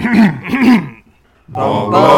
Welcome 1.52 2.09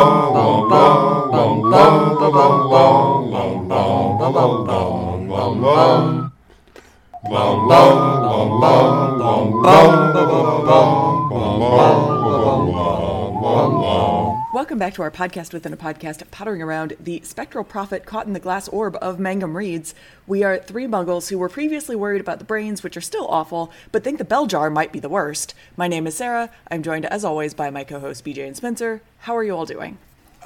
back 14.82 14.94
to 14.94 15.02
our 15.02 15.12
podcast 15.12 15.52
within 15.52 15.72
a 15.72 15.76
podcast, 15.76 16.28
pottering 16.32 16.60
around 16.60 16.96
the 16.98 17.20
spectral 17.22 17.62
prophet 17.62 18.04
caught 18.04 18.26
in 18.26 18.32
the 18.32 18.40
glass 18.40 18.66
orb 18.66 18.98
of 19.00 19.20
Mangum 19.20 19.56
Reads. 19.56 19.94
We 20.26 20.42
are 20.42 20.58
three 20.58 20.86
muggles 20.86 21.30
who 21.30 21.38
were 21.38 21.48
previously 21.48 21.94
worried 21.94 22.20
about 22.20 22.40
the 22.40 22.44
brains, 22.44 22.82
which 22.82 22.96
are 22.96 23.00
still 23.00 23.28
awful, 23.28 23.70
but 23.92 24.02
think 24.02 24.18
the 24.18 24.24
bell 24.24 24.48
jar 24.48 24.70
might 24.70 24.90
be 24.90 24.98
the 24.98 25.08
worst. 25.08 25.54
My 25.76 25.86
name 25.86 26.04
is 26.08 26.16
Sarah. 26.16 26.50
I'm 26.68 26.82
joined, 26.82 27.06
as 27.06 27.24
always, 27.24 27.54
by 27.54 27.70
my 27.70 27.84
co 27.84 28.00
host 28.00 28.24
BJ 28.24 28.44
and 28.44 28.56
Spencer. 28.56 29.02
How 29.18 29.36
are 29.36 29.44
you 29.44 29.54
all 29.54 29.66
doing? 29.66 29.98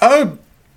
Uh, 0.02 0.32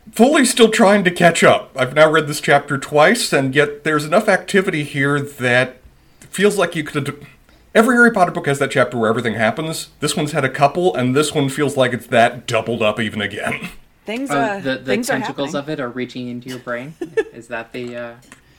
fully 0.10 0.46
still 0.46 0.72
trying 0.72 1.04
to 1.04 1.12
catch 1.12 1.44
up. 1.44 1.76
I've 1.76 1.94
now 1.94 2.10
read 2.10 2.28
this 2.28 2.40
chapter 2.40 2.78
twice, 2.78 3.34
and 3.34 3.54
yet 3.54 3.84
there's 3.84 4.06
enough 4.06 4.30
activity 4.30 4.86
here 4.86 5.20
that 5.20 5.82
feels 6.22 6.58
like 6.58 6.78
you 6.78 6.86
could. 6.86 7.28
Every 7.76 7.96
Harry 7.96 8.12
Potter 8.12 8.32
book 8.32 8.48
has 8.48 8.58
that 8.60 8.72
chapter 8.72 8.98
where 8.98 9.10
everything 9.10 9.36
happens. 9.36 9.90
This 10.00 10.16
one's 10.16 10.32
had 10.32 10.44
a 10.44 10.50
couple, 10.50 10.96
and 10.96 11.16
this 11.16 11.34
one 11.36 11.50
feels 11.50 11.78
like 11.78 11.94
it's 11.94 12.08
that 12.08 12.48
doubled 12.48 12.82
up 12.82 13.00
even 13.00 13.22
again. 13.22 13.70
Things, 14.06 14.32
Oh, 14.32 14.40
uh, 14.40 14.60
the 14.60 14.78
the 14.78 14.86
things 14.86 15.06
tentacles 15.08 15.54
happening. 15.54 15.64
of 15.64 15.70
it 15.70 15.80
are 15.80 15.90
reaching 15.90 16.28
into 16.30 16.50
your 16.50 16.58
brain. 16.58 16.96
Is 17.34 17.48
that 17.50 17.74
the? 17.74 17.96
Uh... 17.96 18.14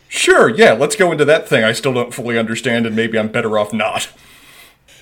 Sure, 0.07 0.49
yeah, 0.49 0.75
let's 0.75 0.95
go 0.95 1.11
into 1.11 1.25
that 1.25 1.49
thing 1.49 1.65
I 1.65 1.73
still 1.73 1.93
don't 1.93 2.15
fully 2.15 2.39
understand, 2.39 2.87
and 2.87 2.95
maybe 2.95 3.19
I'm 3.19 3.33
better 3.33 3.59
off 3.59 3.73
not. 3.73 4.11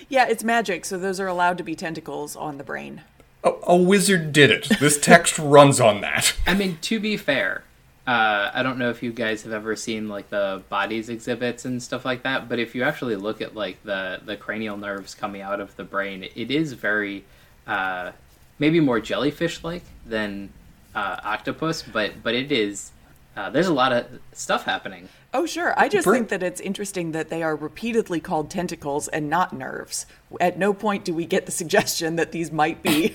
Yeah, 0.08 0.26
it's 0.26 0.42
magic, 0.42 0.86
so 0.86 0.96
those 0.96 1.20
are 1.20 1.26
allowed 1.26 1.58
to 1.58 1.64
be 1.64 1.74
tentacles 1.74 2.34
on 2.34 2.56
the 2.56 2.64
brain. 2.64 3.02
A, 3.44 3.52
a 3.64 3.76
wizard 3.76 4.32
did 4.32 4.50
it. 4.50 4.70
This 4.80 4.98
text 4.98 5.38
runs 5.38 5.80
on 5.80 6.00
that. 6.00 6.34
I 6.46 6.54
mean, 6.54 6.78
to 6.80 6.98
be 6.98 7.18
fair, 7.18 7.64
uh, 8.08 8.50
I 8.54 8.62
don't 8.62 8.78
know 8.78 8.88
if 8.88 9.02
you 9.02 9.12
guys 9.12 9.42
have 9.42 9.52
ever 9.52 9.76
seen 9.76 10.08
like 10.08 10.30
the 10.30 10.62
bodies 10.70 11.10
exhibits 11.10 11.66
and 11.66 11.82
stuff 11.82 12.06
like 12.06 12.22
that, 12.22 12.48
but 12.48 12.58
if 12.58 12.74
you 12.74 12.82
actually 12.82 13.16
look 13.16 13.42
at 13.42 13.54
like 13.54 13.82
the 13.82 14.18
the 14.24 14.34
cranial 14.34 14.78
nerves 14.78 15.14
coming 15.14 15.42
out 15.42 15.60
of 15.60 15.76
the 15.76 15.84
brain, 15.84 16.26
it 16.34 16.50
is 16.50 16.72
very 16.72 17.26
uh, 17.66 18.12
maybe 18.58 18.80
more 18.80 18.98
jellyfish 18.98 19.62
like 19.62 19.82
than 20.06 20.48
uh, 20.94 21.18
octopus, 21.22 21.82
but 21.82 22.22
but 22.22 22.34
it 22.34 22.50
is. 22.50 22.92
Uh, 23.36 23.50
there's 23.50 23.68
a 23.68 23.74
lot 23.74 23.92
of 23.92 24.06
stuff 24.32 24.64
happening. 24.64 25.10
Oh, 25.34 25.44
sure. 25.44 25.78
I 25.78 25.88
just 25.88 26.08
think 26.08 26.30
that 26.30 26.42
it's 26.42 26.62
interesting 26.62 27.12
that 27.12 27.28
they 27.28 27.42
are 27.42 27.54
repeatedly 27.54 28.20
called 28.20 28.50
tentacles 28.50 29.06
and 29.08 29.28
not 29.28 29.52
nerves. 29.52 30.06
At 30.40 30.58
no 30.58 30.72
point 30.72 31.04
do 31.04 31.12
we 31.14 31.26
get 31.26 31.44
the 31.44 31.52
suggestion 31.52 32.16
that 32.16 32.32
these 32.32 32.50
might 32.50 32.82
be 32.82 33.14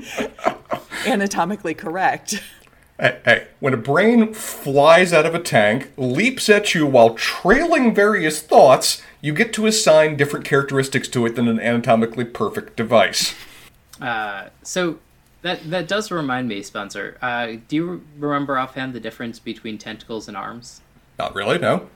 anatomically 1.06 1.74
correct. 1.74 2.42
Hey, 3.00 3.20
hey, 3.24 3.46
when 3.58 3.74
a 3.74 3.78
brain 3.78 4.32
flies 4.34 5.12
out 5.12 5.26
of 5.26 5.34
a 5.34 5.38
tank, 5.40 5.90
leaps 5.96 6.48
at 6.48 6.74
you 6.74 6.86
while 6.86 7.14
trailing 7.14 7.94
various 7.94 8.40
thoughts, 8.40 9.02
you 9.20 9.32
get 9.32 9.52
to 9.54 9.66
assign 9.66 10.16
different 10.16 10.44
characteristics 10.44 11.08
to 11.08 11.26
it 11.26 11.34
than 11.34 11.48
an 11.48 11.58
anatomically 11.58 12.24
perfect 12.24 12.76
device. 12.76 13.34
Uh, 14.00 14.48
so 14.62 14.98
that 15.42 15.68
that 15.70 15.88
does 15.88 16.10
remind 16.10 16.48
me, 16.48 16.62
Spencer. 16.62 17.16
Uh, 17.22 17.54
do 17.66 17.76
you 17.76 18.04
remember 18.18 18.58
offhand 18.58 18.92
the 18.92 19.00
difference 19.00 19.38
between 19.38 19.78
tentacles 19.78 20.28
and 20.28 20.36
arms? 20.36 20.80
Not 21.18 21.34
really, 21.34 21.58
no. 21.58 21.88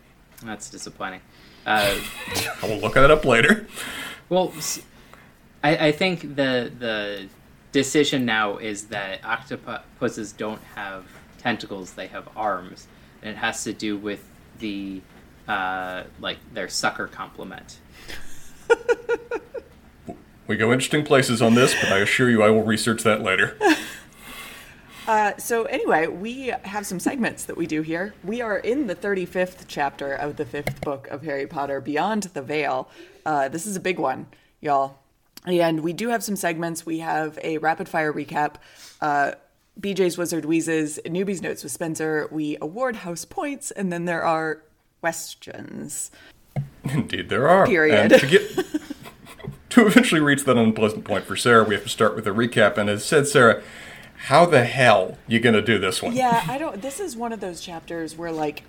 That's 0.42 0.70
disappointing. 0.70 1.20
Uh, 1.66 1.98
I 2.62 2.66
will 2.66 2.78
look 2.78 2.94
that 2.94 3.10
up 3.10 3.24
later. 3.24 3.66
well, 4.28 4.52
I 5.62 5.90
think 5.92 6.36
the 6.36 6.70
the 6.78 7.28
decision 7.76 8.24
now 8.24 8.56
is 8.56 8.84
that 8.84 9.22
octopuses 9.22 10.32
don't 10.32 10.62
have 10.74 11.04
tentacles; 11.36 11.92
they 11.92 12.06
have 12.06 12.26
arms, 12.34 12.88
and 13.20 13.30
it 13.30 13.36
has 13.36 13.64
to 13.64 13.74
do 13.74 13.98
with 13.98 14.26
the 14.60 15.02
uh, 15.46 16.04
like 16.18 16.38
their 16.54 16.68
sucker 16.68 17.06
complement. 17.06 17.78
We 20.48 20.56
go 20.56 20.72
interesting 20.72 21.04
places 21.04 21.42
on 21.42 21.56
this, 21.56 21.74
but 21.74 21.90
I 21.90 21.98
assure 21.98 22.30
you 22.30 22.40
I 22.40 22.50
will 22.50 22.62
research 22.62 23.02
that 23.02 23.22
later. 23.22 23.58
Uh, 25.08 25.36
so, 25.36 25.66
anyway, 25.66 26.08
we 26.08 26.52
have 26.64 26.84
some 26.84 26.98
segments 26.98 27.44
that 27.44 27.56
we 27.56 27.64
do 27.64 27.80
here. 27.80 28.12
We 28.24 28.40
are 28.40 28.58
in 28.58 28.88
the 28.88 28.94
35th 28.96 29.66
chapter 29.68 30.12
of 30.12 30.34
the 30.34 30.44
fifth 30.44 30.80
book 30.80 31.06
of 31.12 31.22
Harry 31.22 31.46
Potter, 31.46 31.80
Beyond 31.80 32.24
the 32.34 32.42
Veil. 32.42 32.90
Uh, 33.24 33.48
this 33.48 33.66
is 33.66 33.76
a 33.76 33.80
big 33.80 34.00
one, 34.00 34.26
y'all. 34.60 34.98
And 35.44 35.80
we 35.80 35.92
do 35.92 36.08
have 36.08 36.24
some 36.24 36.36
segments. 36.36 36.84
We 36.84 36.98
have 37.00 37.38
a 37.42 37.58
rapid 37.58 37.88
fire 37.88 38.12
recap. 38.12 38.56
Uh, 39.00 39.32
BJ's 39.80 40.16
Wizard 40.16 40.44
Wheezes, 40.44 40.98
Newbie's 41.04 41.42
Notes 41.42 41.62
with 41.62 41.72
Spencer. 41.72 42.28
We 42.30 42.56
award 42.60 42.96
house 42.96 43.24
points, 43.24 43.70
and 43.70 43.92
then 43.92 44.06
there 44.06 44.24
are 44.24 44.62
questions. 45.00 46.10
Indeed, 46.84 47.28
there 47.28 47.48
are. 47.48 47.66
Period. 47.66 48.10
To 48.18 48.26
get 48.26 48.56
to 49.70 49.86
eventually 49.86 50.20
reach 50.20 50.44
that 50.44 50.56
unpleasant 50.56 51.04
point 51.04 51.24
for 51.24 51.36
Sarah, 51.36 51.64
we 51.64 51.74
have 51.74 51.84
to 51.84 51.90
start 51.90 52.16
with 52.16 52.26
a 52.26 52.30
recap. 52.30 52.78
And 52.78 52.88
as 52.88 53.04
said, 53.04 53.26
Sarah, 53.26 53.62
how 54.26 54.46
the 54.46 54.64
hell 54.64 55.18
you 55.28 55.40
gonna 55.40 55.62
do 55.62 55.78
this 55.78 56.02
one? 56.02 56.14
Yeah, 56.14 56.42
I 56.48 56.56
don't. 56.56 56.80
This 56.80 56.98
is 56.98 57.16
one 57.16 57.32
of 57.32 57.40
those 57.40 57.60
chapters 57.60 58.16
where, 58.16 58.32
like, 58.32 58.62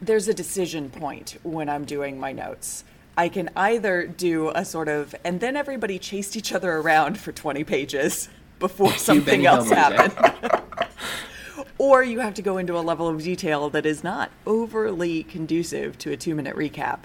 there's 0.00 0.28
a 0.28 0.34
decision 0.34 0.90
point 0.90 1.38
when 1.42 1.68
I'm 1.68 1.84
doing 1.84 2.20
my 2.20 2.32
notes. 2.32 2.84
I 3.16 3.28
can 3.28 3.48
either 3.56 4.06
do 4.06 4.50
a 4.54 4.64
sort 4.64 4.88
of, 4.88 5.14
and 5.24 5.40
then 5.40 5.56
everybody 5.56 5.98
chased 5.98 6.36
each 6.36 6.52
other 6.52 6.72
around 6.76 7.18
for 7.18 7.32
20 7.32 7.64
pages 7.64 8.28
before 8.58 8.92
something 8.96 9.46
else 9.46 9.70
happened. 9.70 10.14
or 11.78 12.02
you 12.04 12.20
have 12.20 12.34
to 12.34 12.42
go 12.42 12.58
into 12.58 12.76
a 12.78 12.80
level 12.80 13.08
of 13.08 13.22
detail 13.22 13.70
that 13.70 13.86
is 13.86 14.04
not 14.04 14.30
overly 14.46 15.22
conducive 15.22 15.96
to 15.98 16.12
a 16.12 16.16
two 16.16 16.34
minute 16.34 16.56
recap. 16.56 17.00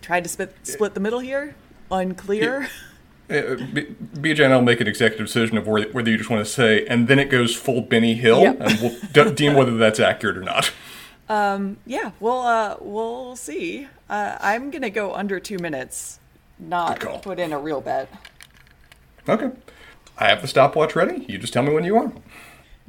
Tried 0.00 0.24
to 0.24 0.28
split, 0.28 0.54
split 0.62 0.94
the 0.94 1.00
middle 1.00 1.20
here? 1.20 1.54
Unclear? 1.90 2.68
Uh, 3.30 3.56
BJ 4.16 4.44
and 4.44 4.52
I'll 4.52 4.62
make 4.62 4.80
an 4.80 4.86
executive 4.88 5.26
decision 5.26 5.56
of 5.56 5.66
whether, 5.66 5.88
whether 5.90 6.10
you 6.10 6.18
just 6.18 6.28
want 6.28 6.44
to 6.44 6.50
say, 6.50 6.84
and 6.86 7.08
then 7.08 7.18
it 7.18 7.30
goes 7.30 7.54
full 7.54 7.80
Benny 7.80 8.14
Hill, 8.14 8.42
Yep. 8.42 8.56
and 8.60 8.80
we'll 8.80 8.96
de- 9.12 9.32
deem 9.34 9.54
whether 9.54 9.76
that's 9.76 9.98
accurate 10.00 10.36
or 10.36 10.42
not. 10.42 10.70
Yeah, 11.86 12.10
we'll 12.20 12.40
uh, 12.40 12.76
we'll 12.78 13.36
see. 13.36 13.88
Uh, 14.12 14.36
I'm 14.42 14.70
gonna 14.70 14.90
go 14.90 15.14
under 15.14 15.40
two 15.40 15.56
minutes, 15.56 16.20
not 16.58 17.00
put 17.22 17.38
in 17.38 17.50
a 17.50 17.58
real 17.58 17.80
bet. 17.80 18.10
Okay. 19.26 19.50
I 20.18 20.28
have 20.28 20.42
the 20.42 20.48
stopwatch 20.48 20.94
ready. 20.94 21.24
You 21.26 21.38
just 21.38 21.54
tell 21.54 21.62
me 21.62 21.72
when 21.72 21.84
you 21.84 21.96
are. 21.96 22.12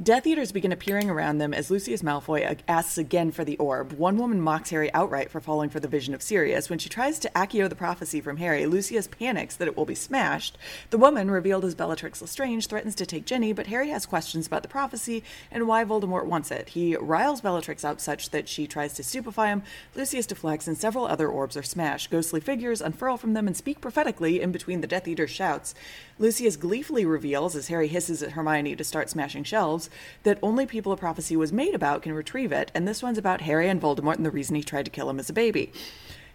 Death 0.02 0.26
Eaters 0.26 0.52
begin 0.52 0.72
appearing 0.72 1.08
around 1.08 1.38
them 1.38 1.54
as 1.54 1.70
Lucius 1.70 2.02
Malfoy 2.02 2.58
asks 2.68 2.98
again 2.98 3.30
for 3.30 3.46
the 3.46 3.58
orb. 3.58 3.94
One 3.94 4.18
woman 4.18 4.42
mocks 4.42 4.72
Harry 4.72 4.92
outright 4.92 5.30
for 5.30 5.40
falling 5.40 5.70
for 5.70 5.80
the 5.80 5.88
vision 5.88 6.16
of 6.16 6.24
Sirius. 6.24 6.68
When 6.68 6.80
she 6.80 6.90
tries 6.90 7.20
to 7.20 7.30
accio 7.36 7.70
the 7.70 7.76
prophecy 7.76 8.20
from 8.20 8.38
Harry, 8.38 8.66
Lucius 8.66 9.06
panics 9.08 9.56
that 9.56 9.68
it 9.68 9.78
will 9.78 9.86
be 9.86 9.94
smashed. 9.94 10.58
The 10.90 10.98
woman, 10.98 11.30
revealed 11.30 11.64
as 11.64 11.76
Bellatrix 11.76 12.24
Lestrange, 12.24 12.66
threatens 12.66 12.96
to 12.96 13.06
take 13.06 13.28
Ginny, 13.28 13.54
but 13.54 13.68
Harry 13.68 13.90
has 13.90 14.08
questions 14.08 14.48
about 14.48 14.64
the 14.64 14.68
prophecy 14.68 15.24
and 15.52 15.68
why 15.68 15.86
Voldemort 15.86 16.25
wants 16.25 16.50
it. 16.50 16.70
He 16.70 16.96
riles 16.96 17.42
Bellatrix 17.42 17.84
up 17.84 18.02
such 18.02 18.31
that 18.31 18.50
she 18.50 18.66
tries 18.66 18.94
to 18.96 19.04
stupefy 19.04 19.50
him. 19.50 19.62
Lucius 19.94 20.25
deflects, 20.25 20.68
and 20.68 20.75
several 20.75 21.06
other 21.06 21.28
orbs 21.28 21.56
are 21.56 21.62
smashed. 21.62 22.10
Ghostly 22.10 22.40
figures 22.40 22.81
unfurl 22.81 23.18
from 23.18 23.36
them 23.36 23.46
and 23.46 23.56
speak 23.56 23.80
prophetically 23.80 24.42
in 24.42 24.52
between 24.52 24.81
the 24.81 24.88
Death 24.88 25.08
Eater's 25.08 25.30
shouts. 25.30 25.75
Lucius 26.19 26.56
gleefully 26.56 27.06
reveals, 27.06 27.56
as 27.56 27.68
Harry 27.68 27.88
hisses 27.88 28.22
at 28.22 28.31
Hermione 28.31 28.75
to 28.75 28.84
start 28.84 29.09
smashing 29.09 29.44
shelves, 29.44 29.90
that 30.24 30.40
only 30.41 30.66
people 30.66 30.91
a 30.91 30.97
prophecy 30.97 31.35
was 31.35 31.51
made 31.51 31.74
about 31.74 32.01
can 32.01 32.13
retrieve 32.13 32.51
it, 32.51 32.72
and 32.75 32.88
this 32.88 33.01
one's 33.01 33.18
about 33.18 33.41
Harry 33.41 33.68
and 33.68 33.81
Voldemort 33.81 34.16
and 34.16 34.25
the 34.25 34.31
reason 34.31 34.56
he 34.56 34.63
tried 34.63 34.85
to 34.85 34.91
kill 34.91 35.09
him 35.09 35.19
as 35.19 35.29
a 35.29 35.34
baby. 35.34 35.72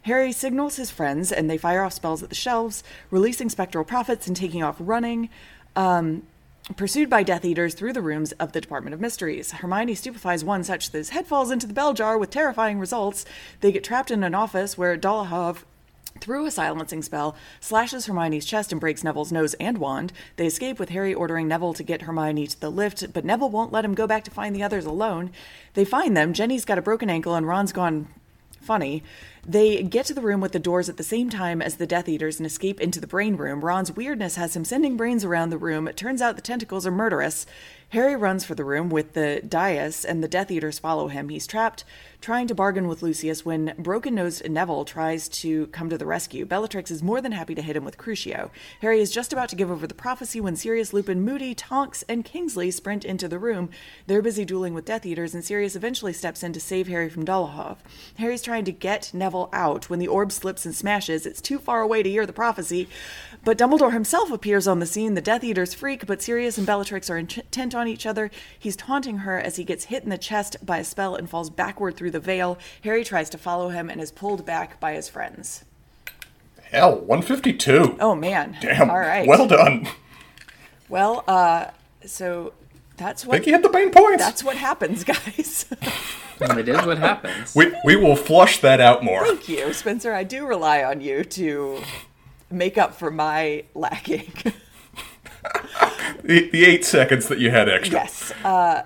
Harry 0.03 0.33
signals 0.33 0.77
his 0.77 0.91
friends, 0.91 1.31
and 1.31 1.49
they 1.49 1.59
fire 1.59 1.83
off 1.83 1.93
spells 1.93 2.23
at 2.23 2.29
the 2.29 2.35
shelves, 2.35 2.83
releasing 3.11 3.49
spectral 3.49 3.85
prophets 3.85 4.27
and 4.27 4.37
taking 4.37 4.63
off 4.63 4.77
running. 4.79 5.29
Um, 5.77 6.23
Pursued 6.77 7.09
by 7.09 7.23
Death 7.23 7.47
Eaters 7.47 7.73
through 7.73 7.95
the 7.95 8.03
rooms 8.03 8.33
of 8.33 8.53
the 8.53 8.61
Department 8.61 8.93
of 8.93 9.01
Mysteries, 9.01 9.53
Hermione 9.53 9.95
stupefies 9.95 10.45
one 10.45 10.63
such 10.65 10.91
that 10.91 10.99
his 10.99 11.11
head 11.11 11.27
falls 11.27 11.51
into 11.51 11.67
the 11.67 11.73
bell 11.73 11.95
jar 11.95 12.19
with 12.19 12.29
terrifying 12.29 12.79
results. 12.79 13.25
They 13.61 13.73
get 13.73 13.85
trapped 13.85 14.11
in 14.11 14.23
an 14.23 14.35
office 14.35 14.77
where 14.77 14.99
Dolohov 14.99 15.65
through 16.21 16.47
a 16.47 16.51
silencing 16.51 17.03
spell, 17.03 17.37
slashes 17.61 18.07
Hermione's 18.07 18.45
chest 18.45 18.73
and 18.73 18.81
breaks 18.81 19.05
Neville's 19.05 19.33
nose 19.33 19.55
and 19.55 19.79
wand. 19.79 20.13
They 20.37 20.47
escape 20.47 20.79
with 20.79 20.91
Harry 20.91 21.15
ordering 21.15 21.49
Neville 21.49 21.75
to 21.75 21.83
get 21.83 22.03
Hermione 22.03 22.47
to 22.47 22.61
the 22.61 22.71
lift, 22.71 23.13
but 23.13 23.25
Neville 23.25 23.51
won't 23.51 23.73
let 23.73 23.85
him 23.85 23.95
go 23.95 24.07
back 24.07 24.25
to 24.25 24.31
find 24.31 24.55
the 24.55 24.63
others 24.63 24.87
alone. 24.87 25.31
They 25.75 25.85
find 25.85 26.17
them. 26.17 26.33
Ginny's 26.33 26.65
got 26.65 26.79
a 26.79 26.83
broken 26.83 27.11
ankle 27.11 27.35
and 27.35 27.47
Ron's 27.47 27.73
gone 27.73 28.09
funny. 28.61 29.03
They 29.47 29.83
get 29.83 30.05
to 30.07 30.15
the 30.15 30.21
room 30.21 30.43
with 30.43 30.53
the 30.53 30.59
doors 30.59 30.91
at 30.91 30.99
the 30.99 31.03
same 31.03 31.31
time 31.31 31.63
as 31.63 31.77
the 31.77 31.87
Death 31.87 32.07
Eaters 32.07 32.39
and 32.39 32.47
escape 32.47 32.81
into 32.81 33.01
the 33.01 33.07
brain 33.07 33.37
room. 33.37 33.65
Ron's 33.65 33.93
weirdness 33.93 34.37
has 34.37 34.55
him 34.55 34.65
sending 34.65 34.97
brains 34.97 35.25
around 35.25 35.49
the 35.49 35.57
room. 35.57 35.89
It 35.89 35.97
turns 35.97 36.21
out 36.21 36.37
the 36.37 36.43
tentacles 36.43 36.87
are 36.87 36.91
murderous. 36.91 37.47
Harry 37.91 38.15
runs 38.15 38.45
for 38.45 38.55
the 38.55 38.67
room 38.67 38.91
with 38.91 39.15
the 39.15 39.41
dais, 39.49 40.05
and 40.05 40.23
the 40.23 40.29
Death 40.29 40.51
Eaters 40.51 40.79
follow 40.79 41.09
him. 41.09 41.31
He's 41.31 41.47
trapped, 41.47 41.85
trying 42.21 42.47
to 42.47 42.55
bargain 42.55 42.87
with 42.87 43.03
Lucius 43.03 43.47
when 43.47 43.73
broken 43.79 44.15
nosed 44.15 44.47
Neville 44.47 44.85
tries 44.85 45.27
to 45.29 45.69
come 45.69 45.89
to 45.89 45.97
the 45.97 46.05
rescue. 46.05 46.45
Bellatrix 46.45 46.91
is 46.91 47.03
more 47.03 47.23
than 47.23 47.33
happy 47.33 47.55
to 47.55 47.63
hit 47.63 47.77
him 47.77 47.87
with 47.87 47.97
Crucio. 47.97 48.51
Harry 48.83 49.01
is 49.01 49.11
just 49.11 49.33
about 49.33 49.49
to 49.49 49.57
give 49.57 49.71
over 49.71 49.87
the 49.87 49.95
prophecy 49.95 50.39
when 50.39 50.55
Sirius, 50.55 50.93
Lupin, 50.93 51.25
Moody, 51.25 51.55
Tonks, 51.55 52.05
and 52.11 52.27
Kingsley 52.27 52.71
sprint 52.71 53.07
into 53.07 53.27
the 53.27 53.39
room. 53.39 53.71
They're 54.07 54.21
busy 54.21 54.45
dueling 54.45 54.75
with 54.75 54.85
Death 54.85 55.07
Eaters, 55.07 55.33
and 55.33 55.43
Sirius 55.43 55.75
eventually 55.75 56.13
steps 56.13 56.43
in 56.43 56.53
to 56.53 56.61
save 56.61 56.89
Harry 56.89 57.09
from 57.09 57.25
Dolohov. 57.25 57.79
Harry's 58.19 58.43
trying 58.43 58.67
to 58.67 58.73
get 58.73 59.15
Neville 59.15 59.49
out 59.55 59.89
when 59.89 59.99
the 59.99 60.09
orb 60.09 60.31
slips 60.31 60.67
and 60.67 60.75
smashes. 60.75 61.25
It's 61.25 61.41
too 61.41 61.59
far 61.59 61.81
away 61.81 62.03
to 62.03 62.11
hear 62.11 62.27
the 62.27 62.35
prophecy, 62.35 62.87
but 63.45 63.57
Dumbledore 63.59 63.93
himself 63.93 64.31
appears 64.31 64.67
on 64.69 64.79
the 64.79 64.87
scene. 64.87 65.15
The 65.15 65.21
Death 65.21 65.43
Eaters 65.45 65.75
freak, 65.75 66.07
but 66.07 66.21
Sirius 66.21 66.59
and 66.59 66.67
Bellatrix 66.67 67.09
are 67.11 67.17
intent 67.19 67.75
on 67.75 67.89
each 67.89 68.05
other. 68.07 68.31
He's 68.59 68.77
taunting 68.77 69.19
her 69.19 69.39
as 69.39 69.57
he 69.57 69.65
gets 69.65 69.85
hit 69.87 70.03
in 70.05 70.11
the 70.11 70.19
chest 70.19 70.57
by 70.65 70.79
a 70.79 70.85
spell 70.85 71.15
and 71.15 71.29
falls 71.31 71.51
backward 71.51 71.97
through 71.97 72.11
the 72.11 72.21
veil. 72.21 72.59
Harry 72.85 73.05
tries 73.05 73.31
to 73.31 73.39
follow 73.39 73.71
him 73.71 73.89
and 73.89 74.01
is 74.01 74.13
pulled 74.13 74.45
back 74.45 74.79
by 74.81 74.93
his 74.95 75.09
friends. 75.09 75.65
Hell, 76.71 76.97
152. 76.99 77.97
Oh 78.01 78.15
man. 78.15 78.57
Damn. 78.61 78.91
All 78.91 78.99
right. 78.99 79.27
Well 79.27 79.47
done. 79.47 79.89
Well, 80.89 81.25
uh 81.27 81.67
so 82.05 82.53
that's 82.97 83.25
I 83.25 83.29
what 83.29 83.35
think 83.37 83.47
you 83.47 83.53
hit 83.55 83.63
the 83.63 83.71
main 83.73 83.91
points. 83.91 84.23
that's 84.23 84.45
what 84.45 84.57
happens, 84.57 85.05
guys. 85.05 85.67
it 86.41 86.69
is 86.69 86.85
what 86.87 86.99
happens. 86.99 87.55
We, 87.55 87.73
we 87.85 87.97
will 87.97 88.17
flush 88.17 88.61
that 88.61 88.81
out 88.81 89.03
more. 89.05 89.25
Thank 89.25 89.49
you, 89.49 89.73
Spencer. 89.73 90.13
I 90.13 90.25
do 90.25 90.47
rely 90.47 90.83
on 90.85 91.01
you 91.01 91.25
to 91.25 91.81
make 92.51 92.79
up 92.79 92.95
for 92.95 93.11
my 93.11 93.65
lacking. 93.75 94.33
The, 96.25 96.51
the 96.51 96.65
eight 96.65 96.85
seconds 96.85 97.29
that 97.29 97.39
you 97.39 97.51
had 97.51 97.69
extra. 97.69 98.01
yes. 98.01 98.33
Uh 98.45 98.85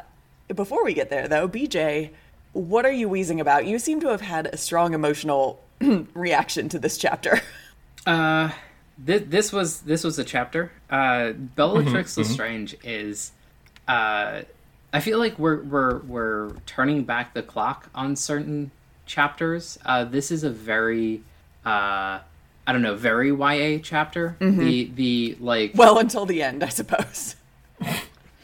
before 0.54 0.84
we 0.84 0.94
get 0.94 1.10
there 1.10 1.28
though, 1.28 1.48
BJ, 1.48 2.10
what 2.52 2.84
are 2.84 2.92
you 2.92 3.08
wheezing 3.08 3.40
about? 3.40 3.66
You 3.66 3.78
seem 3.78 4.00
to 4.00 4.08
have 4.08 4.20
had 4.20 4.46
a 4.46 4.56
strong 4.56 4.94
emotional 4.94 5.62
reaction 6.14 6.68
to 6.70 6.78
this 6.78 6.98
chapter. 6.98 7.40
Uh, 8.06 8.50
this, 8.98 9.22
this 9.26 9.52
was 9.52 9.80
this 9.82 10.04
was 10.04 10.18
a 10.18 10.24
chapter. 10.24 10.72
Uh, 10.90 11.32
Bellatrix 11.32 12.16
Lestrange 12.16 12.76
is. 12.82 13.32
Uh, 13.88 14.42
I 14.92 15.00
feel 15.00 15.18
like 15.18 15.38
we're 15.38 15.62
we're 15.62 15.98
we're 16.00 16.50
turning 16.66 17.04
back 17.04 17.32
the 17.32 17.42
clock 17.42 17.88
on 17.94 18.16
certain 18.16 18.70
chapters. 19.06 19.78
Uh, 19.84 20.04
this 20.04 20.30
is 20.30 20.44
a 20.44 20.50
very. 20.50 21.22
Uh, 21.64 22.20
I 22.66 22.72
don't 22.72 22.82
know, 22.82 22.94
very 22.94 23.30
YA 23.32 23.80
chapter. 23.82 24.36
The 24.40 24.84
the 24.94 25.36
like 25.40 25.72
Well, 25.74 25.98
until 25.98 26.26
the 26.26 26.42
end, 26.42 26.62
I 26.62 26.68
suppose. 26.68 27.36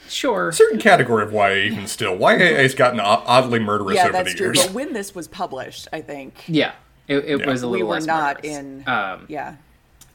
sure 0.08 0.50
Certain 0.52 0.78
category 0.80 1.22
of 1.24 1.32
YA 1.32 1.54
even 1.70 1.86
still. 1.86 2.16
YA 2.18 2.38
has 2.38 2.74
gotten 2.74 2.98
oddly 3.00 3.58
murderous 3.60 3.96
Yeah, 3.96 4.04
over 4.04 4.12
that's 4.12 4.32
the 4.32 4.36
true. 4.38 4.46
years. 4.48 4.64
But 4.66 4.72
when 4.74 4.92
this 4.92 5.14
was 5.14 5.28
published, 5.28 5.86
I 5.92 6.00
think 6.00 6.44
yeah 6.48 6.72
it, 7.06 7.18
it 7.18 7.40
Yeah. 7.40 7.46
was 7.46 7.62
a 7.62 7.66
little. 7.68 7.86
we 7.86 7.88
were 7.88 7.94
less 7.96 8.06
not 8.06 8.36
murderous. 8.44 8.56
in. 8.58 8.84
Um, 8.88 9.26
yeah. 9.28 9.54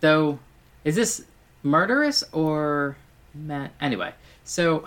though 0.01 0.39
is 0.83 0.95
this 0.95 1.23
murderous 1.63 2.23
or 2.33 2.97
ma- 3.33 3.69
anyway 3.79 4.11
so 4.43 4.83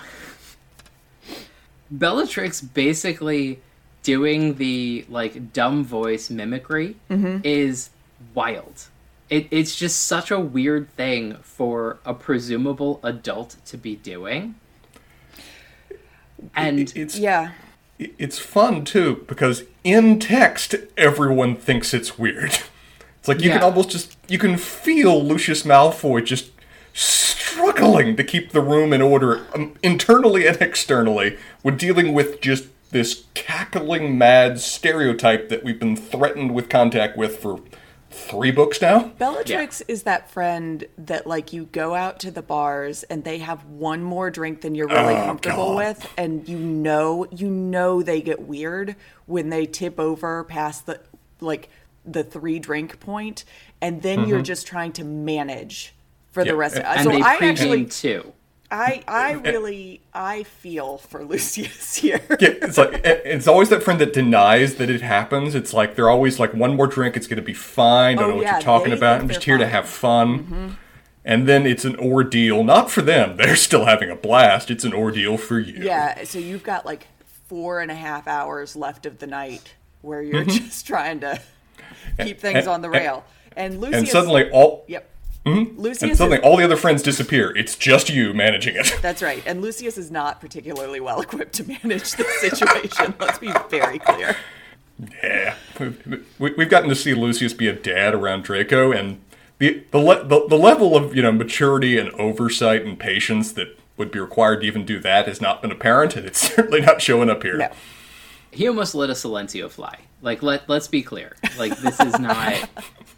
bellatrix 1.91 2.61
basically 2.61 3.61
doing 4.03 4.57
the 4.57 5.05
like 5.09 5.53
dumb 5.53 5.85
voice 5.85 6.29
mimicry 6.31 6.97
is 7.09 7.91
wild 8.35 8.89
it, 9.29 9.49
it's 9.51 9.75
just 9.77 10.05
such 10.05 10.31
a 10.31 10.39
weird 10.39 10.91
thing 10.93 11.37
for 11.43 11.99
a 12.05 12.15
presumable 12.15 13.01
adult 13.03 13.57
to 13.67 13.77
be 13.77 13.97
doing 13.97 14.55
and 16.55 16.91
it's 16.95 17.19
Yeah. 17.19 17.53
it's 17.99 18.39
fun 18.39 18.85
too 18.85 19.25
because 19.27 19.65
in 19.85 20.19
text 20.19 20.75
everyone 20.97 21.57
thinks 21.57 21.93
it's 21.95 22.19
weird. 22.19 22.59
It's 23.19 23.29
like 23.29 23.43
you 23.43 23.51
can 23.51 23.63
almost 23.63 23.91
just 23.91 24.17
you 24.29 24.39
can 24.39 24.57
feel 24.57 25.21
Lucius 25.21 25.65
Malfoy 25.65 26.25
just 26.25 26.53
struggling 26.93 28.15
to 28.15 28.23
keep 28.23 28.53
the 28.53 28.61
room 28.61 28.93
in 28.93 29.03
order 29.03 29.45
um, 29.53 29.75
internally 29.83 30.47
and 30.47 30.57
externally 30.63 31.37
when 31.63 31.77
dealing 31.77 32.13
with 32.15 32.41
just 32.41 32.67
this 32.93 33.25
cackling 33.35 34.17
mad 34.17 34.61
stereotype 34.61 35.49
that 35.49 35.65
we've 35.65 35.81
been 35.81 35.97
threatened 35.97 36.55
with 36.55 36.69
contact 36.69 37.17
with 37.17 37.39
for 37.39 37.61
three 38.17 38.51
books 38.51 38.81
now. 38.81 39.05
Bellatrix 39.19 39.83
is 39.83 40.05
that 40.05 40.31
friend 40.31 40.87
that 40.97 41.27
like 41.27 41.53
you 41.53 41.67
go 41.67 41.95
out 41.95 42.19
to 42.21 42.31
the 42.31 42.43
bars 42.43 43.03
and 43.05 43.25
they 43.25 43.39
have 43.39 43.65
one 43.67 44.03
more 44.03 44.31
drink 44.31 44.63
than 44.63 44.75
you're 44.75 44.89
really 44.89 45.15
Oh, 45.15 45.25
comfortable 45.27 45.75
God. 45.75 45.77
with 45.77 46.13
and 46.17 46.49
you 46.49 46.59
know 46.59 47.27
you 47.31 47.49
know 47.49 48.03
they 48.03 48.21
get 48.23 48.41
weird 48.41 48.97
when 49.27 49.51
they 49.51 49.67
tip 49.67 50.01
over 50.01 50.43
past 50.45 50.87
the 50.87 51.01
like 51.41 51.69
the 52.05 52.25
three 52.25 52.59
drink 52.59 52.99
point 53.01 53.45
and 53.81 54.03
then 54.03 54.27
you're 54.27 54.39
mm-hmm. 54.39 54.45
just 54.45 54.67
trying 54.67 54.93
to 54.93 55.05
manage 55.05 55.95
for 56.33 56.45
the 56.45 56.57
rest 56.57 56.77
of 56.77 56.85
and 56.85 56.99
and 56.99 57.05
so 57.05 57.11
they 57.11 57.23
I 57.23 57.37
pregame 57.37 57.51
actually 57.51 57.85
too 57.87 58.33
I 58.71 59.03
I 59.07 59.33
really 59.45 60.01
I 60.15 60.43
feel 60.43 60.99
for 60.99 61.25
Lucius 61.25 61.95
here. 62.03 62.21
Yeah, 62.41 62.51
it's 62.63 62.77
like 62.79 63.01
it's 63.05 63.47
always 63.47 63.69
that 63.71 63.83
friend 63.83 64.01
that 64.01 64.13
denies 64.13 64.77
that 64.77 64.91
it 64.91 65.01
happens. 65.03 65.55
It's 65.55 65.73
like 65.73 65.95
they're 65.97 66.11
always 66.11 66.39
like 66.41 66.53
one 66.55 66.77
more 66.77 66.87
drink, 66.87 67.17
it's 67.17 67.27
going 67.27 67.37
to 67.39 67.43
be 67.43 67.55
fine. 67.55 68.19
I 68.19 68.23
Don't 68.23 68.25
Oh, 68.25 68.29
know 68.31 68.37
what 68.37 68.43
yeah, 68.45 68.53
you're 68.55 68.61
talking 68.63 68.93
about. 68.93 69.21
I'm 69.21 69.29
just 69.29 69.45
here 69.45 69.59
to 69.59 69.65
fine. 69.65 69.69
Mm-hmm. 69.73 69.75
have 69.77 69.89
fun. 69.89 70.79
And 71.25 71.49
then 71.49 71.67
it's 71.67 71.85
an 71.85 71.97
ordeal, 71.97 72.63
not 72.63 72.89
for 72.91 73.03
them. 73.03 73.37
They're 73.37 73.57
still 73.57 73.85
having 73.87 74.11
a 74.11 74.15
blast. 74.17 74.71
It's 74.71 74.85
an 74.85 74.93
ordeal 74.95 75.37
for 75.37 75.59
you. 75.59 75.83
Yeah, 75.83 76.23
so 76.23 76.39
you've 76.39 76.63
got 76.63 76.87
like 76.87 77.09
four 77.49 77.81
and 77.81 77.91
a 77.91 77.97
half 77.97 78.29
hours 78.29 78.77
left 78.77 79.07
of 79.07 79.19
the 79.19 79.27
night 79.27 79.75
where 80.03 80.23
you're 80.23 80.45
just 80.45 80.87
trying 80.87 81.19
to 81.21 81.41
keep 82.21 82.39
things 82.41 82.59
and- 82.61 82.69
on 82.69 82.81
the 82.83 82.91
rail. 82.91 83.25
And 83.57 83.81
Lucius. 83.81 83.99
And 84.01 84.09
suddenly 84.09 84.51
all 84.51 84.85
Yep. 84.87 85.11
Hmm? 85.47 85.59
and 85.59 85.79
Lucius. 85.79 86.19
suddenly 86.19 86.39
is, 86.39 86.45
all 86.45 86.57
the 86.57 86.65
other 86.65 86.77
friends 86.77 87.03
disappear. 87.05 87.57
It's 87.57 87.77
just 87.77 88.11
you 88.11 88.35
managing 88.35 88.75
it. 88.75 88.99
that's 89.01 89.23
right. 89.23 89.45
And 89.47 89.63
Lucius 89.63 89.97
is 89.97 90.11
not 90.11 90.41
particularly 90.41 90.99
well 90.99 91.21
equipped 91.21 91.53
to 91.55 91.65
manage 91.65 92.13
this 92.13 92.41
situation. 92.41 93.15
Let's 93.21 93.39
be 93.39 93.53
very 93.71 94.01
clear. 94.01 94.37
Yeah, 95.23 95.55
we, 96.39 96.53
we've 96.55 96.69
gotten 96.69 96.89
to 96.89 96.97
see 96.97 97.15
Lucius 97.15 97.53
be 97.53 97.69
a 97.69 97.73
dad 97.73 98.13
around 98.13 98.43
Draco, 98.43 98.91
and 98.91 99.21
the 99.59 99.85
the, 99.93 99.99
le- 99.99 100.25
the 100.25 100.49
the 100.49 100.59
level 100.59 100.97
of 100.97 101.15
you 101.15 101.23
know 101.23 101.31
maturity 101.31 101.97
and 101.97 102.11
oversight 102.13 102.85
and 102.85 102.99
patience 102.99 103.53
that 103.53 103.79
would 103.97 104.11
be 104.11 104.19
required 104.19 104.63
to 104.63 104.67
even 104.67 104.85
do 104.85 104.99
that 105.01 105.29
has 105.29 105.41
not 105.41 105.63
been 105.63 105.71
apparent, 105.71 106.17
and 106.17 106.27
it's 106.27 106.41
certainly 106.55 106.81
not 106.81 107.01
showing 107.01 107.31
up 107.31 107.43
here. 107.45 107.57
No. 107.57 107.71
he 108.51 108.67
almost 108.67 108.95
let 108.97 109.11
a 109.11 109.13
silencio 109.13 109.71
fly 109.71 109.99
like 110.23 110.43
let 110.43 110.69
let's 110.69 110.89
be 110.89 111.03
clear 111.03 111.37
like 111.59 111.77
this 111.79 112.01
is 112.01 112.19
not 112.19 112.69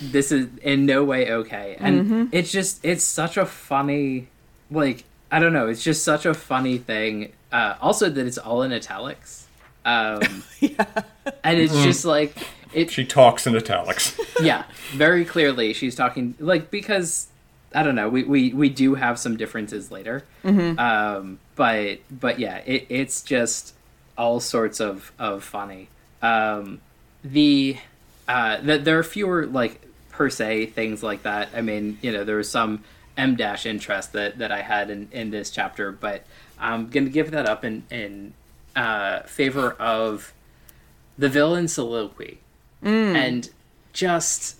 this 0.00 0.32
is 0.32 0.48
in 0.62 0.86
no 0.86 1.04
way 1.04 1.30
okay. 1.32 1.76
And 1.78 2.32
it's 2.32 2.50
just 2.52 2.84
it's 2.84 3.04
such 3.04 3.36
a 3.36 3.46
funny 3.46 4.28
like 4.70 5.04
i 5.30 5.38
don't 5.38 5.52
know 5.54 5.66
it's 5.66 5.82
just 5.82 6.04
such 6.04 6.26
a 6.26 6.34
funny 6.34 6.76
thing 6.76 7.32
uh 7.52 7.74
also 7.80 8.08
that 8.10 8.26
it's 8.26 8.38
all 8.38 8.62
in 8.62 8.72
italics. 8.72 9.46
Um 9.84 10.20
and 11.44 11.58
it's 11.58 11.82
just 11.82 12.04
like 12.04 12.36
it 12.72 12.90
She 12.90 13.04
talks 13.04 13.46
in 13.46 13.56
italics. 13.56 14.18
yeah 14.40 14.64
very 14.92 15.24
clearly 15.24 15.72
she's 15.72 15.94
talking 15.94 16.34
like 16.38 16.70
because 16.70 17.28
i 17.74 17.82
don't 17.82 17.94
know 17.94 18.08
we 18.08 18.24
we, 18.24 18.52
we 18.52 18.68
do 18.68 18.94
have 18.94 19.18
some 19.18 19.36
differences 19.36 19.90
later. 19.90 20.24
Um 20.44 21.38
but 21.56 21.98
but 22.10 22.38
yeah 22.38 22.58
it, 22.58 22.86
it's 22.88 23.22
just 23.22 23.74
all 24.16 24.40
sorts 24.40 24.80
of 24.80 25.12
of 25.18 25.42
funny. 25.44 25.88
Um 26.22 26.80
the 27.24 27.76
uh 28.28 28.60
the, 28.60 28.78
there 28.78 28.98
are 28.98 29.02
fewer 29.02 29.46
like 29.46 29.80
per 30.10 30.30
se 30.30 30.66
things 30.66 31.02
like 31.02 31.22
that. 31.24 31.48
I 31.54 31.60
mean 31.62 31.98
you 32.02 32.12
know 32.12 32.24
there 32.24 32.36
was 32.36 32.50
some 32.50 32.84
m 33.16 33.34
dash 33.34 33.66
interest 33.66 34.12
that 34.12 34.38
that 34.38 34.52
i 34.52 34.62
had 34.62 34.90
in 34.90 35.08
in 35.10 35.30
this 35.30 35.50
chapter 35.50 35.90
but 35.90 36.24
i'm 36.56 36.88
gonna 36.88 37.08
give 37.08 37.32
that 37.32 37.46
up 37.46 37.64
in 37.64 37.82
in 37.90 38.32
uh 38.76 39.22
favor 39.22 39.72
of 39.72 40.32
the 41.18 41.28
villain 41.28 41.66
soliloquy. 41.68 42.38
And 43.16 43.50
just 43.92 44.56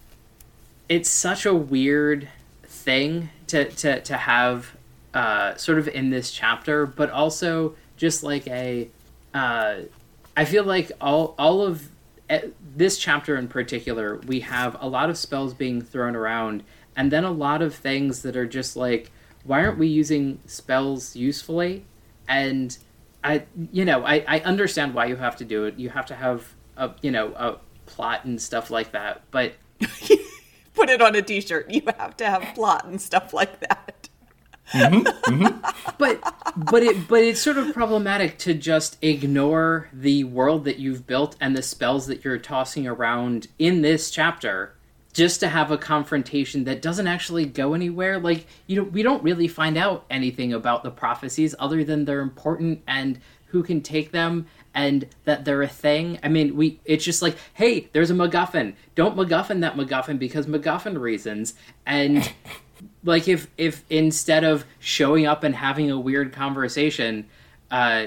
it's 0.89 1.09
such 1.09 1.47
a 1.47 1.55
weird 1.55 2.29
thing 2.65 3.31
to 3.47 3.67
to 3.71 4.01
to 4.01 4.17
have 4.17 4.77
uh, 5.15 5.55
sort 5.57 5.79
of 5.79 5.89
in 5.89 6.11
this 6.11 6.31
chapter, 6.33 6.85
but 6.85 7.11
also 7.11 7.75
just 7.97 8.23
like 8.23 8.47
a 8.49 8.89
uh, 9.33 9.77
I 10.37 10.45
feel 10.45 10.65
like 10.65 10.91
all 11.01 11.35
all 11.39 11.63
of 11.63 11.89
this 12.77 12.99
chapter 12.99 13.37
in 13.37 13.49
particular, 13.49 14.17
we 14.27 14.41
have 14.41 14.77
a 14.81 14.89
lot 14.89 15.11
of 15.11 15.17
spells 15.17 15.55
being 15.55 15.81
thrown 15.81 16.15
around, 16.15 16.63
and 16.97 17.11
then 17.11 17.25
a 17.25 17.31
lot 17.31 17.63
of 17.63 17.75
things 17.75 18.23
that 18.23 18.37
are 18.37 18.47
just 18.47 18.77
like, 18.77 19.11
why 19.45 19.65
aren't 19.65 19.79
we 19.79 19.87
using 19.87 20.41
spells 20.47 21.17
usefully? 21.17 21.85
And 22.29 22.77
I, 23.25 23.45
you 23.73 23.85
know, 23.85 24.05
I, 24.05 24.25
I 24.29 24.41
understand 24.41 24.95
why 24.95 25.07
you 25.07 25.17
have 25.17 25.37
to 25.37 25.45
do 25.45 25.65
it. 25.65 25.79
You 25.79 25.91
have 25.91 26.07
to 26.07 26.15
have 26.15 26.55
a 26.77 26.93
you 27.03 27.11
know 27.11 27.33
a 27.37 27.57
plot 27.87 28.25
and 28.25 28.41
stuff 28.41 28.71
like 28.71 28.93
that. 28.93 29.23
But 29.31 29.55
Put 30.75 30.91
it 30.91 31.03
on 31.03 31.17
a 31.17 31.23
t-shirt. 31.23 31.71
You 31.71 31.83
have 31.99 32.17
to 32.19 32.27
have 32.27 32.55
plot 32.55 32.85
and 32.85 33.01
stuff 33.01 33.35
like 33.35 33.59
that. 33.61 33.98
Mm-hmm, 34.73 35.33
mm-hmm. 35.33 35.93
but 35.97 36.21
but 36.57 36.83
it 36.83 37.09
but 37.09 37.23
it's 37.23 37.41
sort 37.41 37.57
of 37.57 37.73
problematic 37.73 38.39
to 38.39 38.55
just 38.55 39.03
ignore 39.03 39.89
the 39.93 40.25
world 40.25 40.65
that 40.65 40.79
you've 40.79 41.07
built 41.07 41.37
and 41.41 41.57
the 41.57 41.63
spells 41.63 42.07
that 42.09 42.25
you're 42.25 42.39
tossing 42.39 42.87
around 42.87 43.49
in 43.59 43.81
this 43.83 44.11
chapter 44.11 44.75
just 45.15 45.41
to 45.41 45.49
have 45.49 45.71
a 45.71 45.79
confrontation 45.79 46.65
that 46.65 46.83
doesn't 46.83 47.07
actually 47.07 47.47
go 47.47 47.73
anywhere. 47.75 48.19
Like 48.19 48.47
you 48.67 48.77
know 48.77 48.83
we 48.83 49.03
don't 49.03 49.23
really 49.23 49.49
find 49.49 49.79
out 49.79 50.05
anything 50.11 50.53
about 50.53 50.83
the 50.83 50.91
prophecies 50.91 51.55
other 51.59 51.83
than 51.83 52.05
they're 52.05 52.21
important 52.21 52.83
and 52.87 53.19
who 53.47 53.63
can 53.63 53.81
take 53.81 54.13
them 54.13 54.47
and 54.75 55.09
that 55.25 55.47
they're 55.47 55.63
a 55.63 55.69
thing. 55.69 56.19
I 56.23 56.29
mean 56.29 56.57
we 56.57 56.79
it's 56.85 57.05
just 57.05 57.23
like 57.23 57.37
hey 57.55 57.89
there's 57.93 58.11
a 58.11 58.15
macguffin. 58.15 58.75
Don't 58.95 59.17
macguffin 59.17 59.61
that 59.63 59.77
macguffin 59.77 60.19
because 60.19 60.47
macguffin 60.47 61.01
reasons. 61.01 61.55
And 61.87 62.31
like 63.05 63.29
if 63.29 63.49
if 63.57 63.85
instead 63.91 64.45
of 64.45 64.65
showing 64.79 65.27
up 65.27 65.45
and 65.45 65.55
having 65.55 65.91
a 65.91 65.99
weird 65.99 66.33
conversation 66.33 67.27
uh 67.71 68.07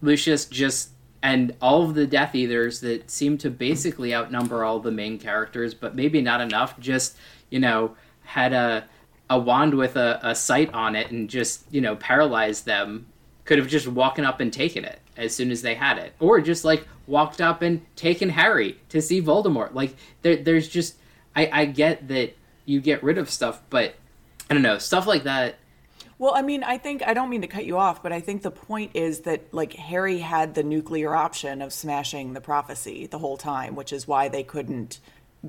lucius 0.00 0.46
just 0.46 0.90
and 1.22 1.54
all 1.62 1.82
of 1.82 1.94
the 1.94 2.06
death 2.06 2.34
eaters 2.34 2.80
that 2.80 3.08
seem 3.10 3.38
to 3.38 3.48
basically 3.48 4.14
outnumber 4.14 4.64
all 4.64 4.80
the 4.80 4.90
main 4.90 5.18
characters 5.18 5.74
but 5.74 5.94
maybe 5.94 6.20
not 6.20 6.40
enough 6.40 6.78
just 6.80 7.16
you 7.50 7.60
know 7.60 7.94
had 8.24 8.52
a 8.52 8.84
a 9.30 9.38
wand 9.38 9.74
with 9.74 9.96
a, 9.96 10.20
a 10.22 10.34
sight 10.34 10.72
on 10.74 10.94
it 10.94 11.10
and 11.10 11.30
just 11.30 11.64
you 11.70 11.80
know 11.80 11.96
paralyzed 11.96 12.66
them 12.66 13.06
could 13.44 13.58
have 13.58 13.68
just 13.68 13.88
walked 13.88 14.18
up 14.20 14.40
and 14.40 14.52
taken 14.52 14.84
it 14.84 15.00
as 15.16 15.34
soon 15.34 15.50
as 15.50 15.62
they 15.62 15.74
had 15.74 15.98
it. 15.98 16.12
Or 16.20 16.40
just 16.40 16.64
like 16.64 16.86
walked 17.06 17.40
up 17.40 17.62
and 17.62 17.84
taken 17.96 18.28
harry 18.28 18.78
to 18.90 19.02
see 19.02 19.20
voldemort. 19.20 19.74
Like 19.74 19.96
there, 20.22 20.36
there's 20.36 20.68
just 20.68 20.96
I, 21.34 21.48
I 21.52 21.64
get 21.64 22.08
that 22.08 22.36
you 22.64 22.80
get 22.80 23.02
rid 23.02 23.18
of 23.18 23.28
stuff 23.28 23.60
but 23.70 23.94
i 24.52 24.54
don't 24.54 24.62
know 24.62 24.76
stuff 24.76 25.06
like 25.06 25.24
that. 25.24 25.56
Well, 26.18 26.34
I 26.36 26.42
mean, 26.42 26.62
I 26.62 26.78
think 26.78 27.02
I 27.04 27.14
don't 27.14 27.30
mean 27.30 27.40
to 27.40 27.48
cut 27.48 27.64
you 27.64 27.78
off, 27.78 28.02
but 28.02 28.12
I 28.12 28.20
think 28.20 28.42
the 28.42 28.50
point 28.50 28.90
is 28.94 29.20
that 29.20 29.52
like 29.52 29.72
Harry 29.72 30.18
had 30.18 30.54
the 30.54 30.62
nuclear 30.62 31.16
option 31.16 31.62
of 31.62 31.72
smashing 31.72 32.34
the 32.34 32.40
prophecy 32.40 33.06
the 33.06 33.18
whole 33.18 33.36
time, 33.38 33.74
which 33.74 33.92
is 33.92 34.06
why 34.06 34.28
they 34.28 34.42
couldn't 34.44 35.00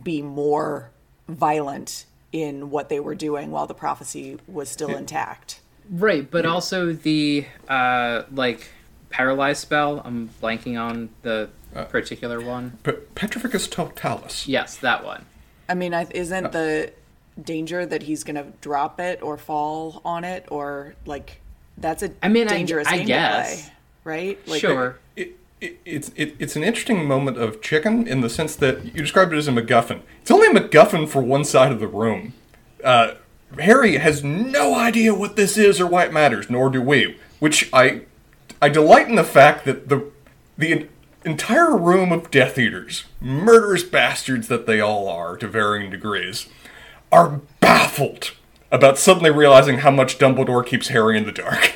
be 0.02 0.22
more 0.22 0.90
violent 1.28 2.06
in 2.32 2.70
what 2.72 2.88
they 2.88 3.00
were 3.02 3.14
doing 3.14 3.52
while 3.52 3.68
the 3.68 3.76
prophecy 3.76 4.40
was 4.48 4.70
still 4.70 4.96
intact. 4.96 5.60
right 5.90 6.32
but 6.32 6.46
also 6.46 6.94
the 6.94 7.46
uh 7.68 8.24
like 8.32 8.70
paralyzed 9.10 9.62
spell 9.62 10.02
i'm 10.04 10.30
blanking 10.42 10.80
on 10.80 11.10
the 11.22 11.50
particular 11.90 12.40
one. 12.42 12.78
Pe- 12.84 12.94
Petrificus 13.16 13.70
Totalis. 13.70 14.48
yes 14.48 14.78
that 14.78 15.04
one. 15.04 15.26
I 15.70 15.76
mean, 15.76 15.94
isn't 15.94 16.52
the 16.52 16.92
danger 17.42 17.86
that 17.86 18.04
he's 18.04 18.24
going 18.24 18.36
to 18.36 18.46
drop 18.62 19.00
it 19.00 19.22
or 19.22 19.38
fall 19.38 20.02
on 20.06 20.24
it 20.24 20.46
or 20.50 20.96
like 21.06 21.40
that's 21.78 22.04
a 22.04 22.12
I 22.22 22.28
mean, 22.30 22.48
dangerous 22.48 22.88
I 22.88 22.98
game 22.98 23.08
guess. 23.08 23.56
to 23.58 23.64
play, 23.64 23.74
right? 24.04 24.48
Like, 24.48 24.62
sure 24.62 25.00
It, 25.16 25.38
it, 25.60 25.80
it's 25.86 26.12
it, 26.16 26.36
it's 26.40 26.56
an 26.56 26.64
interesting 26.64 27.06
moment 27.06 27.38
of 27.38 27.62
chicken 27.62 28.08
in 28.08 28.22
the 28.22 28.30
sense 28.30 28.56
that 28.58 28.86
you 28.86 29.02
described 29.02 29.34
it 29.34 29.38
as 29.38 29.48
a 29.48 29.52
MacGuffin. 29.52 30.02
It's 30.22 30.32
only 30.32 30.48
a 30.48 30.62
MacGuffin 30.62 31.08
for 31.10 31.22
one 31.22 31.44
side 31.44 31.72
of 31.72 31.80
the 31.80 31.88
room. 31.88 32.34
Uh, 32.84 33.16
Harry 33.60 33.98
has 33.98 34.24
no 34.24 34.76
idea 34.76 35.14
what 35.14 35.36
this 35.36 35.58
is 35.58 35.80
or 35.80 35.88
why 35.88 36.06
it 36.06 36.14
matters, 36.14 36.50
nor 36.50 36.70
do 36.70 36.82
we. 36.82 37.18
Which 37.40 37.70
I 37.74 38.02
I 38.62 38.70
delight 38.70 39.08
in 39.08 39.16
the 39.16 39.24
fact 39.24 39.66
that 39.66 39.90
the 39.90 40.12
the 40.58 40.88
entire 41.26 41.76
room 41.76 42.12
of 42.12 42.30
Death 42.32 42.58
Eaters, 42.58 43.06
murderous 43.22 43.84
bastards 43.84 44.48
that 44.50 44.66
they 44.68 44.80
all 44.80 45.08
are 45.08 45.38
to 45.38 45.48
varying 45.48 45.90
degrees, 45.90 46.48
are 47.14 47.40
baffled 47.60 48.32
about 48.72 48.98
suddenly 48.98 49.30
realizing 49.30 49.78
how 49.80 49.92
much 49.92 50.18
Dumbledore 50.18 50.66
keeps 50.66 50.88
Harry 50.90 51.18
in 51.18 51.26
the 51.26 51.32
dark. 51.32 51.76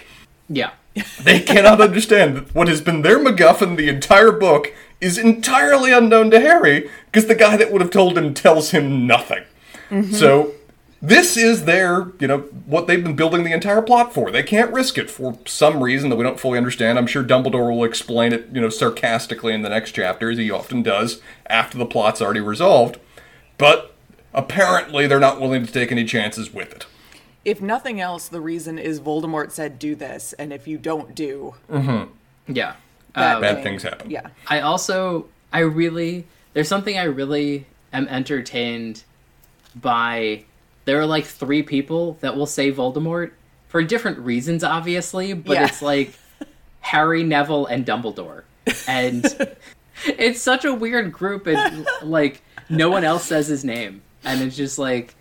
yeah 0.49 0.71
They 1.21 1.39
cannot 1.39 1.79
understand 1.79 2.35
that 2.35 2.55
what 2.55 2.67
has 2.67 2.81
been 2.81 3.03
their 3.03 3.19
MacGuffin 3.19 3.77
the 3.77 3.87
entire 3.87 4.31
book 4.31 4.73
is 4.99 5.17
entirely 5.17 5.91
unknown 5.91 6.31
to 6.31 6.39
Harry 6.39 6.89
because 7.05 7.27
the 7.27 7.35
guy 7.35 7.55
that 7.55 7.71
would 7.71 7.81
have 7.81 7.91
told 7.91 8.17
him 8.17 8.33
tells 8.33 8.71
him 8.71 9.05
nothing. 9.05 9.43
Mm-hmm. 9.91 10.13
So 10.13 10.53
this 11.01 11.37
is 11.37 11.65
their, 11.65 12.07
you 12.19 12.27
know, 12.27 12.39
what 12.65 12.87
they've 12.87 13.03
been 13.03 13.15
building 13.15 13.43
the 13.43 13.51
entire 13.51 13.83
plot 13.83 14.11
for. 14.11 14.31
They 14.31 14.41
can't 14.41 14.73
risk 14.73 14.97
it 14.97 15.11
for 15.11 15.37
some 15.45 15.83
reason 15.83 16.09
that 16.09 16.15
we 16.15 16.23
don't 16.23 16.39
fully 16.39 16.57
understand. 16.57 16.97
I'm 16.97 17.05
sure 17.05 17.23
Dumbledore 17.23 17.75
will 17.75 17.83
explain 17.83 18.33
it, 18.33 18.47
you 18.51 18.59
know, 18.59 18.69
sarcastically 18.69 19.53
in 19.53 19.61
the 19.61 19.69
next 19.69 19.91
chapter, 19.91 20.31
as 20.31 20.39
he 20.39 20.49
often 20.49 20.81
does 20.81 21.21
after 21.45 21.77
the 21.77 21.85
plot's 21.85 22.21
already 22.21 22.39
resolved. 22.39 22.97
But 23.59 23.93
apparently 24.37 25.07
they're 25.07 25.19
not 25.19 25.41
willing 25.41 25.65
to 25.65 25.71
take 25.73 25.91
any 25.91 26.05
chances 26.05 26.53
with 26.53 26.71
it. 26.73 26.85
if 27.43 27.61
nothing 27.61 27.99
else, 27.99 28.27
the 28.29 28.39
reason 28.41 28.77
is 28.79 28.99
Voldemort 29.01 29.51
said 29.51 29.79
do 29.79 29.95
this, 29.95 30.33
and 30.33 30.53
if 30.53 30.67
you 30.67 30.77
don't 30.77 31.13
do 31.15 31.55
mm-hmm. 31.69 32.11
yeah 32.53 32.75
that, 33.15 33.41
Bad 33.41 33.49
um, 33.49 33.55
thing- 33.55 33.63
things 33.63 33.83
happen. 33.83 34.09
Yeah, 34.09 34.27
I 34.47 34.61
also 34.61 35.25
I 35.51 35.59
really 35.59 36.25
there's 36.53 36.67
something 36.67 36.97
I 36.97 37.03
really 37.03 37.65
am 37.91 38.07
entertained 38.07 39.03
by 39.75 40.43
there 40.85 40.99
are 40.99 41.05
like 41.05 41.25
three 41.25 41.63
people 41.63 42.17
that 42.21 42.35
will 42.37 42.45
say 42.45 42.71
Voldemort 42.71 43.31
for 43.67 43.83
different 43.83 44.19
reasons 44.19 44.63
obviously, 44.63 45.33
but 45.33 45.53
Yeah. 45.53 45.65
it's 45.65 45.81
like 45.81 46.13
Harry, 46.81 47.23
Neville 47.23 47.65
and 47.65 47.85
Dumbledore. 47.85 48.43
And 48.87 49.25
it's 50.05 50.41
such 50.41 50.63
a 50.65 50.73
weird 50.73 51.11
group 51.11 51.47
and 51.47 51.87
like 52.01 52.41
no 52.69 52.89
one 52.89 53.03
else 53.03 53.23
says 53.25 53.47
his 53.47 53.63
name 53.63 54.01
and 54.27 54.41
it's 54.41 54.55
just 54.55 54.77
like 54.77 55.15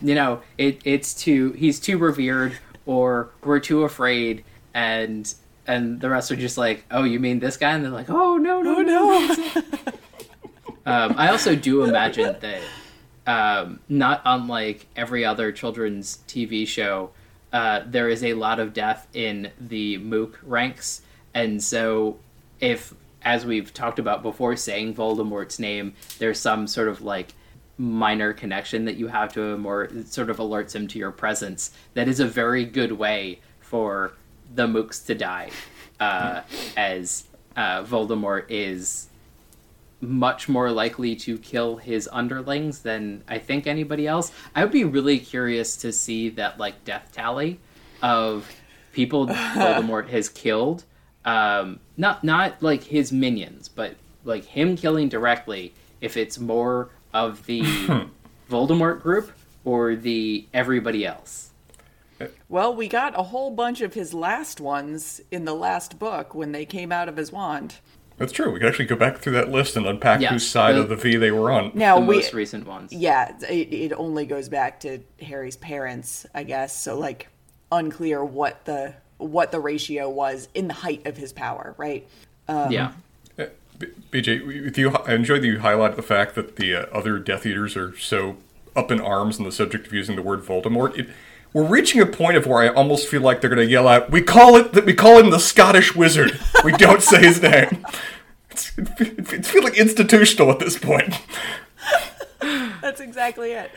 you 0.00 0.14
know, 0.14 0.40
it 0.58 0.80
it's 0.84 1.14
too 1.14 1.52
he's 1.52 1.80
too 1.80 1.98
revered 1.98 2.58
or 2.86 3.30
we're 3.42 3.60
too 3.60 3.84
afraid 3.84 4.44
and 4.74 5.32
and 5.66 6.00
the 6.00 6.10
rest 6.10 6.30
are 6.32 6.36
just 6.36 6.58
like, 6.58 6.84
"Oh, 6.90 7.04
you 7.04 7.20
mean 7.20 7.38
this 7.38 7.56
guy?" 7.56 7.72
And 7.72 7.84
they're 7.84 7.90
like, 7.90 8.10
"Oh, 8.10 8.36
no, 8.36 8.62
no, 8.62 8.82
no." 8.82 9.26
um, 10.86 11.14
I 11.16 11.28
also 11.28 11.54
do 11.54 11.84
imagine 11.84 12.36
that, 12.40 12.62
um, 13.26 13.80
not 13.88 14.22
unlike 14.24 14.86
every 14.96 15.24
other 15.24 15.52
children's 15.52 16.18
TV 16.26 16.66
show, 16.66 17.10
uh, 17.52 17.82
there 17.86 18.08
is 18.08 18.24
a 18.24 18.34
lot 18.34 18.58
of 18.58 18.72
death 18.72 19.06
in 19.14 19.52
the 19.60 19.98
Mook 19.98 20.40
ranks, 20.42 21.02
and 21.32 21.62
so 21.62 22.18
if, 22.58 22.92
as 23.22 23.46
we've 23.46 23.72
talked 23.72 24.00
about 24.00 24.22
before, 24.22 24.56
saying 24.56 24.94
Voldemort's 24.94 25.60
name, 25.60 25.94
there's 26.18 26.40
some 26.40 26.66
sort 26.66 26.88
of 26.88 27.02
like 27.02 27.34
minor 27.78 28.32
connection 28.32 28.84
that 28.84 28.96
you 28.96 29.08
have 29.08 29.32
to 29.34 29.40
him, 29.40 29.66
or 29.66 29.84
it 29.84 30.08
sort 30.08 30.30
of 30.30 30.38
alerts 30.38 30.74
him 30.74 30.86
to 30.88 30.98
your 30.98 31.10
presence. 31.10 31.70
That 31.94 32.08
is 32.08 32.20
a 32.20 32.26
very 32.26 32.64
good 32.64 32.92
way 32.92 33.40
for 33.60 34.12
the 34.54 34.66
Mooks 34.66 35.04
to 35.06 35.14
die, 35.14 35.50
uh, 35.98 36.42
as 36.76 37.24
uh, 37.56 37.82
Voldemort 37.84 38.44
is 38.48 39.08
much 40.00 40.48
more 40.48 40.70
likely 40.70 41.14
to 41.14 41.38
kill 41.38 41.76
his 41.76 42.08
underlings 42.12 42.80
than 42.80 43.22
I 43.28 43.38
think 43.38 43.66
anybody 43.66 44.06
else. 44.06 44.32
I 44.54 44.64
would 44.64 44.72
be 44.72 44.84
really 44.84 45.18
curious 45.18 45.76
to 45.78 45.92
see 45.92 46.28
that 46.30 46.58
like 46.58 46.84
death 46.84 47.10
tally 47.12 47.60
of 48.02 48.50
people 48.92 49.26
Voldemort 49.28 50.08
has 50.08 50.28
killed. 50.28 50.84
Um, 51.24 51.78
not 51.96 52.24
not 52.24 52.60
like 52.62 52.82
his 52.82 53.12
minions, 53.12 53.68
but 53.68 53.94
like 54.24 54.44
him 54.44 54.76
killing 54.76 55.08
directly. 55.08 55.72
If 56.00 56.16
it's 56.16 56.36
more 56.36 56.90
of 57.12 57.46
the 57.46 57.62
hmm. 57.64 58.02
Voldemort 58.50 59.00
group 59.00 59.32
or 59.64 59.94
the 59.94 60.46
everybody 60.52 61.06
else. 61.06 61.50
Well, 62.48 62.74
we 62.74 62.86
got 62.86 63.18
a 63.18 63.22
whole 63.24 63.50
bunch 63.50 63.80
of 63.80 63.94
his 63.94 64.14
last 64.14 64.60
ones 64.60 65.20
in 65.32 65.44
the 65.44 65.54
last 65.54 65.98
book 65.98 66.34
when 66.34 66.52
they 66.52 66.64
came 66.64 66.92
out 66.92 67.08
of 67.08 67.16
his 67.16 67.32
wand. 67.32 67.76
That's 68.18 68.32
true. 68.32 68.52
We 68.52 68.60
can 68.60 68.68
actually 68.68 68.84
go 68.84 68.94
back 68.94 69.18
through 69.18 69.32
that 69.32 69.50
list 69.50 69.76
and 69.76 69.86
unpack 69.86 70.20
Yeah, 70.20 70.30
whose 70.30 70.46
side 70.46 70.76
the- 70.76 70.82
of 70.82 70.88
the 70.88 70.96
V 70.96 71.16
they 71.16 71.32
were 71.32 71.50
on. 71.50 71.72
Now 71.74 71.98
the 71.98 72.06
we, 72.06 72.16
most 72.16 72.34
recent 72.34 72.66
ones. 72.66 72.92
yeah, 72.92 73.36
it, 73.48 73.72
it 73.72 73.92
only 73.94 74.26
goes 74.26 74.48
back 74.48 74.80
to 74.80 75.00
Harry's 75.20 75.56
parents, 75.56 76.26
I 76.34 76.44
guess. 76.44 76.76
So 76.76 76.96
like, 76.98 77.28
unclear 77.72 78.24
what 78.24 78.64
the 78.66 78.94
what 79.16 79.50
the 79.50 79.60
ratio 79.60 80.08
was 80.10 80.48
in 80.54 80.68
the 80.68 80.74
height 80.74 81.06
of 81.06 81.16
his 81.16 81.32
power, 81.32 81.74
right? 81.78 82.06
Um, 82.48 82.70
yeah. 82.70 82.92
B- 83.82 84.20
BJ, 84.20 84.64
with 84.64 84.78
you, 84.78 84.90
I 84.90 85.14
enjoyed 85.14 85.42
that 85.42 85.46
you 85.46 85.58
highlighted 85.58 85.96
the 85.96 86.02
fact 86.02 86.34
that 86.34 86.56
the 86.56 86.74
uh, 86.74 86.86
other 86.92 87.18
Death 87.18 87.44
Eaters 87.46 87.76
are 87.76 87.96
so 87.96 88.36
up 88.74 88.90
in 88.90 89.00
arms 89.00 89.38
on 89.38 89.44
the 89.44 89.52
subject 89.52 89.86
of 89.86 89.92
using 89.92 90.16
the 90.16 90.22
word 90.22 90.40
Voldemort. 90.40 90.98
It, 90.98 91.10
we're 91.52 91.66
reaching 91.66 92.00
a 92.00 92.06
point 92.06 92.36
of 92.36 92.46
where 92.46 92.62
I 92.62 92.68
almost 92.68 93.08
feel 93.08 93.20
like 93.20 93.40
they're 93.40 93.50
going 93.50 93.66
to 93.66 93.70
yell 93.70 93.86
out, 93.86 94.10
"We 94.10 94.22
call 94.22 94.56
it 94.56 94.72
that! 94.72 94.86
We 94.86 94.94
call 94.94 95.18
him 95.18 95.30
the 95.30 95.38
Scottish 95.38 95.94
Wizard. 95.94 96.40
We 96.64 96.72
don't 96.72 97.02
say 97.02 97.20
his 97.20 97.42
name." 97.42 97.84
It's, 98.50 98.76
it, 98.76 99.32
it's 99.32 99.50
feeling 99.50 99.74
institutional 99.74 100.50
at 100.50 100.58
this 100.58 100.78
point. 100.78 101.18
That's 102.40 103.00
exactly 103.00 103.52
it. 103.52 103.70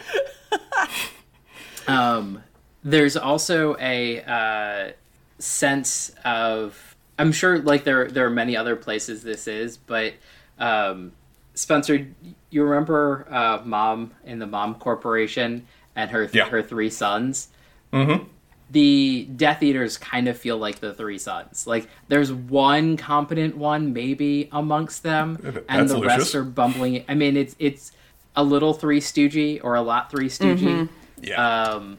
Um, 1.87 2.43
there's 2.83 3.17
also 3.17 3.75
a 3.77 4.21
uh, 4.23 4.91
sense 5.39 6.11
of 6.23 6.94
I'm 7.17 7.31
sure 7.31 7.59
like 7.59 7.83
there 7.83 8.07
there 8.09 8.25
are 8.25 8.29
many 8.31 8.57
other 8.57 8.75
places 8.75 9.23
this 9.23 9.47
is, 9.47 9.77
but 9.77 10.13
um, 10.59 11.11
Spencer, 11.53 12.07
you 12.49 12.63
remember 12.63 13.25
uh, 13.29 13.61
Mom 13.63 14.11
in 14.25 14.39
the 14.39 14.47
Mom 14.47 14.75
Corporation 14.75 15.65
and 15.95 16.11
her 16.11 16.29
Yeah. 16.33 16.49
her 16.49 16.61
three 16.61 16.89
sons? 16.89 17.47
Mm-hmm. 17.93 18.25
The 18.71 19.27
Death 19.35 19.61
Eaters 19.61 19.97
kind 19.97 20.27
of 20.27 20.37
feel 20.37 20.57
like 20.57 20.79
the 20.79 20.93
three 20.93 21.19
sons. 21.19 21.67
Like 21.67 21.87
there's 22.07 22.31
one 22.33 22.97
competent 22.97 23.55
one 23.55 23.93
maybe 23.93 24.49
amongst 24.51 25.03
them, 25.03 25.37
That's 25.41 25.57
and 25.69 25.89
the 25.89 25.93
delicious. 25.95 26.17
rest 26.19 26.35
are 26.35 26.43
bumbling. 26.43 27.05
I 27.07 27.13
mean, 27.13 27.37
it's 27.37 27.55
it's 27.59 27.91
a 28.35 28.43
little 28.43 28.73
Three 28.73 28.99
Stoogey 28.99 29.61
or 29.63 29.75
a 29.75 29.81
lot 29.81 30.09
Three 30.11 30.27
Stoogey. 30.29 30.89
Yeah. 31.21 31.61
Um, 31.63 31.97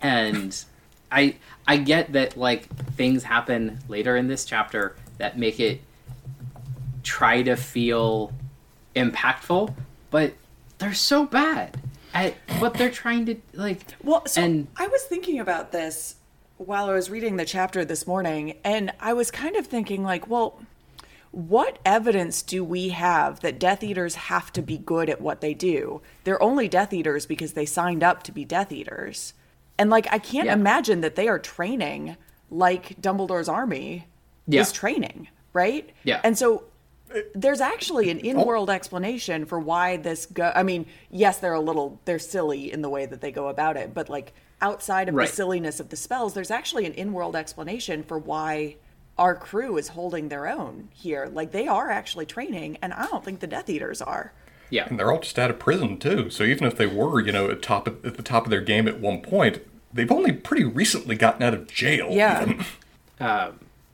and 0.00 0.64
I 1.10 1.36
I 1.66 1.76
get 1.76 2.12
that 2.12 2.36
like 2.36 2.68
things 2.94 3.22
happen 3.24 3.78
later 3.88 4.16
in 4.16 4.28
this 4.28 4.44
chapter 4.44 4.96
that 5.18 5.38
make 5.38 5.60
it 5.60 5.80
try 7.02 7.42
to 7.42 7.56
feel 7.56 8.32
impactful, 8.94 9.74
but 10.10 10.34
they're 10.78 10.94
so 10.94 11.26
bad 11.26 11.80
at 12.14 12.34
what 12.58 12.74
they're 12.74 12.90
trying 12.90 13.26
to 13.26 13.36
like. 13.54 13.80
Well, 14.02 14.26
so 14.26 14.42
and 14.42 14.68
I 14.76 14.88
was 14.88 15.02
thinking 15.02 15.38
about 15.38 15.72
this 15.72 16.16
while 16.56 16.90
I 16.90 16.92
was 16.92 17.08
reading 17.08 17.36
the 17.36 17.44
chapter 17.44 17.84
this 17.84 18.06
morning, 18.06 18.58
and 18.64 18.92
I 19.00 19.14
was 19.14 19.30
kind 19.30 19.56
of 19.56 19.66
thinking, 19.66 20.02
like, 20.02 20.28
well, 20.28 20.60
what 21.30 21.78
evidence 21.86 22.42
do 22.42 22.62
we 22.62 22.90
have 22.90 23.40
that 23.40 23.58
Death 23.58 23.82
Eaters 23.82 24.14
have 24.16 24.52
to 24.52 24.62
be 24.62 24.76
good 24.76 25.08
at 25.08 25.20
what 25.20 25.40
they 25.40 25.54
do? 25.54 26.02
They're 26.24 26.42
only 26.42 26.68
Death 26.68 26.92
Eaters 26.92 27.24
because 27.24 27.54
they 27.54 27.66
signed 27.66 28.02
up 28.02 28.22
to 28.24 28.32
be 28.32 28.44
Death 28.44 28.72
Eaters. 28.72 29.32
And, 29.80 29.90
like, 29.90 30.06
I 30.12 30.18
can't 30.18 30.46
Yeah. 30.46 30.52
imagine 30.52 31.00
that 31.00 31.14
they 31.16 31.26
are 31.26 31.38
training 31.38 32.16
like 32.50 33.00
Dumbledore's 33.00 33.48
army 33.48 34.06
Yeah. 34.46 34.60
is 34.60 34.72
training, 34.72 35.28
right? 35.52 35.88
Yeah. 36.04 36.20
And 36.22 36.36
so 36.36 36.64
uh, 37.14 37.20
there's 37.34 37.60
actually 37.60 38.10
an 38.10 38.18
oh. 38.22 38.28
in-world 38.28 38.70
explanation 38.70 39.44
for 39.46 39.58
why 39.58 39.96
this 39.96 40.26
go 40.26 40.52
I 40.54 40.62
mean, 40.62 40.86
yes, 41.10 41.38
they're 41.38 41.54
a 41.54 41.60
little 41.60 41.98
they're 42.04 42.18
silly 42.20 42.70
in 42.72 42.82
the 42.82 42.88
way 42.88 43.06
that 43.06 43.20
they 43.20 43.32
go 43.32 43.48
about 43.48 43.76
it, 43.76 43.94
but 43.94 44.08
like 44.08 44.32
outside 44.60 45.08
of 45.08 45.14
Right. 45.14 45.28
the 45.28 45.34
silliness 45.34 45.80
of 45.80 45.88
the 45.88 45.96
spells, 45.96 46.34
there's 46.34 46.50
actually 46.50 46.84
an 46.86 46.92
in-world 46.94 47.34
explanation 47.34 48.02
for 48.02 48.18
why 48.18 48.76
our 49.18 49.34
crew 49.34 49.76
is 49.76 49.88
holding 49.88 50.28
their 50.28 50.46
own 50.46 50.88
here. 50.92 51.28
Like 51.32 51.50
they 51.52 51.66
are 51.66 51.90
actually 51.90 52.26
training, 52.26 52.78
and 52.82 52.92
I 52.92 53.06
don't 53.06 53.24
think 53.24 53.40
the 53.40 53.46
Death 53.46 53.68
Eaters 53.70 54.00
are. 54.02 54.32
yeah, 54.70 54.86
And 54.88 54.98
they're 54.98 55.10
all 55.10 55.18
just 55.20 55.38
out 55.38 55.50
of 55.50 55.58
prison 55.58 55.98
too. 55.98 56.30
So 56.30 56.44
even 56.44 56.64
if 56.66 56.76
they 56.76 56.86
were, 56.86 57.20
you 57.20 57.32
know, 57.32 57.50
at 57.50 57.60
top 57.62 57.88
of, 57.88 58.04
at 58.06 58.16
the 58.16 58.22
top 58.22 58.44
of 58.44 58.50
their 58.50 58.60
game 58.60 58.86
at 58.86 59.00
one 59.00 59.20
point, 59.20 59.62
they've 59.92 60.10
only 60.10 60.32
pretty 60.32 60.64
recently 60.64 61.16
gotten 61.16 61.42
out 61.42 61.54
of 61.54 61.66
jail. 61.68 62.08
Yeah. 62.10 62.42
even. 62.42 62.64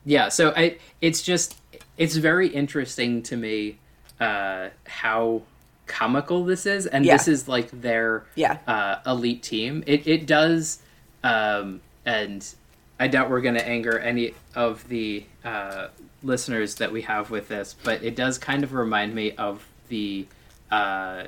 yeah. 0.05 0.29
So 0.29 0.53
I, 0.55 0.77
it's 1.01 1.21
just 1.21 1.57
it's 1.97 2.15
very 2.15 2.47
interesting 2.47 3.23
to 3.23 3.35
me 3.37 3.77
uh, 4.19 4.69
how 4.85 5.41
comical 5.87 6.43
this 6.43 6.65
is, 6.65 6.85
and 6.85 7.05
Yeah. 7.05 7.17
this 7.17 7.27
is 7.27 7.47
like 7.47 7.69
their 7.71 8.25
Yeah. 8.35 8.57
uh, 8.67 8.97
elite 9.05 9.43
team. 9.43 9.83
It 9.87 10.07
it 10.07 10.25
does, 10.25 10.79
um, 11.23 11.81
and 12.05 12.45
I 12.99 13.07
doubt 13.07 13.29
we're 13.29 13.41
going 13.41 13.55
to 13.55 13.67
anger 13.67 13.97
any 13.99 14.33
of 14.55 14.87
the 14.89 15.25
uh, 15.45 15.87
listeners 16.23 16.75
that 16.75 16.91
we 16.91 17.03
have 17.03 17.29
with 17.29 17.47
this, 17.47 17.75
but 17.83 18.03
it 18.03 18.15
does 18.15 18.37
kind 18.37 18.63
of 18.63 18.73
remind 18.73 19.13
me 19.13 19.31
of 19.33 19.65
the 19.89 20.25
uh, 20.71 21.25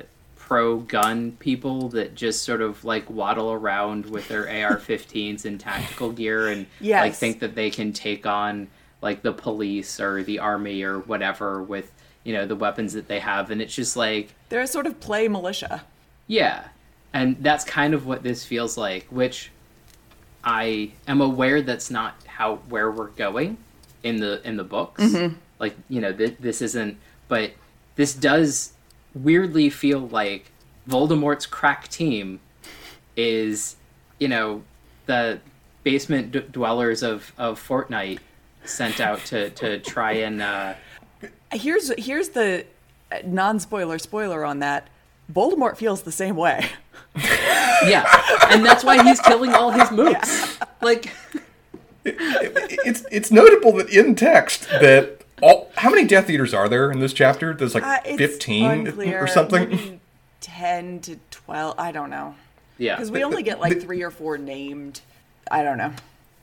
pro 0.50 0.78
gun 0.80 1.30
people 1.38 1.88
that 1.90 2.12
just 2.16 2.42
sort 2.42 2.60
of 2.60 2.84
like 2.84 3.08
waddle 3.08 3.52
around 3.52 4.04
with 4.06 4.26
their 4.26 4.48
AR-15s 4.48 5.44
and 5.44 5.60
tactical 5.60 6.10
gear 6.10 6.48
and 6.48 6.66
Yes. 6.80 7.02
like 7.02 7.14
think 7.14 7.38
that 7.38 7.54
they 7.54 7.70
can 7.70 7.92
take 7.92 8.26
on 8.26 8.66
like 9.00 9.22
the 9.22 9.30
police 9.32 10.00
or 10.00 10.24
the 10.24 10.40
army 10.40 10.82
or 10.82 10.98
whatever 10.98 11.62
with 11.62 11.92
you 12.24 12.32
know 12.32 12.46
the 12.46 12.56
weapons 12.56 12.94
that 12.94 13.06
they 13.06 13.20
have, 13.20 13.52
and 13.52 13.62
it's 13.62 13.72
just 13.72 13.96
like 13.96 14.34
They're 14.48 14.62
a 14.62 14.66
sort 14.66 14.86
of 14.88 14.98
play 14.98 15.28
militia. 15.28 15.84
yeah, 16.26 16.64
and 17.14 17.36
that's 17.40 17.62
kind 17.64 17.94
of 17.94 18.04
what 18.04 18.24
this 18.24 18.44
feels 18.44 18.76
like, 18.76 19.06
which 19.08 19.52
I 20.42 20.90
am 21.06 21.20
aware 21.20 21.62
that's 21.62 21.92
not 21.92 22.14
how 22.26 22.56
where 22.68 22.90
we're 22.90 23.06
going 23.10 23.56
in 24.02 24.16
the 24.18 24.46
in 24.46 24.56
the 24.56 24.64
books. 24.64 25.00
Mm-hmm. 25.02 25.34
Like 25.60 25.76
you 25.88 26.00
know, 26.00 26.12
th- 26.12 26.38
this 26.40 26.60
isn't, 26.60 26.98
but 27.28 27.52
this 27.94 28.14
does 28.14 28.72
weirdly 29.14 29.70
feel 29.70 30.00
like 30.00 30.50
Voldemort's 30.88 31.46
crack 31.46 31.88
team 31.88 32.40
is, 33.16 33.76
you 34.18 34.28
know, 34.28 34.62
the 35.06 35.40
basement 35.84 36.32
d- 36.32 36.40
dwellers 36.50 37.02
of 37.02 37.32
of 37.38 37.58
Fortnite 37.64 38.18
sent 38.64 39.00
out 39.00 39.24
to 39.26 39.50
to 39.50 39.78
try 39.78 40.12
and. 40.12 40.42
Uh, 40.42 40.74
Here's 41.52 41.92
here's 41.98 42.28
the 42.30 42.64
uh, 43.10 43.18
non-spoiler 43.24 43.98
spoiler 43.98 44.44
on 44.44 44.60
that. 44.60 44.88
Voldemort 45.32 45.76
feels 45.76 46.02
the 46.02 46.12
same 46.12 46.36
way. 46.36 46.64
yeah, 47.84 48.06
and 48.50 48.64
that's 48.64 48.84
why 48.84 49.02
he's 49.02 49.20
killing 49.20 49.52
all 49.52 49.72
his 49.72 49.88
mooks. 49.88 50.62
Like, 50.80 51.12
it's 52.04 53.04
it's 53.10 53.30
notable 53.32 53.72
that 53.72 53.88
in 53.90 54.14
text 54.14 54.68
that 54.68 55.19
all 55.19 55.19
how 55.76 55.90
many 55.90 56.06
Death 56.06 56.28
Eaters 56.30 56.52
are 56.54 56.68
there 56.68 56.90
in 56.90 57.00
this 57.00 57.12
chapter? 57.12 57.54
There's 57.54 57.74
like 57.74 57.84
Uh, 57.84 58.00
fifteen 58.16 58.64
unclear. 58.86 59.22
or 59.22 59.26
something. 59.26 59.68
Maybe 59.70 60.00
ten 60.40 61.00
to 61.00 61.16
twelve. 61.30 61.74
I 61.78 61.92
don't 61.92 62.10
know. 62.10 62.34
yeah, 62.78 62.96
Because 62.96 63.10
we 63.10 63.22
only 63.24 63.42
get 63.42 63.60
like 63.60 63.80
three 63.80 64.02
or 64.02 64.10
four 64.10 64.38
named. 64.38 65.00
I 65.50 65.62
don't 65.62 65.78
know. 65.78 65.92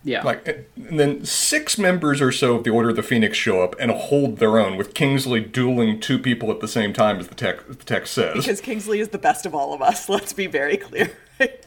yeah, 0.04 0.22
Like, 0.24 0.48
and 0.76 1.00
then 1.00 1.24
six 1.26 1.78
members 1.78 2.22
or 2.22 2.32
so 2.32 2.56
of 2.56 2.64
the 2.66 2.70
Order 2.70 2.90
of 2.90 2.96
the 2.98 3.04
Phoenix 3.04 3.38
show 3.38 3.62
up 3.62 3.76
and 3.80 3.90
hold 3.92 4.38
their 4.38 4.58
own, 4.60 4.76
with 4.78 4.94
Kingsley 4.94 5.40
dueling 5.42 6.00
two 6.00 6.20
people 6.20 6.52
at 6.52 6.60
the 6.60 6.68
same 6.68 6.92
time, 6.94 7.20
as 7.20 7.28
the 7.30 7.36
text, 7.36 7.68
the 7.68 7.76
text 7.76 8.14
says. 8.14 8.36
Because 8.36 8.60
Kingsley 8.62 9.00
is 9.00 9.10
the 9.10 9.18
best 9.18 9.46
of 9.46 9.56
all 9.56 9.74
of 9.74 9.82
us. 9.82 10.10
Let's 10.10 10.34
be 10.34 10.46
very 10.48 10.78
clear. 10.78 11.12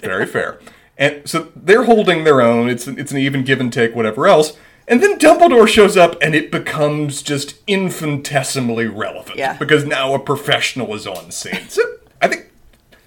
Very 0.01 0.27
fair. 0.27 0.59
And 0.99 1.27
so 1.29 1.51
they're 1.57 1.85
holding 1.85 2.25
their 2.25 2.42
own. 2.42 2.68
It's 2.68 2.87
it's 2.87 3.11
an 3.11 3.18
even 3.18 3.42
give 3.42 3.59
and 3.61 3.73
take, 3.73 3.94
whatever 3.94 4.27
else. 4.29 4.57
And 4.90 5.00
then 5.03 5.18
Dumbledore 5.18 5.68
shows 5.68 5.96
up, 5.96 6.16
and 6.20 6.35
it 6.35 6.50
becomes 6.50 7.22
just 7.22 7.55
infinitesimally 7.68 8.87
relevant 8.88 9.38
Yeah. 9.38 9.57
because 9.57 9.85
now 9.87 10.12
a 10.14 10.18
professional 10.18 10.92
is 10.96 11.07
on 11.07 11.31
scene. 11.31 11.68
So 11.68 11.81
I 12.20 12.26
think, 12.29 12.50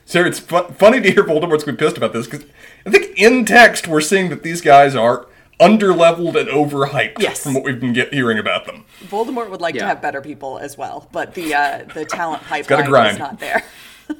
Sarah, 0.06 0.28
it's 0.30 0.40
fu- 0.40 0.64
funny 0.80 1.02
to 1.02 1.12
hear 1.12 1.24
Voldemort's 1.26 1.66
be 1.66 1.74
pissed 1.74 1.98
about 1.98 2.14
this 2.14 2.26
because 2.26 2.46
I 2.86 2.90
think 2.90 3.18
in 3.20 3.44
text 3.46 3.88
we're 3.88 4.00
seeing 4.02 4.30
that 4.30 4.44
these 4.44 4.62
guys 4.62 4.96
are 4.96 5.28
underleveled 5.60 6.36
and 6.40 6.48
overhyped 6.50 7.20
Yes. 7.20 7.44
from 7.44 7.54
what 7.54 7.64
we've 7.66 7.80
been 7.80 7.94
get, 7.94 8.14
hearing 8.14 8.40
about 8.40 8.66
them. 8.66 8.86
Voldemort 9.08 9.50
would 9.50 9.62
like 9.62 9.76
to 9.76 9.86
have 9.86 10.02
better 10.02 10.22
people 10.22 10.58
as 10.60 10.78
well, 10.78 11.10
but 11.12 11.34
the 11.36 11.54
uh, 11.54 11.84
the 11.94 12.06
talent 12.06 12.42
gotta 12.50 12.64
pipeline 12.66 12.86
grind. 12.90 13.12
is 13.14 13.20
not 13.20 13.40
there. 13.40 13.64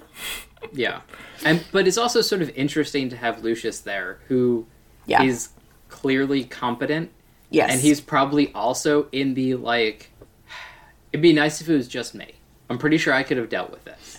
yeah. 0.74 1.02
And 1.46 1.64
but 1.72 1.88
it's 1.88 1.98
also 1.98 2.22
sort 2.22 2.42
of 2.42 2.50
interesting 2.58 3.10
to 3.10 3.16
have 3.18 3.44
Lucius 3.44 3.80
there, 3.80 4.20
who 4.28 4.66
is 5.08 5.50
Yeah. 5.56 5.62
clearly 5.90 6.44
competent, 6.44 7.10
Yes. 7.54 7.72
and 7.72 7.80
he's 7.82 8.02
probably 8.02 8.52
also 8.54 9.08
in 9.12 9.34
the 9.36 9.56
like. 9.56 10.10
It'd 11.12 11.22
be 11.22 11.34
nice 11.34 11.62
if 11.62 11.70
it 11.70 11.76
was 11.76 11.88
just 11.88 12.16
me. 12.16 12.34
I'm 12.70 12.80
pretty 12.80 12.98
sure 12.98 13.14
I 13.14 13.22
could 13.24 13.38
have 13.38 13.50
dealt 13.50 13.70
with 13.70 13.86
this. 13.86 14.18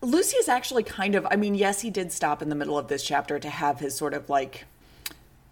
Lucy 0.00 0.36
is 0.38 0.48
actually 0.48 0.82
kind 0.84 1.14
of, 1.14 1.26
I 1.30 1.36
mean, 1.36 1.54
yes, 1.54 1.80
he 1.82 1.90
did 1.90 2.10
stop 2.12 2.40
in 2.40 2.48
the 2.48 2.54
middle 2.54 2.78
of 2.78 2.88
this 2.88 3.02
chapter 3.04 3.38
to 3.38 3.50
have 3.50 3.80
his 3.80 3.94
sort 3.96 4.14
of 4.14 4.30
like, 4.30 4.64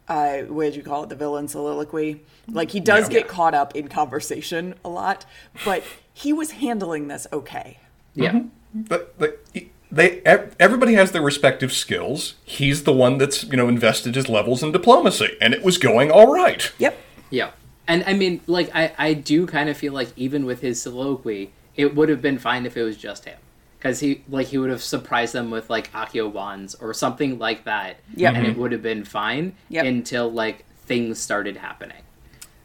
uh, 0.08 0.38
what 0.42 0.64
did 0.64 0.76
you 0.76 0.82
call 0.82 1.02
it, 1.02 1.08
the 1.10 1.16
villain 1.16 1.48
soliloquy? 1.48 2.22
Like, 2.48 2.70
he 2.70 2.80
does 2.80 3.08
Yeah. 3.10 3.18
get 3.20 3.28
caught 3.28 3.54
up 3.54 3.74
in 3.76 3.88
conversation 3.88 4.74
a 4.84 4.88
lot, 4.88 5.26
but 5.64 5.82
he 6.14 6.32
was 6.32 6.52
handling 6.52 7.08
this 7.08 7.26
okay. 7.32 7.78
Yeah. 8.14 8.42
But, 8.72 9.18
but 9.18 9.44
they 9.90 10.20
everybody 10.58 10.94
has 10.94 11.12
their 11.12 11.22
respective 11.22 11.72
skills. 11.72 12.34
He's 12.44 12.84
the 12.84 12.92
one 12.92 13.18
that's 13.18 13.44
you 13.44 13.56
know 13.56 13.68
invested 13.68 14.14
his 14.14 14.28
levels 14.28 14.62
in 14.62 14.72
diplomacy, 14.72 15.36
and 15.40 15.54
it 15.54 15.62
was 15.62 15.78
going 15.78 16.10
all 16.10 16.32
right. 16.32 16.72
Yep. 16.78 16.98
Yeah. 17.30 17.50
And 17.88 18.02
I 18.06 18.14
mean, 18.14 18.40
like, 18.46 18.70
I, 18.74 18.92
I 18.98 19.14
do 19.14 19.46
kind 19.46 19.68
of 19.68 19.76
feel 19.76 19.92
like 19.92 20.08
even 20.16 20.44
with 20.44 20.60
his 20.60 20.82
soliloquy, 20.82 21.52
it 21.76 21.94
would 21.94 22.08
have 22.08 22.20
been 22.20 22.38
fine 22.38 22.66
if 22.66 22.76
it 22.76 22.82
was 22.82 22.96
just 22.96 23.24
him. 23.26 23.38
Because 23.78 24.00
he, 24.00 24.24
like, 24.28 24.48
he 24.48 24.58
would 24.58 24.70
have 24.70 24.82
surprised 24.82 25.32
them 25.32 25.50
with, 25.50 25.70
like, 25.70 25.92
Accio 25.92 26.32
wands 26.32 26.74
or 26.76 26.92
something 26.92 27.38
like 27.38 27.64
that. 27.64 27.98
Yep. 28.16 28.34
And 28.34 28.46
it 28.46 28.56
would 28.56 28.72
have 28.72 28.82
been 28.82 29.04
fine 29.04 29.52
Yep. 29.68 29.84
until, 29.84 30.32
like, 30.32 30.64
things 30.86 31.20
started 31.20 31.58
happening. 31.58 32.02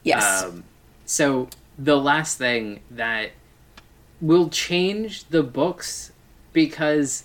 Yes. 0.03 0.43
Um, 0.43 0.63
so 1.05 1.49
the 1.77 1.97
last 1.97 2.37
thing 2.39 2.79
that 2.89 3.31
will 4.21 4.49
change 4.49 5.25
the 5.25 5.43
books 5.43 6.11
because 6.53 7.23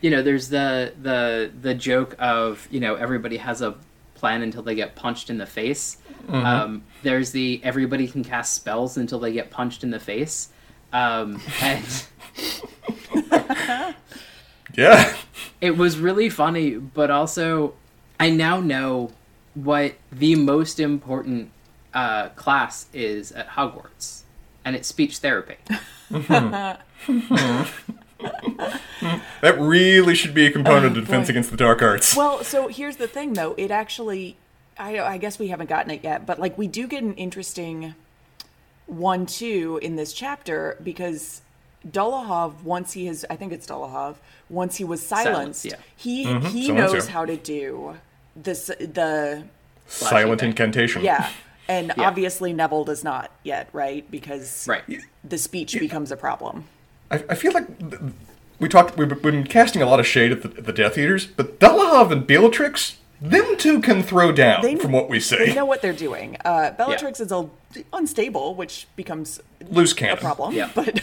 you 0.00 0.10
know 0.10 0.22
there's 0.22 0.48
the 0.48 0.92
the 1.00 1.50
the 1.60 1.74
joke 1.74 2.14
of 2.18 2.66
you 2.70 2.80
know 2.80 2.94
everybody 2.94 3.36
has 3.38 3.60
a 3.62 3.74
plan 4.14 4.42
until 4.42 4.62
they 4.62 4.74
get 4.74 4.94
punched 4.94 5.28
in 5.30 5.38
the 5.38 5.46
face. 5.46 5.98
Um, 6.28 6.84
there's 7.02 7.32
the 7.32 7.60
everybody 7.62 8.08
can 8.08 8.24
cast 8.24 8.54
spells 8.54 8.96
until 8.96 9.18
they 9.18 9.32
get 9.32 9.50
punched 9.50 9.82
in 9.84 9.90
the 9.90 10.00
face. 10.00 10.48
Um, 10.92 11.40
and 11.60 11.84
Yeah, 14.76 15.14
it 15.60 15.76
was 15.76 15.98
really 15.98 16.28
funny, 16.30 16.76
but 16.76 17.10
also 17.10 17.74
I 18.18 18.30
now 18.30 18.60
know 18.60 19.12
what 19.54 19.94
the 20.10 20.34
most 20.36 20.80
important 20.80 21.50
uh, 21.92 22.30
class 22.30 22.86
is 22.92 23.30
at 23.32 23.50
Hogwarts. 23.50 24.22
and 24.64 24.74
it's 24.74 24.88
speech 24.88 25.18
therapy. 25.18 25.56
That 29.40 29.60
really 29.60 30.14
should 30.14 30.32
be 30.32 30.46
a 30.46 30.50
component 30.50 30.96
Oh, 30.96 30.98
of 31.00 31.04
Defense 31.06 31.28
boy. 31.28 31.32
Against 31.32 31.50
the 31.50 31.56
Dark 31.58 31.82
Arts. 31.82 32.16
Well, 32.16 32.42
so 32.42 32.68
here's 32.68 32.96
the 32.96 33.06
thing, 33.06 33.34
though. 33.34 33.54
It 33.58 33.70
actually, 33.70 34.36
I, 34.78 34.98
I 34.98 35.18
guess 35.18 35.38
we 35.38 35.48
haven't 35.48 35.68
gotten 35.68 35.90
it 35.90 36.02
yet, 36.02 36.24
but 36.24 36.38
like 36.38 36.56
we 36.56 36.66
do 36.66 36.86
get 36.86 37.02
an 37.02 37.12
interesting 37.14 37.94
one 38.86 39.26
two 39.26 39.78
in 39.82 39.96
this 39.96 40.12
chapter 40.14 40.78
because 40.82 41.42
Dolohov, 41.86 42.62
once 42.62 42.92
he 42.92 43.06
has, 43.06 43.26
I 43.28 43.36
think 43.36 43.52
it's 43.52 43.66
Dolohov, 43.66 44.16
once 44.48 44.76
he 44.76 44.84
was 44.84 45.04
silenced, 45.06 45.62
Silence, 45.62 45.64
yeah. 45.66 45.76
he 45.96 46.24
mm-hmm. 46.24 46.46
he 46.46 46.66
Silence, 46.68 46.92
knows 46.92 47.06
yeah. 47.06 47.12
how 47.12 47.24
to 47.26 47.36
do 47.36 47.96
this. 48.34 48.66
The 48.78 49.44
Silent 49.86 50.40
bang. 50.40 50.50
incantation. 50.50 51.02
yeah, 51.04 51.28
and 51.68 51.92
Yeah. 51.96 52.06
obviously 52.08 52.54
Neville 52.54 52.84
does 52.84 53.04
not 53.04 53.30
yet, 53.42 53.68
right? 53.74 54.10
Because 54.10 54.66
Right. 54.66 54.82
the 55.22 55.36
speech 55.36 55.78
becomes 55.78 56.10
a 56.10 56.16
problem. 56.16 56.64
I, 57.10 57.24
I 57.30 57.34
feel 57.34 57.52
like 57.52 57.66
we 58.58 58.68
talked. 58.68 58.96
We've 58.96 59.20
been 59.22 59.44
casting 59.44 59.82
a 59.82 59.86
lot 59.86 60.00
of 60.00 60.06
shade 60.06 60.32
at 60.32 60.42
the, 60.42 60.48
at 60.58 60.64
the 60.66 60.72
Death 60.72 60.96
Eaters, 60.98 61.26
but 61.26 61.58
Dolohov 61.60 62.10
and 62.10 62.26
Bellatrix, 62.26 62.96
them 63.20 63.56
two 63.56 63.80
can 63.80 64.02
throw 64.02 64.32
down. 64.32 64.62
They- 64.62 64.76
from 64.76 64.92
what 64.92 65.08
we 65.08 65.20
see, 65.20 65.36
They 65.36 65.54
know 65.54 65.64
what 65.64 65.82
they're 65.82 65.92
doing. 65.92 66.36
Uh, 66.44 66.70
Bellatrix 66.72 67.20
is 67.20 67.30
a, 67.32 67.48
unstable, 67.92 68.54
which 68.54 68.86
becomes 68.96 69.40
loose 69.70 69.92
a 70.00 70.16
problem. 70.16 70.54
Yeah. 70.54 70.70
But 70.74 71.00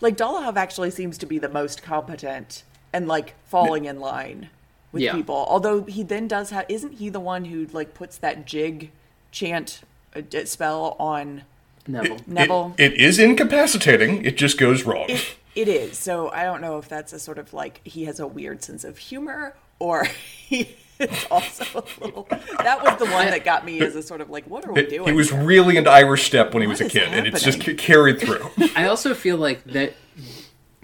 like 0.00 0.16
Dolohov 0.16 0.56
actually 0.56 0.90
seems 0.90 1.18
to 1.18 1.26
be 1.26 1.38
the 1.38 1.48
most 1.48 1.82
competent 1.82 2.64
and 2.92 3.06
like 3.06 3.34
falling 3.46 3.84
in 3.84 4.00
line 4.00 4.48
with 4.92 5.02
Yeah. 5.02 5.12
people. 5.12 5.46
Although 5.48 5.84
he 5.84 6.02
then 6.02 6.26
does 6.26 6.50
have, 6.50 6.64
isn't 6.68 6.94
he 6.94 7.08
the 7.10 7.20
one 7.20 7.44
who 7.46 7.66
like 7.72 7.92
puts 7.94 8.16
that 8.18 8.46
jig 8.46 8.90
chant 9.30 9.82
uh, 10.16 10.22
spell 10.46 10.96
on 10.98 11.42
Neville. 11.86 12.16
It- 12.16 12.28
Neville? 12.28 12.74
it 12.78 12.94
is 12.94 13.18
incapacitating. 13.18 14.24
It 14.24 14.36
just 14.36 14.58
goes 14.58 14.84
wrong. 14.84 15.06
It, 15.08 15.36
it 15.54 15.68
is. 15.68 15.98
So 15.98 16.30
I 16.30 16.44
don't 16.44 16.60
know 16.60 16.78
if 16.78 16.88
that's 16.88 17.12
a 17.12 17.18
sort 17.18 17.38
of 17.38 17.52
like 17.52 17.80
he 17.84 18.04
has 18.04 18.20
a 18.20 18.26
weird 18.26 18.62
sense 18.62 18.84
of 18.84 18.98
humor 18.98 19.54
or 19.78 20.04
he 20.48 20.76
is 21.00 21.26
also 21.30 21.64
a 21.80 22.04
little. 22.04 22.28
That 22.58 22.82
was 22.82 22.98
the 22.98 23.06
one 23.06 23.26
that 23.26 23.44
got 23.44 23.64
me 23.64 23.80
as 23.80 23.96
a 23.96 24.02
sort 24.02 24.20
of 24.20 24.28
like, 24.28 24.44
what 24.46 24.66
are 24.66 24.72
we 24.72 24.86
doing? 24.86 25.08
he 25.08 25.14
was 25.14 25.30
here? 25.30 25.42
really 25.42 25.76
into 25.76 25.90
Irish 25.90 26.24
step 26.26 26.52
when 26.52 26.60
he 26.60 26.68
was 26.68 26.80
a 26.80 26.84
is 26.84 26.92
kid, 26.92 27.08
and 27.08 27.26
it's 27.26 27.42
just 27.42 27.60
carried 27.78 28.20
through. 28.20 28.48
I 28.76 28.86
also 28.86 29.14
feel 29.14 29.38
like 29.38 29.64
that 29.64 29.94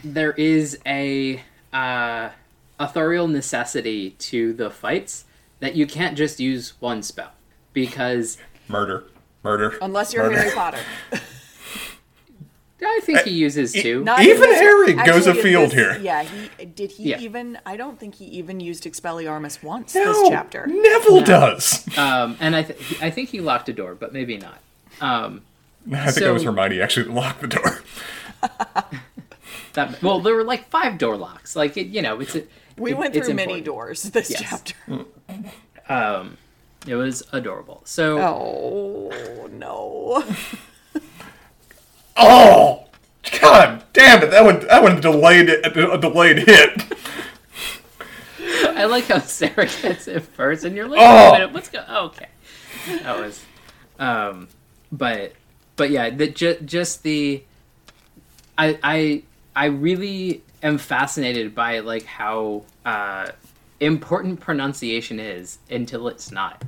there 0.02 0.32
is 0.32 0.78
a 0.86 1.42
uh, 1.72 2.30
authorial 2.80 3.28
necessity 3.28 4.10
to 4.10 4.54
the 4.54 4.70
fights 4.70 5.26
that 5.60 5.76
you 5.76 5.86
can't 5.86 6.16
just 6.16 6.40
use 6.40 6.74
one 6.80 7.02
spell 7.02 7.32
because 7.72 8.38
murder, 8.68 9.04
murder. 9.42 9.76
Unless 9.82 10.14
you're 10.14 10.24
murder. 10.24 10.38
Harry 10.38 10.54
Potter. 10.54 10.80
I 12.82 13.00
think 13.02 13.20
he 13.20 13.30
uses 13.30 13.72
two. 13.72 14.04
Not 14.04 14.20
in 14.20 14.26
Even 14.28 14.40
this- 14.42 14.58
Harry 14.58 14.92
goes 14.92 15.26
afield 15.26 15.66
this- 15.70 15.74
here. 15.74 15.98
Yeah, 15.98 16.24
he 16.24 16.64
did. 16.66 16.90
He 16.92 17.10
Yeah. 17.10 17.20
even. 17.20 17.58
I 17.64 17.76
don't 17.76 17.98
think 17.98 18.16
he 18.16 18.26
even 18.26 18.60
used 18.60 18.84
Expelliarmus 18.84 19.62
once 19.62 19.94
No, 19.94 20.04
this 20.04 20.28
chapter. 20.28 20.66
Neville 20.66 21.22
does. 21.22 21.86
Um, 21.96 22.36
and 22.40 22.54
I, 22.54 22.62
th- 22.64 23.02
I 23.02 23.10
think 23.10 23.30
he 23.30 23.40
locked 23.40 23.68
a 23.70 23.72
door, 23.72 23.94
but 23.94 24.12
maybe 24.12 24.36
not. 24.36 24.58
Um, 25.00 25.42
I 25.92 26.10
think 26.10 26.26
it 26.26 26.30
was 26.32 26.42
so- 26.42 26.48
Hermione 26.52 26.80
actually 26.82 27.06
locked 27.08 27.40
the 27.40 27.46
door. 27.48 27.80
that 29.72 30.02
well, 30.02 30.20
there 30.20 30.34
were 30.34 30.44
like 30.44 30.68
five 30.68 30.98
door 30.98 31.16
locks. 31.16 31.56
Like 31.56 31.76
it, 31.76 31.86
you 31.88 32.02
know, 32.02 32.20
it's 32.20 32.34
a, 32.34 32.42
We 32.76 32.90
it- 32.92 32.98
went 32.98 33.16
it's 33.16 33.26
through 33.26 33.34
many 33.36 33.58
important. 33.58 33.66
doors 33.66 34.02
this 34.02 34.30
Yes. 34.30 34.42
chapter. 34.42 34.74
Um, 35.88 36.36
it 36.86 36.94
was 36.96 37.22
adorable. 37.32 37.82
So 37.84 38.18
Oh 38.20 39.48
no! 39.52 40.24
Oh, 42.16 42.86
God 43.40 43.82
damn 43.92 44.22
it! 44.22 44.30
That 44.30 44.44
one, 44.44 44.60
that 44.66 44.82
one 44.82 45.00
delayed 45.00 45.48
a 45.50 45.98
delayed 45.98 46.38
hit. 46.48 46.82
I 48.76 48.84
like 48.84 49.04
how 49.06 49.18
Sarah 49.20 49.66
gets 49.82 50.06
it 50.08 50.20
first, 50.22 50.64
and 50.64 50.76
you're 50.76 50.88
like, 50.88 51.00
Oh. 51.02 51.14
wait 51.16 51.28
a 51.28 51.32
minute, 51.40 51.52
what's 51.52 51.68
going? 51.68 51.86
Okay, 51.88 52.28
that 53.02 53.18
was, 53.18 53.42
um, 53.98 54.48
but 54.92 55.32
but 55.76 55.90
yeah, 55.90 56.10
the, 56.10 56.28
ju- 56.28 56.58
just 56.64 57.02
the, 57.02 57.42
I 58.56 58.78
I 58.82 59.22
I 59.54 59.66
really 59.66 60.42
am 60.62 60.78
fascinated 60.78 61.54
by 61.54 61.80
like 61.80 62.04
how 62.04 62.62
uh, 62.84 63.30
important 63.80 64.40
pronunciation 64.40 65.18
is 65.20 65.58
until 65.70 66.08
it's 66.08 66.30
not. 66.30 66.62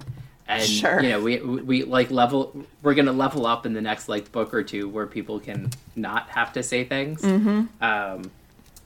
And 0.48 0.62
Sure. 0.64 1.02
you 1.02 1.10
know, 1.10 1.20
we 1.20 1.38
we 1.40 1.84
like 1.84 2.10
level. 2.10 2.64
We're 2.82 2.94
gonna 2.94 3.12
level 3.12 3.44
up 3.46 3.66
in 3.66 3.74
the 3.74 3.82
next 3.82 4.08
like 4.08 4.32
book 4.32 4.54
or 4.54 4.62
two 4.62 4.88
where 4.88 5.06
people 5.06 5.38
can 5.40 5.70
not 5.94 6.28
have 6.30 6.52
to 6.54 6.62
say 6.62 6.84
things. 6.84 7.22
Um, 7.22 8.30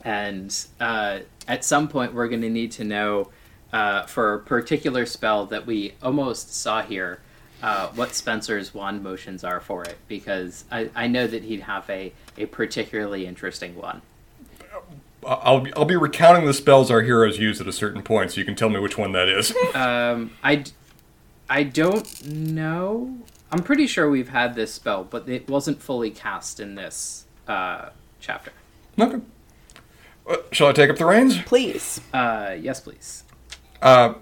and 0.03 0.65
uh, 0.81 1.19
at 1.47 1.63
some 1.63 1.87
point 1.87 2.13
we're 2.13 2.27
going 2.27 2.41
to 2.41 2.49
need 2.49 2.73
to 2.73 2.83
know 2.83 3.29
uh, 3.71 4.03
for 4.03 4.33
a 4.33 4.39
particular 4.39 5.05
spell 5.05 5.45
that 5.45 5.65
we 5.65 5.93
almost 6.03 6.53
saw 6.53 6.81
here 6.81 7.19
uh, 7.61 7.87
what 7.95 8.13
spencer's 8.13 8.73
wand 8.73 9.01
motions 9.01 9.45
are 9.45 9.61
for 9.61 9.83
it 9.85 9.95
because 10.09 10.65
I, 10.69 10.89
I 10.93 11.07
know 11.07 11.25
that 11.25 11.43
he'd 11.43 11.61
have 11.61 11.89
a, 11.89 12.11
a 12.37 12.47
particularly 12.47 13.25
interesting 13.25 13.75
one 13.77 14.01
I'll 15.25 15.61
be, 15.61 15.73
I'll 15.73 15.85
be 15.85 15.95
recounting 15.95 16.45
the 16.45 16.53
spells 16.53 16.91
our 16.91 17.01
heroes 17.01 17.39
use 17.39 17.61
at 17.61 17.67
a 17.67 17.71
certain 17.71 18.01
point, 18.01 18.31
so 18.31 18.39
you 18.41 18.45
can 18.45 18.55
tell 18.55 18.69
me 18.69 18.79
which 18.81 18.97
one 18.97 19.13
that 19.13 19.29
is. 19.29 19.53
um, 19.73 20.31
I, 20.43 20.55
d- 20.57 20.71
I 21.55 21.63
don't 21.63 22.25
know 22.25 23.17
i'm 23.51 23.59
pretty 23.61 23.85
sure 23.85 24.09
we've 24.09 24.29
had 24.29 24.55
this 24.55 24.73
spell 24.73 25.03
but 25.03 25.29
it 25.29 25.47
wasn't 25.47 25.81
fully 25.81 26.09
cast 26.09 26.59
in 26.59 26.73
this 26.75 27.25
uh, 27.47 27.89
chapter 28.19 28.51
okay. 28.99 29.19
Uh, 30.27 30.37
shall 30.51 30.67
I 30.69 30.71
take 30.71 30.89
up 30.89 30.97
the 30.97 31.05
reins? 31.05 31.39
Please. 31.43 32.01
uh, 32.13 32.55
yes 32.59 32.79
please 32.79 33.23
Uh, 33.81 34.15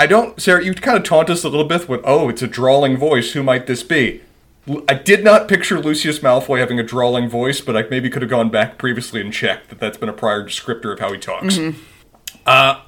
I 0.00 0.06
don't, 0.06 0.40
Sarah. 0.40 0.64
You 0.64 0.72
kind 0.74 0.96
of 0.96 1.02
taunt 1.02 1.28
us 1.28 1.42
a 1.42 1.48
little 1.48 1.66
bit 1.66 1.88
with, 1.88 2.00
"Oh, 2.04 2.28
it's 2.28 2.40
a 2.40 2.46
drawling 2.46 2.96
voice. 2.96 3.32
Who 3.32 3.42
might 3.42 3.66
this 3.66 3.82
be?" 3.82 4.22
I 4.88 4.94
did 4.94 5.24
not 5.24 5.48
picture 5.48 5.80
Lucius 5.80 6.20
Malfoy 6.20 6.60
having 6.60 6.78
a 6.78 6.84
drawling 6.84 7.28
voice, 7.28 7.60
but 7.60 7.76
I 7.76 7.82
maybe 7.90 8.08
could 8.08 8.22
have 8.22 8.30
gone 8.30 8.48
back 8.48 8.78
previously 8.78 9.20
and 9.20 9.32
checked 9.32 9.70
that 9.70 9.80
that's 9.80 9.96
been 9.98 10.08
a 10.08 10.12
prior 10.12 10.44
descriptor 10.44 10.92
of 10.92 11.00
how 11.00 11.10
he 11.12 11.18
talks. 11.18 11.58
Uh, 12.46 12.80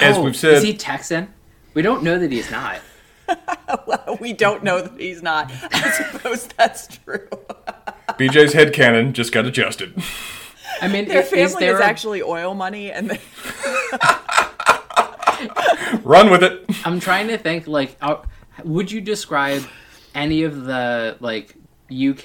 as 0.00 0.16
Oh, 0.18 0.22
we've 0.24 0.34
said, 0.34 0.54
is 0.54 0.62
he 0.64 0.74
texan 0.74 1.32
we 1.74 1.82
don't 1.82 2.02
know 2.02 2.18
that 2.18 2.32
he's 2.32 2.50
not 2.50 2.80
We 4.20 4.32
don't 4.32 4.64
know 4.64 4.80
that 4.80 4.98
he's 4.98 5.22
not. 5.22 5.52
I 5.72 5.90
suppose 6.12 6.46
that's 6.48 6.86
true. 6.98 7.28
BJ's 8.10 8.54
headcanon 8.54 9.12
just 9.12 9.30
got 9.32 9.44
adjusted. 9.46 9.94
I 10.80 10.88
mean, 10.88 11.06
Their 11.06 11.20
is, 11.20 11.28
family 11.28 11.42
is 11.42 11.52
is, 11.52 11.58
there? 11.58 11.78
a- 11.78 11.84
actually 11.84 12.22
oil 12.22 12.54
money, 12.54 12.90
and 12.90 13.10
they, 13.10 13.20
Run 16.02 16.30
with 16.30 16.42
it. 16.42 16.64
I'm 16.84 17.00
trying 17.00 17.28
to 17.28 17.38
think. 17.38 17.66
Like, 17.66 17.96
uh, 18.00 18.16
would 18.64 18.90
you 18.90 19.00
describe 19.00 19.62
any 20.14 20.42
of 20.44 20.64
the 20.64 21.16
like 21.20 21.54
UK 21.90 22.24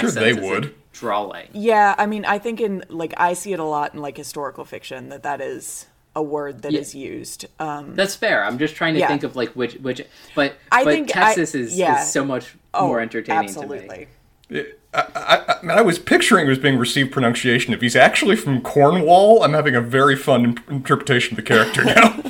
sure 0.00 0.10
they 0.12 0.30
as 0.30 0.36
a 0.36 0.40
would. 0.40 0.74
drawling? 0.92 1.48
yeah. 1.52 1.94
I 1.98 2.06
mean, 2.06 2.24
I 2.24 2.38
think 2.38 2.60
in 2.60 2.84
like 2.88 3.14
I 3.16 3.32
see 3.32 3.52
it 3.52 3.60
a 3.60 3.64
lot 3.64 3.94
in 3.94 4.00
like 4.00 4.16
historical 4.16 4.64
fiction 4.64 5.08
that 5.08 5.22
that 5.24 5.40
is 5.40 5.86
a 6.18 6.22
word 6.22 6.62
that 6.62 6.74
is 6.74 6.94
Yeah. 6.94 7.10
used. 7.10 7.46
Um, 7.60 7.94
That's 7.94 8.16
fair. 8.16 8.44
I'm 8.44 8.58
just 8.58 8.74
trying 8.74 8.94
to 8.94 9.00
Yeah. 9.00 9.06
think 9.08 9.22
of 9.22 9.36
like 9.36 9.50
which 9.50 9.74
which, 9.74 10.02
but 10.34 10.56
I 10.72 10.82
but 10.84 10.90
think 10.90 11.16
I- 11.16 11.20
Texas 11.26 11.54
is, 11.54 11.78
yeah. 11.78 12.02
is 12.02 12.12
so 12.12 12.24
much 12.24 12.56
oh, 12.74 12.88
more 12.88 13.00
entertaining 13.00 13.44
to 13.54 13.60
absolutely. 13.60 14.08
me. 14.50 14.64
I, 14.94 15.04
I, 15.14 15.54
I, 15.54 15.62
mean, 15.62 15.70
I 15.78 15.80
was 15.82 15.98
picturing 15.98 16.46
it 16.46 16.48
was 16.48 16.58
being 16.58 16.76
received 16.78 17.12
pronunciation. 17.12 17.72
If 17.72 17.82
he's 17.82 17.94
actually 17.94 18.34
from 18.34 18.60
Cornwall, 18.62 19.42
I'm 19.44 19.52
having 19.52 19.76
a 19.76 19.80
very 19.80 20.16
fun 20.16 20.44
in- 20.44 20.74
interpretation 20.74 21.34
of 21.34 21.36
the 21.36 21.42
character 21.42 21.84
now. 21.84 22.22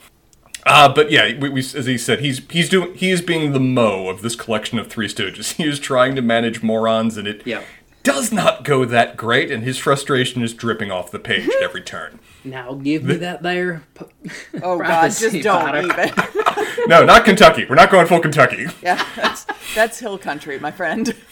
uh, 0.66 0.92
but 0.92 1.10
yeah, 1.10 1.38
we, 1.38 1.48
we, 1.48 1.60
as 1.60 1.86
he 1.86 1.96
said, 1.96 2.20
he's 2.20 2.42
he's 2.50 2.68
doing 2.68 2.94
he 2.94 3.10
is 3.10 3.22
being 3.22 3.52
the 3.52 3.60
Moe 3.60 4.08
of 4.08 4.20
this 4.20 4.36
collection 4.36 4.78
of 4.78 4.88
Three 4.88 5.08
Stooges. 5.08 5.52
He 5.56 5.64
is 5.64 5.78
trying 5.78 6.14
to 6.16 6.22
manage 6.22 6.62
morons, 6.62 7.16
and 7.16 7.26
it 7.26 7.42
Yeah. 7.46 7.62
does 8.02 8.30
not 8.30 8.62
go 8.64 8.84
that 8.84 9.16
great. 9.16 9.50
And 9.50 9.62
his 9.62 9.78
frustration 9.78 10.42
is 10.42 10.52
dripping 10.52 10.90
off 10.90 11.10
the 11.10 11.18
page 11.20 11.48
at 11.48 11.62
every 11.62 11.82
turn. 11.82 12.18
Now 12.44 12.74
give 12.74 13.04
me 13.04 13.16
that 13.16 13.42
there. 13.42 13.82
p- 13.94 14.30
Oh 14.62 14.78
God, 14.78 15.08
just 15.16 15.42
don't 15.42 15.60
Potter. 15.64 15.82
even. 15.82 16.12
No, 16.88 17.04
not 17.04 17.24
Kentucky. 17.24 17.64
We're 17.68 17.76
not 17.76 17.90
going 17.92 18.06
full 18.08 18.18
Kentucky. 18.18 18.66
yeah, 18.82 19.04
that's 19.14 19.46
that's 19.74 19.98
hill 20.00 20.18
country, 20.18 20.58
my 20.58 20.70
friend. 20.72 21.14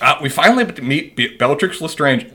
Uh, 0.00 0.16
we 0.20 0.28
finally 0.28 0.64
meet 0.82 1.14
Be- 1.16 1.36
Bellatrix 1.36 1.80
Lestrange. 1.80 2.26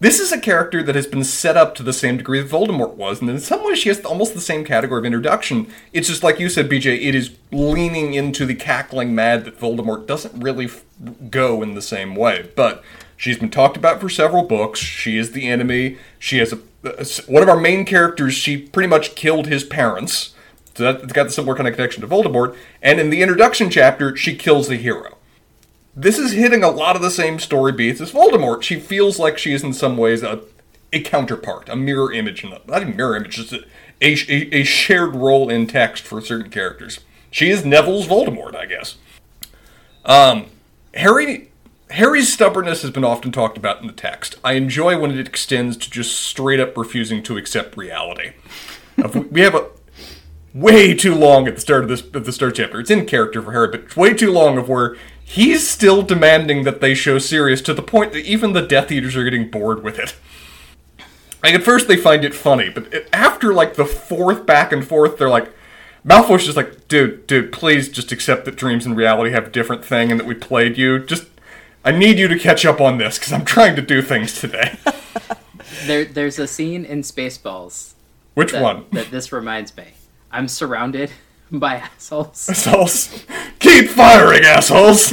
This 0.00 0.20
is 0.20 0.30
a 0.30 0.38
character 0.40 0.84
that 0.84 0.94
has 0.94 1.08
been 1.08 1.24
set 1.24 1.56
up 1.56 1.74
to 1.74 1.82
the 1.82 1.92
same 1.92 2.16
degree 2.16 2.40
that 2.40 2.48
Voldemort 2.50 2.94
was, 2.94 3.20
and 3.20 3.28
in 3.28 3.40
some 3.40 3.64
ways 3.66 3.78
she 3.80 3.88
has 3.88 4.02
almost 4.04 4.34
the 4.34 4.40
same 4.40 4.64
category 4.64 5.00
of 5.00 5.04
introduction. 5.04 5.66
It's 5.92 6.06
just 6.06 6.22
like 6.22 6.38
you 6.38 6.48
said, 6.48 6.70
BJ, 6.70 7.06
it 7.08 7.16
is 7.16 7.36
leaning 7.50 8.14
into 8.14 8.46
the 8.46 8.54
cackling 8.54 9.16
mad 9.16 9.44
that 9.44 9.58
Voldemort 9.58 10.06
doesn't 10.06 10.40
really 10.40 10.66
f- 10.66 10.84
go 11.28 11.60
in 11.60 11.74
the 11.74 11.82
same 11.82 12.14
way. 12.14 12.48
But 12.54 12.84
she's 13.18 13.36
been 13.38 13.50
talked 13.50 13.76
about 13.76 14.00
for 14.00 14.08
several 14.08 14.44
books. 14.44 14.80
She 14.80 15.18
is 15.18 15.32
the 15.32 15.46
enemy. 15.46 15.98
She 16.18 16.38
has 16.38 16.54
a, 16.54 16.58
a- 16.84 17.30
one 17.30 17.42
of 17.42 17.50
our 17.50 17.60
main 17.60 17.84
characters. 17.84 18.32
She 18.32 18.56
pretty 18.56 18.88
much 18.88 19.14
killed 19.14 19.46
his 19.48 19.62
parents. 19.64 20.34
So 20.74 20.84
that's 20.84 21.12
got 21.12 21.24
the 21.24 21.30
similar 21.30 21.54
kind 21.56 21.68
of 21.68 21.74
connection 21.74 22.00
to 22.00 22.08
Voldemort. 22.08 22.56
And 22.80 22.98
in 22.98 23.10
the 23.10 23.20
introduction 23.20 23.68
chapter, 23.68 24.16
she 24.16 24.34
kills 24.34 24.68
the 24.68 24.76
hero 24.76 25.18
this 25.98 26.16
is 26.16 26.30
hitting 26.30 26.62
a 26.62 26.70
lot 26.70 26.94
of 26.94 27.02
the 27.02 27.10
same 27.10 27.40
story 27.40 27.72
beats 27.72 28.00
as 28.00 28.12
Voldemort. 28.12 28.62
She 28.62 28.78
feels 28.78 29.18
like 29.18 29.36
she 29.36 29.52
is 29.52 29.64
in 29.64 29.72
some 29.72 29.96
ways 29.96 30.22
a, 30.22 30.40
a 30.92 31.02
counterpart, 31.02 31.68
a 31.68 31.74
mirror 31.74 32.12
image, 32.12 32.44
not 32.44 32.82
a 32.82 32.86
mirror 32.86 33.16
image, 33.16 33.34
just 33.34 33.52
a, 33.52 33.64
a, 34.00 34.60
a 34.60 34.62
shared 34.62 35.16
role 35.16 35.50
in 35.50 35.66
text 35.66 36.04
for 36.04 36.20
certain 36.20 36.52
characters. 36.52 37.00
She 37.32 37.50
is 37.50 37.64
Neville's 37.64 38.06
Voldemort, 38.06 38.54
I 38.54 38.66
guess. 38.66 38.96
Um, 40.04 40.46
Harry 40.94 41.47
Harry's 41.90 42.32
stubbornness 42.32 42.82
has 42.82 42.90
been 42.90 43.04
often 43.04 43.32
talked 43.32 43.56
about 43.56 43.80
in 43.80 43.86
the 43.86 43.92
text. 43.92 44.36
I 44.44 44.52
enjoy 44.54 44.98
when 44.98 45.10
it 45.10 45.26
extends 45.26 45.76
to 45.78 45.90
just 45.90 46.20
straight 46.20 46.60
up 46.60 46.76
refusing 46.76 47.22
to 47.24 47.36
accept 47.36 47.76
reality. 47.76 48.32
we 49.30 49.40
have 49.40 49.54
a 49.54 49.68
way 50.52 50.94
too 50.94 51.14
long 51.14 51.46
at 51.46 51.54
the 51.54 51.60
start 51.60 51.82
of 51.82 51.88
this 51.88 52.02
of 52.02 52.26
the 52.26 52.32
start 52.32 52.56
chapter. 52.56 52.80
It's 52.80 52.90
in 52.90 53.06
character 53.06 53.40
for 53.40 53.52
Harry, 53.52 53.68
but 53.68 53.80
it's 53.80 53.96
way 53.96 54.12
too 54.12 54.32
long 54.32 54.58
of 54.58 54.68
where 54.68 54.96
he's 55.24 55.68
still 55.68 56.02
demanding 56.02 56.64
that 56.64 56.80
they 56.80 56.94
show 56.94 57.18
Sirius 57.18 57.62
to 57.62 57.74
the 57.74 57.82
point 57.82 58.12
that 58.12 58.26
even 58.26 58.52
the 58.52 58.62
Death 58.62 58.90
Eaters 58.90 59.16
are 59.16 59.24
getting 59.24 59.50
bored 59.50 59.82
with 59.82 59.98
it. 59.98 60.14
Like 61.42 61.54
at 61.54 61.62
first 61.62 61.88
they 61.88 61.96
find 61.96 62.24
it 62.24 62.34
funny, 62.34 62.68
but 62.68 62.92
after 63.12 63.54
like 63.54 63.74
the 63.74 63.84
fourth 63.84 64.44
back 64.44 64.72
and 64.72 64.86
forth, 64.86 65.18
they're 65.18 65.30
like, 65.30 65.52
Malfoy's 66.04 66.44
just 66.44 66.56
like, 66.56 66.88
dude, 66.88 67.26
dude, 67.26 67.52
please 67.52 67.88
just 67.88 68.12
accept 68.12 68.44
that 68.44 68.56
dreams 68.56 68.86
and 68.86 68.96
reality 68.96 69.30
have 69.30 69.46
a 69.46 69.50
different 69.50 69.84
thing 69.84 70.10
and 70.10 70.18
that 70.18 70.26
we 70.26 70.34
played 70.34 70.78
you. 70.78 70.98
Just, 70.98 71.26
I 71.84 71.92
need 71.92 72.18
you 72.18 72.28
to 72.28 72.38
catch 72.38 72.64
up 72.66 72.80
on 72.80 72.98
this 72.98 73.18
because 73.18 73.32
I'm 73.32 73.44
trying 73.44 73.76
to 73.76 73.82
do 73.82 74.02
things 74.02 74.38
today. 74.40 74.78
there, 75.86 76.04
there's 76.04 76.38
a 76.38 76.46
scene 76.46 76.84
in 76.84 77.02
Spaceballs. 77.02 77.94
Which 78.34 78.52
that, 78.52 78.62
one? 78.62 78.86
That 78.92 79.10
this 79.10 79.32
reminds 79.32 79.76
me. 79.76 79.84
I'm 80.30 80.48
surrounded 80.48 81.10
by 81.50 81.76
assholes. 81.76 82.48
Assholes. 82.48 83.24
Keep 83.58 83.88
firing, 83.90 84.44
assholes! 84.44 85.12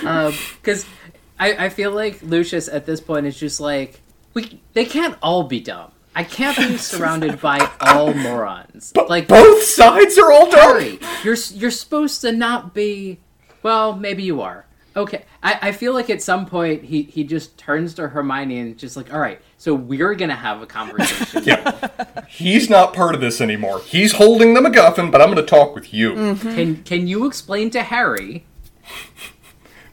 Because 0.00 0.84
um, 0.84 0.90
I, 1.38 1.66
I 1.66 1.68
feel 1.68 1.92
like 1.92 2.22
Lucius 2.22 2.68
at 2.68 2.86
this 2.86 3.00
point 3.00 3.26
is 3.26 3.38
just 3.38 3.60
like, 3.60 4.00
we 4.34 4.60
they 4.74 4.84
can't 4.84 5.16
all 5.22 5.44
be 5.44 5.60
dumb. 5.60 5.90
I 6.14 6.24
can't 6.24 6.56
be 6.56 6.76
surrounded 6.76 7.40
by 7.40 7.68
all 7.80 8.12
morons. 8.12 8.92
But 8.94 9.08
like 9.08 9.26
both 9.26 9.62
sides 9.62 10.18
are 10.18 10.30
all 10.30 10.50
dumb. 10.50 10.60
Harry, 10.60 11.00
you're 11.24 11.36
you're 11.52 11.70
supposed 11.70 12.20
to 12.22 12.32
not 12.32 12.74
be. 12.74 13.18
Well, 13.62 13.94
maybe 13.94 14.22
you 14.22 14.40
are. 14.40 14.66
Okay, 14.96 15.24
I, 15.42 15.58
I 15.62 15.72
feel 15.72 15.94
like 15.94 16.10
at 16.10 16.20
some 16.20 16.46
point 16.46 16.84
he, 16.84 17.02
he 17.02 17.22
just 17.22 17.56
turns 17.56 17.94
to 17.94 18.08
Hermione 18.08 18.58
and 18.58 18.78
just 18.78 18.96
like, 18.96 19.12
all 19.12 19.20
right, 19.20 19.40
so 19.56 19.74
we're 19.74 20.14
gonna 20.14 20.34
have 20.34 20.62
a 20.62 20.66
conversation. 20.66 21.42
yeah, 21.46 22.24
he's 22.28 22.68
not 22.68 22.92
part 22.92 23.14
of 23.14 23.20
this 23.20 23.40
anymore. 23.40 23.80
He's 23.80 24.12
holding 24.12 24.54
the 24.54 24.60
MacGuffin, 24.60 25.12
but 25.12 25.22
I'm 25.22 25.28
gonna 25.28 25.42
talk 25.42 25.74
with 25.74 25.94
you. 25.94 26.12
Mm-hmm. 26.12 26.54
Can 26.54 26.82
can 26.82 27.06
you 27.06 27.26
explain 27.26 27.70
to 27.70 27.82
Harry? 27.82 28.44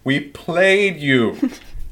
We 0.04 0.22
played 0.22 0.98
you. 0.98 1.38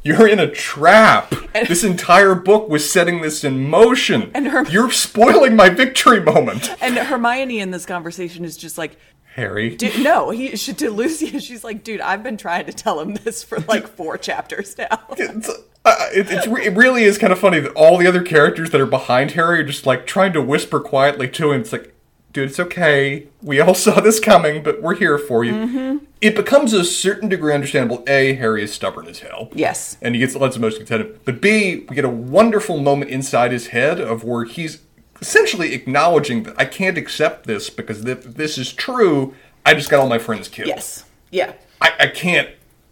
You're 0.05 0.27
in 0.27 0.39
a 0.39 0.49
trap. 0.49 1.33
And, 1.55 1.67
this 1.67 1.83
entire 1.83 2.35
book 2.35 2.69
was 2.69 2.89
setting 2.89 3.21
this 3.21 3.43
in 3.43 3.67
motion. 3.69 4.29
And 4.35 4.47
her, 4.49 4.63
You're 4.65 4.91
spoiling 4.91 5.55
my 5.55 5.69
victory 5.69 6.21
moment. 6.21 6.69
And 6.79 6.95
Hermione 6.95 7.59
in 7.59 7.71
this 7.71 7.87
conversation 7.87 8.45
is 8.45 8.55
just 8.55 8.77
like, 8.77 8.97
Harry. 9.35 9.75
Dude, 9.75 10.01
no, 10.01 10.29
he 10.29 10.55
should 10.55 10.77
to 10.77 10.89
Lucy. 10.89 11.39
She's 11.39 11.61
like, 11.61 11.83
dude, 11.83 11.99
I've 11.99 12.23
been 12.23 12.37
trying 12.37 12.67
to 12.67 12.73
tell 12.73 13.01
him 13.01 13.15
this 13.15 13.43
for 13.43 13.59
like 13.59 13.85
four 13.85 14.17
chapters 14.17 14.77
now. 14.77 14.97
It's, 15.17 15.49
uh, 15.49 16.07
it, 16.13 16.31
it's, 16.31 16.47
it 16.47 16.73
really 16.73 17.03
is 17.03 17.17
kind 17.17 17.33
of 17.33 17.39
funny 17.39 17.59
that 17.59 17.73
all 17.73 17.97
the 17.97 18.07
other 18.07 18.23
characters 18.23 18.69
that 18.69 18.79
are 18.79 18.85
behind 18.85 19.31
Harry 19.31 19.59
are 19.59 19.65
just 19.65 19.85
like 19.85 20.07
trying 20.07 20.31
to 20.33 20.41
whisper 20.41 20.79
quietly 20.79 21.27
to 21.31 21.51
him. 21.51 21.59
It's 21.59 21.73
like, 21.73 21.93
dude, 22.31 22.49
it's 22.49 22.61
okay. 22.61 23.27
We 23.41 23.59
all 23.59 23.73
saw 23.75 23.99
this 23.99 24.21
coming, 24.21 24.63
but 24.63 24.81
we're 24.81 24.95
here 24.95 25.17
for 25.17 25.43
you. 25.43 25.51
Mm-hmm. 25.51 26.05
It 26.21 26.33
becomes 26.33 26.71
a 26.71 26.85
certain 26.85 27.27
degree 27.27 27.53
understandable. 27.53 28.05
A, 28.07 28.35
Harry 28.35 28.63
is 28.63 28.71
stubborn 28.73 29.07
as 29.07 29.19
hell. 29.19 29.49
Yes. 29.53 29.97
And 30.01 30.15
he 30.15 30.21
gets 30.21 30.33
lots 30.37 30.55
of 30.55 30.61
most 30.61 30.77
contented. 30.77 31.25
But 31.25 31.41
B, 31.41 31.85
we 31.89 31.95
get 31.95 32.05
a 32.05 32.09
wonderful 32.09 32.77
moment 32.79 33.11
inside 33.11 33.51
his 33.51 33.67
head 33.67 33.99
of 33.99 34.23
where 34.23 34.45
he's 34.45 34.81
essentially 35.21 35.73
acknowledging 35.73 36.43
that 36.43 36.55
I 36.57 36.65
can't 36.65 36.97
accept 36.97 37.47
this 37.47 37.69
because 37.69 38.05
if 38.05 38.23
this 38.23 38.57
is 38.57 38.73
true, 38.73 39.33
I 39.65 39.73
just 39.73 39.89
got 39.89 39.99
all 39.99 40.09
my 40.09 40.19
friends 40.19 40.47
killed. 40.47 40.67
Yes. 40.67 41.05
Yeah. 41.31 41.53
I, 41.81 41.91
I 41.99 42.07
can't 42.07 42.49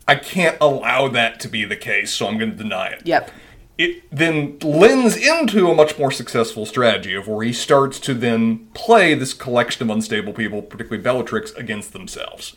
I 0.08 0.16
can't 0.16 0.58
allow 0.60 1.08
that 1.08 1.40
to 1.42 1.48
be 1.48 1.64
the 1.64 1.78
case, 1.78 2.12
so 2.12 2.28
I'm 2.28 2.38
gonna 2.38 2.52
deny 2.52 2.88
it. 2.88 3.02
Yep 3.06 3.32
it 3.78 4.04
then 4.12 4.58
lends 4.60 5.18
into 5.18 5.70
a 5.70 5.76
much 5.76 5.98
more 5.98 6.12
successful 6.12 6.66
strategy 6.66 7.16
of 7.16 7.28
where 7.28 7.44
he 7.44 7.52
starts 7.52 8.00
to 8.00 8.14
then 8.14 8.68
play 8.74 9.16
this 9.16 9.34
collection 9.34 9.84
of 9.84 9.90
unstable 9.90 10.34
people, 10.34 10.62
particularly 10.62 11.02
Bellatrix, 11.02 11.52
against 11.54 11.94
themselves. 11.94 12.56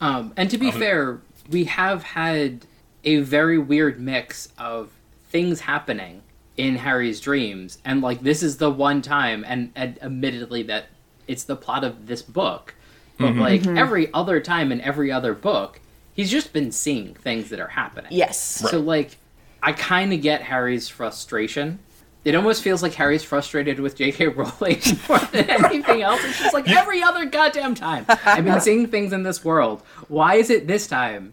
Um, 0.00 0.32
and 0.36 0.50
to 0.50 0.58
be 0.58 0.68
um, 0.68 0.78
fair, 0.78 1.20
we 1.48 1.64
have 1.64 2.02
had 2.02 2.66
a 3.04 3.20
very 3.20 3.58
weird 3.58 4.00
mix 4.00 4.48
of 4.58 4.90
things 5.30 5.60
happening 5.60 6.22
in 6.58 6.76
Harry's 6.76 7.20
dreams, 7.20 7.78
and 7.84 8.02
like 8.02 8.20
this 8.20 8.42
is 8.42 8.58
the 8.58 8.70
one 8.70 9.00
time, 9.00 9.44
and, 9.46 9.72
and 9.74 9.98
admittedly 10.02 10.64
that 10.64 10.86
it's 11.26 11.44
the 11.44 11.56
plot 11.56 11.84
of 11.84 12.08
this 12.08 12.20
book, 12.20 12.74
but 13.16 13.28
mm-hmm. 13.28 13.40
like 13.40 13.62
mm-hmm. 13.62 13.78
every 13.78 14.12
other 14.12 14.40
time 14.40 14.72
in 14.72 14.80
every 14.80 15.10
other 15.10 15.34
book, 15.34 15.80
he's 16.12 16.30
just 16.30 16.52
been 16.52 16.72
seeing 16.72 17.14
things 17.14 17.48
that 17.50 17.60
are 17.60 17.68
happening. 17.68 18.10
Yes. 18.10 18.60
Right. 18.62 18.70
So 18.72 18.80
like 18.80 19.16
I 19.62 19.72
kind 19.72 20.12
of 20.12 20.20
get 20.20 20.42
Harry's 20.42 20.88
frustration. 20.88 21.78
It 22.24 22.34
almost 22.34 22.62
feels 22.62 22.82
like 22.82 22.92
Harry's 22.94 23.22
frustrated 23.22 23.78
with 23.78 23.96
J.K. 23.96 24.26
Rowling 24.28 24.82
more 25.08 25.18
than 25.18 25.48
anything 25.64 26.02
else. 26.02 26.22
It's 26.24 26.40
just 26.40 26.52
like 26.52 26.68
every 26.68 27.02
other 27.02 27.24
goddamn 27.24 27.76
time. 27.76 28.04
I've 28.08 28.44
been 28.44 28.60
seeing 28.60 28.88
things 28.88 29.12
in 29.12 29.22
this 29.22 29.44
world. 29.44 29.82
Why 30.08 30.34
is 30.34 30.50
it 30.50 30.66
this 30.66 30.88
time? 30.88 31.32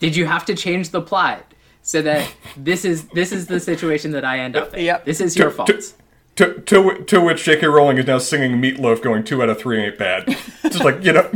Did 0.00 0.16
you 0.16 0.26
have 0.26 0.44
to 0.46 0.54
change 0.54 0.90
the 0.90 1.00
plot 1.00 1.53
so 1.84 2.00
that 2.00 2.34
this 2.56 2.84
is 2.84 3.06
this 3.08 3.30
is 3.30 3.46
the 3.46 3.60
situation 3.60 4.10
that 4.12 4.24
I 4.24 4.40
end 4.40 4.56
up 4.56 4.74
in? 4.74 4.86
Yep. 4.86 5.04
This 5.04 5.20
is 5.20 5.36
your 5.36 5.50
fault. 5.50 5.70
To, 6.36 6.54
to, 6.62 7.04
to 7.04 7.20
which 7.20 7.44
J.K. 7.44 7.64
Rowling 7.68 7.96
is 7.96 8.08
now 8.08 8.18
singing 8.18 8.60
Meatloaf, 8.60 9.00
going 9.00 9.22
two 9.22 9.40
out 9.40 9.50
of 9.50 9.56
three 9.60 9.80
ain't 9.84 9.96
bad. 9.96 10.26
Just 10.62 10.82
like 10.82 11.04
you 11.04 11.12
know, 11.12 11.30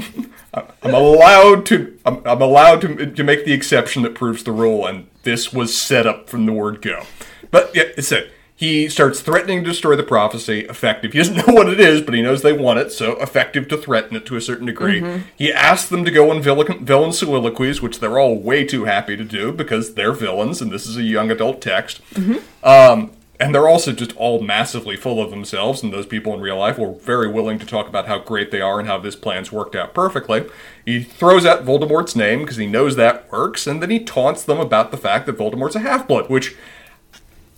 I'm 0.82 0.94
allowed 0.94 1.66
to 1.66 1.96
I'm, 2.04 2.20
I'm 2.26 2.42
allowed 2.42 2.80
to 2.80 3.06
to 3.06 3.22
make 3.22 3.44
the 3.44 3.52
exception 3.52 4.02
that 4.02 4.16
proves 4.16 4.42
the 4.42 4.50
rule, 4.50 4.86
and 4.86 5.06
this 5.22 5.52
was 5.52 5.78
set 5.80 6.06
up 6.06 6.28
from 6.28 6.46
the 6.46 6.52
word 6.52 6.82
go. 6.82 7.04
But 7.52 7.70
yeah, 7.76 7.84
it's 7.96 8.10
it. 8.10 8.32
He 8.58 8.88
starts 8.88 9.20
threatening 9.20 9.62
to 9.62 9.70
destroy 9.70 9.94
the 9.94 10.02
prophecy. 10.02 10.62
Effective. 10.62 11.12
He 11.12 11.18
doesn't 11.18 11.36
know 11.46 11.54
what 11.54 11.68
it 11.68 11.78
is, 11.78 12.02
but 12.02 12.12
he 12.12 12.20
knows 12.20 12.42
they 12.42 12.52
want 12.52 12.80
it, 12.80 12.90
so 12.90 13.12
effective 13.20 13.68
to 13.68 13.76
threaten 13.76 14.16
it 14.16 14.26
to 14.26 14.34
a 14.34 14.40
certain 14.40 14.66
degree. 14.66 15.00
Mm-hmm. 15.00 15.28
He 15.36 15.52
asks 15.52 15.88
them 15.88 16.04
to 16.04 16.10
go 16.10 16.32
on 16.32 16.42
villain, 16.42 16.84
villain 16.84 17.12
soliloquies, 17.12 17.80
which 17.80 18.00
they're 18.00 18.18
all 18.18 18.36
way 18.36 18.64
too 18.64 18.84
happy 18.84 19.16
to 19.16 19.22
do 19.22 19.52
because 19.52 19.94
they're 19.94 20.12
villains, 20.12 20.60
and 20.60 20.72
this 20.72 20.88
is 20.88 20.96
a 20.96 21.04
young 21.04 21.30
adult 21.30 21.62
text. 21.62 22.02
Mm-hmm. 22.14 22.68
Um, 22.68 23.12
and 23.38 23.54
they're 23.54 23.68
also 23.68 23.92
just 23.92 24.16
all 24.16 24.40
massively 24.40 24.96
full 24.96 25.22
of 25.22 25.30
themselves, 25.30 25.80
and 25.84 25.92
those 25.92 26.06
people 26.06 26.34
in 26.34 26.40
real 26.40 26.58
life 26.58 26.78
were 26.78 26.94
very 26.94 27.30
willing 27.30 27.60
to 27.60 27.66
talk 27.66 27.86
about 27.86 28.08
how 28.08 28.18
great 28.18 28.50
they 28.50 28.60
are 28.60 28.80
and 28.80 28.88
how 28.88 28.98
this 28.98 29.14
plan's 29.14 29.52
worked 29.52 29.76
out 29.76 29.94
perfectly. 29.94 30.46
He 30.84 31.04
throws 31.04 31.46
out 31.46 31.64
Voldemort's 31.64 32.16
name 32.16 32.40
because 32.40 32.56
he 32.56 32.66
knows 32.66 32.96
that 32.96 33.30
works, 33.30 33.68
and 33.68 33.80
then 33.80 33.90
he 33.90 34.00
taunts 34.00 34.42
them 34.42 34.58
about 34.58 34.90
the 34.90 34.96
fact 34.96 35.26
that 35.26 35.38
Voldemort's 35.38 35.76
a 35.76 35.80
half 35.80 36.08
blood, 36.08 36.28
which 36.28 36.56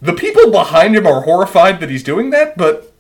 the 0.01 0.13
people 0.13 0.51
behind 0.51 0.97
him 0.97 1.07
are 1.07 1.23
horrified 1.23 1.81
that 1.81 1.91
he's 1.91 2.03
doing 2.03 2.31
that, 2.31 2.57
but 2.57 2.93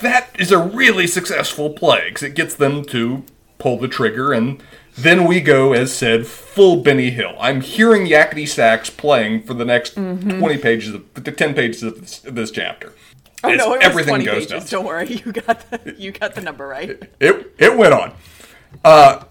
that 0.00 0.30
is 0.38 0.52
a 0.52 0.58
really 0.58 1.06
successful 1.06 1.70
play 1.70 2.08
because 2.08 2.22
it 2.22 2.34
gets 2.34 2.54
them 2.54 2.84
to 2.86 3.24
pull 3.58 3.78
the 3.78 3.88
trigger 3.88 4.32
and 4.32 4.62
then 4.98 5.26
we 5.26 5.40
go, 5.40 5.72
as 5.72 5.94
said, 5.94 6.26
full 6.26 6.82
Benny 6.82 7.10
Hill. 7.10 7.36
I'm 7.38 7.60
hearing 7.60 8.06
Yakety 8.06 8.48
Sax 8.48 8.90
playing 8.90 9.44
for 9.44 9.54
the 9.54 9.64
next 9.64 9.94
mm-hmm. 9.94 10.40
20 10.40 10.58
pages, 10.58 10.92
of, 10.92 11.14
the 11.14 11.30
10 11.30 11.54
pages 11.54 11.84
of 11.84 12.00
this, 12.00 12.18
this 12.18 12.50
chapter. 12.50 12.92
Oh 13.44 13.54
no, 13.54 13.74
it 13.74 13.82
everything 13.82 14.14
was 14.14 14.24
20 14.24 14.24
goes 14.24 14.34
pages. 14.46 14.70
Down. 14.70 14.80
Don't 14.80 14.86
worry, 14.86 15.06
you 15.24 15.32
got 15.32 15.70
the 15.70 15.94
you 15.96 16.10
got 16.10 16.34
the 16.34 16.40
number 16.40 16.66
right. 16.66 16.90
It 16.90 17.14
it, 17.20 17.54
it 17.58 17.76
went 17.78 17.94
on. 17.94 18.12
Uh, 18.84 19.22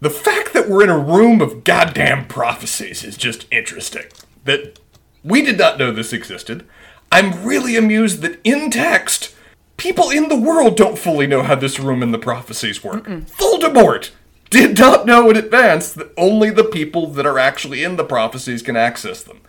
the 0.00 0.10
fact 0.10 0.52
that 0.54 0.68
we're 0.68 0.82
in 0.82 0.90
a 0.90 0.98
room 0.98 1.40
of 1.40 1.62
goddamn 1.62 2.26
prophecies 2.26 3.04
is 3.04 3.16
just 3.16 3.46
interesting. 3.52 4.06
That 4.44 4.79
we 5.22 5.42
did 5.42 5.58
not 5.58 5.78
know 5.78 5.92
this 5.92 6.12
existed. 6.12 6.66
I'm 7.12 7.44
really 7.44 7.76
amused 7.76 8.22
that 8.22 8.40
in 8.44 8.70
text, 8.70 9.34
people 9.76 10.10
in 10.10 10.28
the 10.28 10.38
world 10.38 10.76
don't 10.76 10.98
fully 10.98 11.26
know 11.26 11.42
how 11.42 11.54
this 11.54 11.80
room 11.80 12.02
and 12.02 12.14
the 12.14 12.18
prophecies 12.18 12.84
work. 12.84 13.04
Mm-mm. 13.04 13.30
Voldemort 13.30 14.10
did 14.50 14.78
not 14.78 15.06
know 15.06 15.30
in 15.30 15.36
advance 15.36 15.92
that 15.92 16.12
only 16.16 16.50
the 16.50 16.64
people 16.64 17.06
that 17.08 17.26
are 17.26 17.38
actually 17.38 17.82
in 17.84 17.96
the 17.96 18.04
prophecies 18.04 18.62
can 18.62 18.76
access 18.76 19.22
them. 19.22 19.40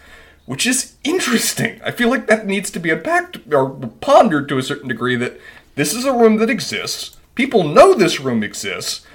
Which 0.46 0.66
is 0.66 0.96
interesting. 1.04 1.80
I 1.84 1.92
feel 1.92 2.10
like 2.10 2.28
that 2.28 2.46
needs 2.46 2.72
to 2.72 2.80
be 2.80 2.90
unpacked 2.90 3.40
or 3.54 3.70
pondered 4.02 4.50
to 4.50 4.58
a 4.58 4.64
certain 4.64 4.88
degree 4.88 5.16
that 5.16 5.40
this 5.76 5.94
is 5.94 6.06
a 6.06 6.14
room 6.14 6.38
that 6.38 6.50
exists. 6.50 7.18
People 7.36 7.64
know 7.64 7.94
this 7.94 8.20
room 8.20 8.44
exists, 8.44 9.06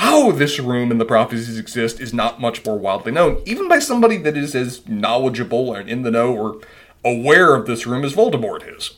how 0.00 0.32
this 0.32 0.58
room 0.58 0.90
and 0.90 0.98
the 0.98 1.04
prophecies 1.04 1.58
exist 1.58 2.00
is 2.00 2.14
not 2.14 2.40
much 2.40 2.64
more 2.64 2.78
widely 2.78 3.12
known, 3.12 3.42
even 3.44 3.68
by 3.68 3.78
somebody 3.78 4.16
that 4.16 4.34
is 4.34 4.54
as 4.54 4.88
knowledgeable 4.88 5.74
and 5.74 5.90
in 5.90 6.00
the 6.04 6.10
know 6.10 6.34
or 6.34 6.58
aware 7.04 7.54
of 7.54 7.66
this 7.66 7.86
room 7.86 8.02
as 8.02 8.14
Voldemort 8.14 8.76
is. 8.76 8.92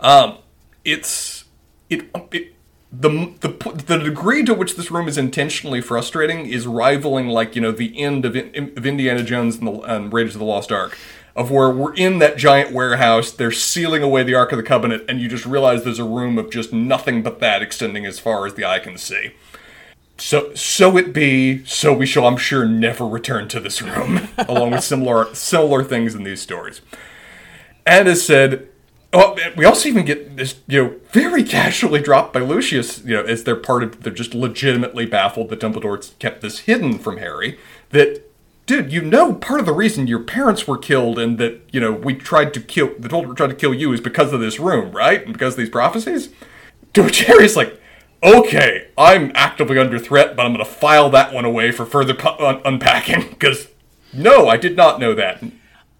Um, 0.00 0.38
it's 0.84 1.44
it, 1.88 2.10
it 2.32 2.52
the, 2.90 3.32
the 3.40 3.84
the 3.86 3.98
degree 3.98 4.42
to 4.42 4.54
which 4.54 4.74
this 4.74 4.90
room 4.90 5.06
is 5.06 5.16
intentionally 5.16 5.80
frustrating 5.80 6.46
is 6.46 6.66
rivaling 6.66 7.28
like 7.28 7.54
you 7.54 7.62
know 7.62 7.70
the 7.70 7.96
end 7.96 8.24
of, 8.24 8.34
of 8.34 8.84
Indiana 8.86 9.22
Jones 9.22 9.58
and, 9.58 9.68
the, 9.68 9.80
and 9.82 10.12
Raiders 10.12 10.34
of 10.34 10.40
the 10.40 10.44
Lost 10.44 10.72
Ark 10.72 10.98
of 11.36 11.52
where 11.52 11.70
we're 11.70 11.94
in 11.94 12.18
that 12.18 12.36
giant 12.36 12.72
warehouse 12.72 13.30
they're 13.30 13.52
sealing 13.52 14.02
away 14.02 14.24
the 14.24 14.34
Ark 14.34 14.50
of 14.50 14.56
the 14.56 14.64
Covenant 14.64 15.04
and 15.08 15.20
you 15.20 15.28
just 15.28 15.46
realize 15.46 15.84
there's 15.84 16.00
a 16.00 16.04
room 16.04 16.38
of 16.38 16.50
just 16.50 16.72
nothing 16.72 17.22
but 17.22 17.38
that 17.38 17.62
extending 17.62 18.04
as 18.04 18.18
far 18.18 18.46
as 18.46 18.54
the 18.54 18.64
eye 18.64 18.80
can 18.80 18.98
see 18.98 19.32
so 20.18 20.52
so 20.54 20.96
it 20.96 21.12
be 21.12 21.64
so 21.64 21.92
we 21.92 22.06
shall 22.06 22.26
I'm 22.26 22.36
sure 22.36 22.64
never 22.64 23.06
return 23.06 23.48
to 23.48 23.60
this 23.60 23.80
room 23.80 24.28
along 24.38 24.72
with 24.72 24.84
similar 24.84 25.32
similar 25.34 25.84
things 25.84 26.14
in 26.14 26.24
these 26.24 26.42
stories 26.42 26.80
and 27.86 28.08
as 28.08 28.24
said 28.24 28.68
Oh, 29.10 29.38
we 29.56 29.64
also 29.64 29.88
even 29.88 30.04
get 30.04 30.36
this, 30.36 30.56
you 30.66 30.82
know, 30.82 30.94
very 31.12 31.42
casually 31.42 32.02
dropped 32.02 32.34
by 32.34 32.40
Lucius, 32.40 33.02
you 33.04 33.14
know, 33.14 33.22
as 33.22 33.44
they're 33.44 33.56
part 33.56 33.82
of, 33.82 34.02
they're 34.02 34.12
just 34.12 34.34
legitimately 34.34 35.06
baffled 35.06 35.48
that 35.48 35.60
Dumbledore 35.60 36.18
kept 36.18 36.42
this 36.42 36.60
hidden 36.60 36.98
from 36.98 37.16
Harry. 37.16 37.58
That, 37.88 38.22
dude, 38.66 38.92
you 38.92 39.00
know, 39.00 39.32
part 39.32 39.60
of 39.60 39.66
the 39.66 39.72
reason 39.72 40.06
your 40.06 40.22
parents 40.22 40.68
were 40.68 40.76
killed 40.76 41.18
and 41.18 41.38
that, 41.38 41.62
you 41.72 41.80
know, 41.80 41.90
we 41.90 42.14
tried 42.14 42.52
to 42.52 42.60
kill, 42.60 42.88
the 42.98 43.08
Dumbledore 43.08 43.34
tried 43.34 43.46
to 43.46 43.54
kill 43.54 43.72
you 43.72 43.94
is 43.94 44.02
because 44.02 44.34
of 44.34 44.40
this 44.40 44.60
room, 44.60 44.92
right? 44.92 45.24
And 45.24 45.32
because 45.32 45.54
of 45.54 45.58
these 45.58 45.70
prophecies? 45.70 46.28
Dude, 46.92 47.16
Harry's 47.16 47.56
like, 47.56 47.77
okay, 48.22 48.88
I'm 48.96 49.32
actively 49.34 49.78
under 49.78 49.98
threat, 49.98 50.36
but 50.36 50.44
I'm 50.44 50.52
going 50.52 50.64
to 50.64 50.70
file 50.70 51.10
that 51.10 51.32
one 51.32 51.44
away 51.44 51.72
for 51.72 51.86
further 51.86 52.14
pu- 52.14 52.44
un- 52.44 52.60
unpacking, 52.64 53.28
because 53.30 53.68
no, 54.12 54.48
I 54.48 54.56
did 54.56 54.76
not 54.76 55.00
know 55.00 55.14
that. 55.14 55.42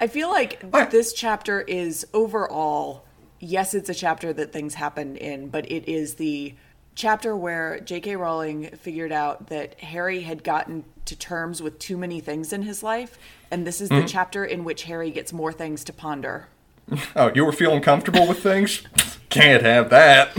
I 0.00 0.06
feel 0.06 0.28
like 0.28 0.62
What? 0.62 0.90
this 0.90 1.12
chapter 1.12 1.60
is 1.62 2.06
overall, 2.14 3.04
yes, 3.40 3.74
it's 3.74 3.88
a 3.88 3.94
chapter 3.94 4.32
that 4.32 4.52
things 4.52 4.74
happen 4.74 5.16
in, 5.16 5.48
but 5.48 5.70
it 5.70 5.88
is 5.88 6.14
the 6.14 6.54
chapter 6.94 7.36
where 7.36 7.80
J.K. 7.80 8.16
Rowling 8.16 8.70
figured 8.76 9.12
out 9.12 9.48
that 9.48 9.78
Harry 9.80 10.22
had 10.22 10.44
gotten 10.44 10.84
to 11.04 11.16
terms 11.16 11.62
with 11.62 11.78
too 11.78 11.96
many 11.96 12.20
things 12.20 12.52
in 12.52 12.62
his 12.62 12.82
life, 12.82 13.18
and 13.50 13.66
this 13.66 13.80
is 13.80 13.88
the 13.88 13.96
mm-hmm. 13.96 14.06
chapter 14.06 14.44
in 14.44 14.64
which 14.64 14.84
Harry 14.84 15.10
gets 15.10 15.32
more 15.32 15.52
things 15.52 15.84
to 15.84 15.92
ponder. 15.92 16.48
Oh, 17.14 17.30
you 17.34 17.44
were 17.44 17.52
feeling 17.52 17.82
comfortable 17.82 18.26
with 18.26 18.42
things? 18.42 18.82
Can't 19.28 19.62
have 19.62 19.90
that. 19.90 20.34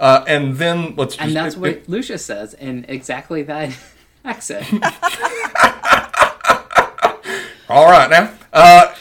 Uh, 0.00 0.24
and 0.26 0.56
then 0.56 0.94
let's 0.96 1.14
just. 1.14 1.26
And 1.26 1.36
that's 1.36 1.54
it- 1.54 1.60
what 1.60 1.70
it- 1.70 1.88
Lucius 1.88 2.24
says 2.24 2.54
in 2.54 2.84
exactly 2.88 3.42
that 3.44 3.76
accent. 4.24 4.66
all 7.68 7.86
right 7.90 8.10
now. 8.10 8.32
Uh, 8.52 8.94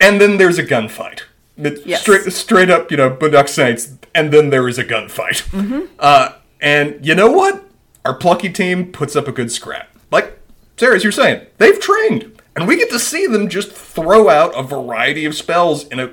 and 0.00 0.20
then 0.20 0.36
there's 0.36 0.58
a 0.58 0.64
gunfight. 0.64 1.22
Yes. 1.56 2.00
Straight, 2.02 2.30
straight 2.32 2.70
up, 2.70 2.90
you 2.90 2.96
know, 2.96 3.10
Boondock 3.10 3.48
Saints. 3.48 3.92
And 4.14 4.32
then 4.32 4.50
there 4.50 4.66
is 4.68 4.78
a 4.78 4.84
gunfight. 4.84 5.48
Mm-hmm. 5.50 5.82
Uh, 5.98 6.32
and 6.60 7.04
you 7.06 7.14
know 7.14 7.30
what? 7.30 7.64
Our 8.04 8.14
plucky 8.14 8.50
team 8.50 8.90
puts 8.92 9.14
up 9.14 9.28
a 9.28 9.32
good 9.32 9.52
scrap. 9.52 9.88
Like 10.10 10.38
Sarah, 10.76 10.96
as 10.96 11.02
you're 11.04 11.12
saying, 11.12 11.46
they've 11.58 11.78
trained, 11.78 12.40
and 12.56 12.66
we 12.66 12.76
get 12.76 12.90
to 12.90 12.98
see 12.98 13.26
them 13.26 13.48
just 13.48 13.70
throw 13.70 14.28
out 14.30 14.58
a 14.58 14.62
variety 14.62 15.24
of 15.26 15.34
spells 15.34 15.86
in 15.88 16.00
a. 16.00 16.10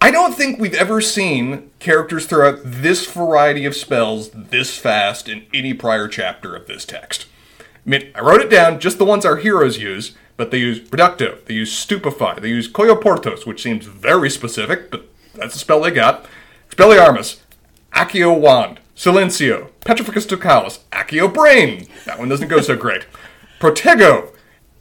I 0.00 0.12
don't 0.12 0.34
think 0.34 0.60
we've 0.60 0.74
ever 0.74 1.00
seen 1.00 1.70
characters 1.80 2.26
throw 2.26 2.48
out 2.48 2.60
this 2.62 3.04
variety 3.10 3.64
of 3.64 3.74
spells 3.74 4.30
this 4.30 4.78
fast 4.78 5.28
in 5.28 5.46
any 5.52 5.74
prior 5.74 6.06
chapter 6.06 6.54
of 6.54 6.68
this 6.68 6.84
text. 6.84 7.26
I 7.58 7.64
mean, 7.90 8.10
I 8.14 8.20
wrote 8.20 8.40
it 8.40 8.50
down, 8.50 8.78
just 8.78 8.98
the 8.98 9.04
ones 9.04 9.24
our 9.24 9.38
heroes 9.38 9.78
use, 9.78 10.14
but 10.36 10.52
they 10.52 10.58
use 10.58 10.78
Reducto, 10.80 11.44
they 11.46 11.54
use 11.54 11.72
Stupefy, 11.72 12.40
they 12.40 12.48
use 12.48 12.70
Colloportus, 12.70 13.44
which 13.44 13.62
seems 13.62 13.86
very 13.86 14.30
specific, 14.30 14.88
but 14.90 15.08
that's 15.34 15.56
a 15.56 15.58
spell 15.58 15.80
they 15.80 15.90
got. 15.90 16.26
Expelliarmus, 16.70 17.40
Accio 17.92 18.38
Wand, 18.38 18.78
Silencio, 18.94 19.70
Petrificus 19.80 20.28
Totalus, 20.28 20.80
Accio 20.92 21.32
Brain. 21.32 21.88
That 22.04 22.20
one 22.20 22.28
doesn't 22.28 22.48
go 22.48 22.60
so 22.60 22.76
great. 22.76 23.06
Protego. 23.58 24.32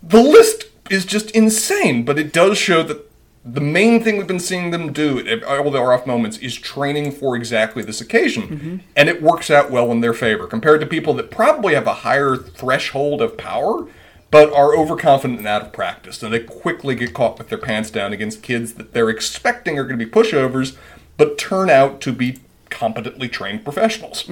The 0.04 0.22
list 0.22 0.66
is 0.92 1.06
just 1.06 1.32
insane, 1.32 2.06
but 2.06 2.20
it 2.20 2.32
does 2.32 2.58
show 2.60 2.84
that 2.84 3.07
the 3.50 3.62
main 3.62 4.04
thing 4.04 4.18
we've 4.18 4.28
been 4.28 4.40
seeing 4.40 4.72
them 4.72 4.92
do 4.92 5.26
at 5.28 5.44
all 5.44 5.72
the 5.72 5.80
off 5.80 6.06
moments 6.06 6.38
is 6.40 6.56
training 6.56 7.12
for 7.12 7.36
exactly 7.36 7.82
this 7.84 8.02
occasion. 8.02 8.84
And 8.96 9.08
it 9.10 9.22
works 9.22 9.50
out 9.50 9.72
well 9.72 9.92
in 9.92 10.02
their 10.02 10.14
favor 10.14 10.48
compared 10.48 10.82
to 10.82 10.88
people 10.88 11.14
that 11.16 11.32
probably 11.32 11.74
have 11.74 11.88
a 11.88 11.94
higher 11.96 12.36
threshold 12.36 13.22
of 13.22 13.38
power 13.38 13.88
but 14.30 14.52
are 14.52 14.76
overconfident 14.76 15.40
and 15.40 15.48
out 15.48 15.62
of 15.62 15.72
practice. 15.72 16.22
And 16.22 16.34
they 16.34 16.42
quickly 16.42 16.96
get 16.96 17.14
caught 17.14 17.38
with 17.38 17.48
their 17.48 17.58
pants 17.58 17.90
down 17.90 18.12
against 18.12 18.44
kids 18.44 18.74
that 18.74 18.92
they're 18.94 19.10
expecting 19.10 19.80
are 19.80 19.86
going 19.86 19.98
to 19.98 20.06
be 20.06 20.12
pushovers, 20.12 20.76
but 21.16 21.38
turn 21.38 21.70
out 21.70 22.02
to 22.02 22.12
be 22.12 22.40
competently 22.70 23.30
trained 23.30 23.64
professionals. 23.64 24.28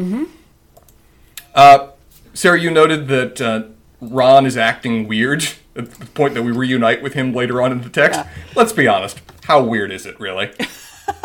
Uh, 1.53 1.87
Sarah, 2.33 2.59
you 2.59 2.69
noted 2.69 3.07
that 3.07 3.39
uh, 3.39 3.63
Ron 4.01 4.45
is 4.45 4.57
acting 4.57 5.07
weird 5.07 5.47
at 5.75 5.91
the 5.91 6.05
point 6.07 6.33
that 6.35 6.43
we 6.43 6.51
reunite 6.51 7.01
with 7.01 7.13
him 7.13 7.33
later 7.33 7.61
on 7.61 7.71
in 7.71 7.81
the 7.81 7.89
text. 7.89 8.19
Yeah. 8.19 8.29
Let's 8.55 8.73
be 8.73 8.87
honest. 8.87 9.21
How 9.43 9.63
weird 9.63 9.91
is 9.91 10.05
it, 10.05 10.19
really? 10.19 10.51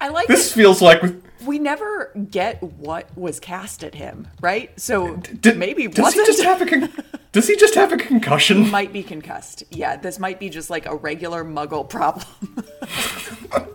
I 0.00 0.08
like 0.08 0.28
this 0.28 0.50
that 0.50 0.54
feels 0.56 0.82
like. 0.82 1.02
we 1.44 1.58
never 1.58 2.12
get 2.30 2.62
what 2.62 3.16
was 3.16 3.40
cast 3.40 3.82
at 3.82 3.94
him, 3.94 4.28
right? 4.40 4.78
So 4.78 5.16
Did, 5.16 5.56
maybe 5.56 5.86
does 5.88 6.02
wasn't 6.02 6.26
he 6.26 6.32
just 6.32 6.44
have 6.44 6.62
a 6.62 6.66
con- 6.66 6.92
Does 7.32 7.48
he 7.48 7.56
just 7.56 7.74
have 7.74 7.92
a 7.92 7.96
concussion? 7.96 8.70
might 8.70 8.92
be 8.92 9.02
concussed. 9.02 9.64
Yeah, 9.70 9.96
this 9.96 10.18
might 10.18 10.38
be 10.38 10.48
just 10.50 10.70
like 10.70 10.86
a 10.86 10.94
regular 10.94 11.44
Muggle 11.44 11.88
problem. 11.88 12.26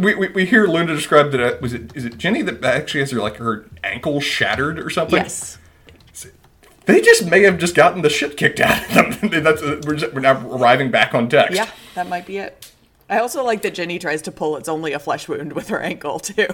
We, 0.00 0.14
we, 0.14 0.28
we 0.28 0.46
hear 0.46 0.66
Luna 0.66 0.94
describe 0.94 1.30
that. 1.30 1.40
Uh, 1.40 1.56
was 1.60 1.72
it 1.72 1.94
is 1.94 2.04
it 2.04 2.18
Ginny 2.18 2.42
that 2.42 2.64
actually 2.64 3.00
has 3.00 3.10
her 3.12 3.20
like 3.20 3.36
her 3.36 3.66
ankle 3.84 4.20
shattered 4.20 4.78
or 4.78 4.90
something? 4.90 5.16
yes. 5.22 5.58
They 6.86 7.00
just 7.00 7.28
may 7.28 7.42
have 7.42 7.58
just 7.58 7.74
gotten 7.74 8.02
the 8.02 8.08
shit 8.08 8.36
kicked 8.36 8.60
out 8.60 8.82
of 8.96 9.20
them. 9.20 9.30
That's, 9.44 9.60
we're, 9.62 9.96
just, 9.96 10.14
we're 10.14 10.20
now 10.20 10.40
arriving 10.48 10.90
back 10.90 11.14
on 11.14 11.28
text. 11.28 11.54
Yeah, 11.54 11.68
that 11.94 12.08
might 12.08 12.26
be 12.26 12.38
it. 12.38 12.72
I 13.08 13.18
also 13.18 13.44
like 13.44 13.62
that 13.62 13.74
Ginny 13.74 13.98
tries 13.98 14.22
to 14.22 14.32
pull 14.32 14.56
it's 14.56 14.68
only 14.68 14.92
a 14.92 14.98
flesh 14.98 15.28
wound 15.28 15.52
with 15.52 15.68
her 15.68 15.80
ankle 15.80 16.18
too. 16.18 16.46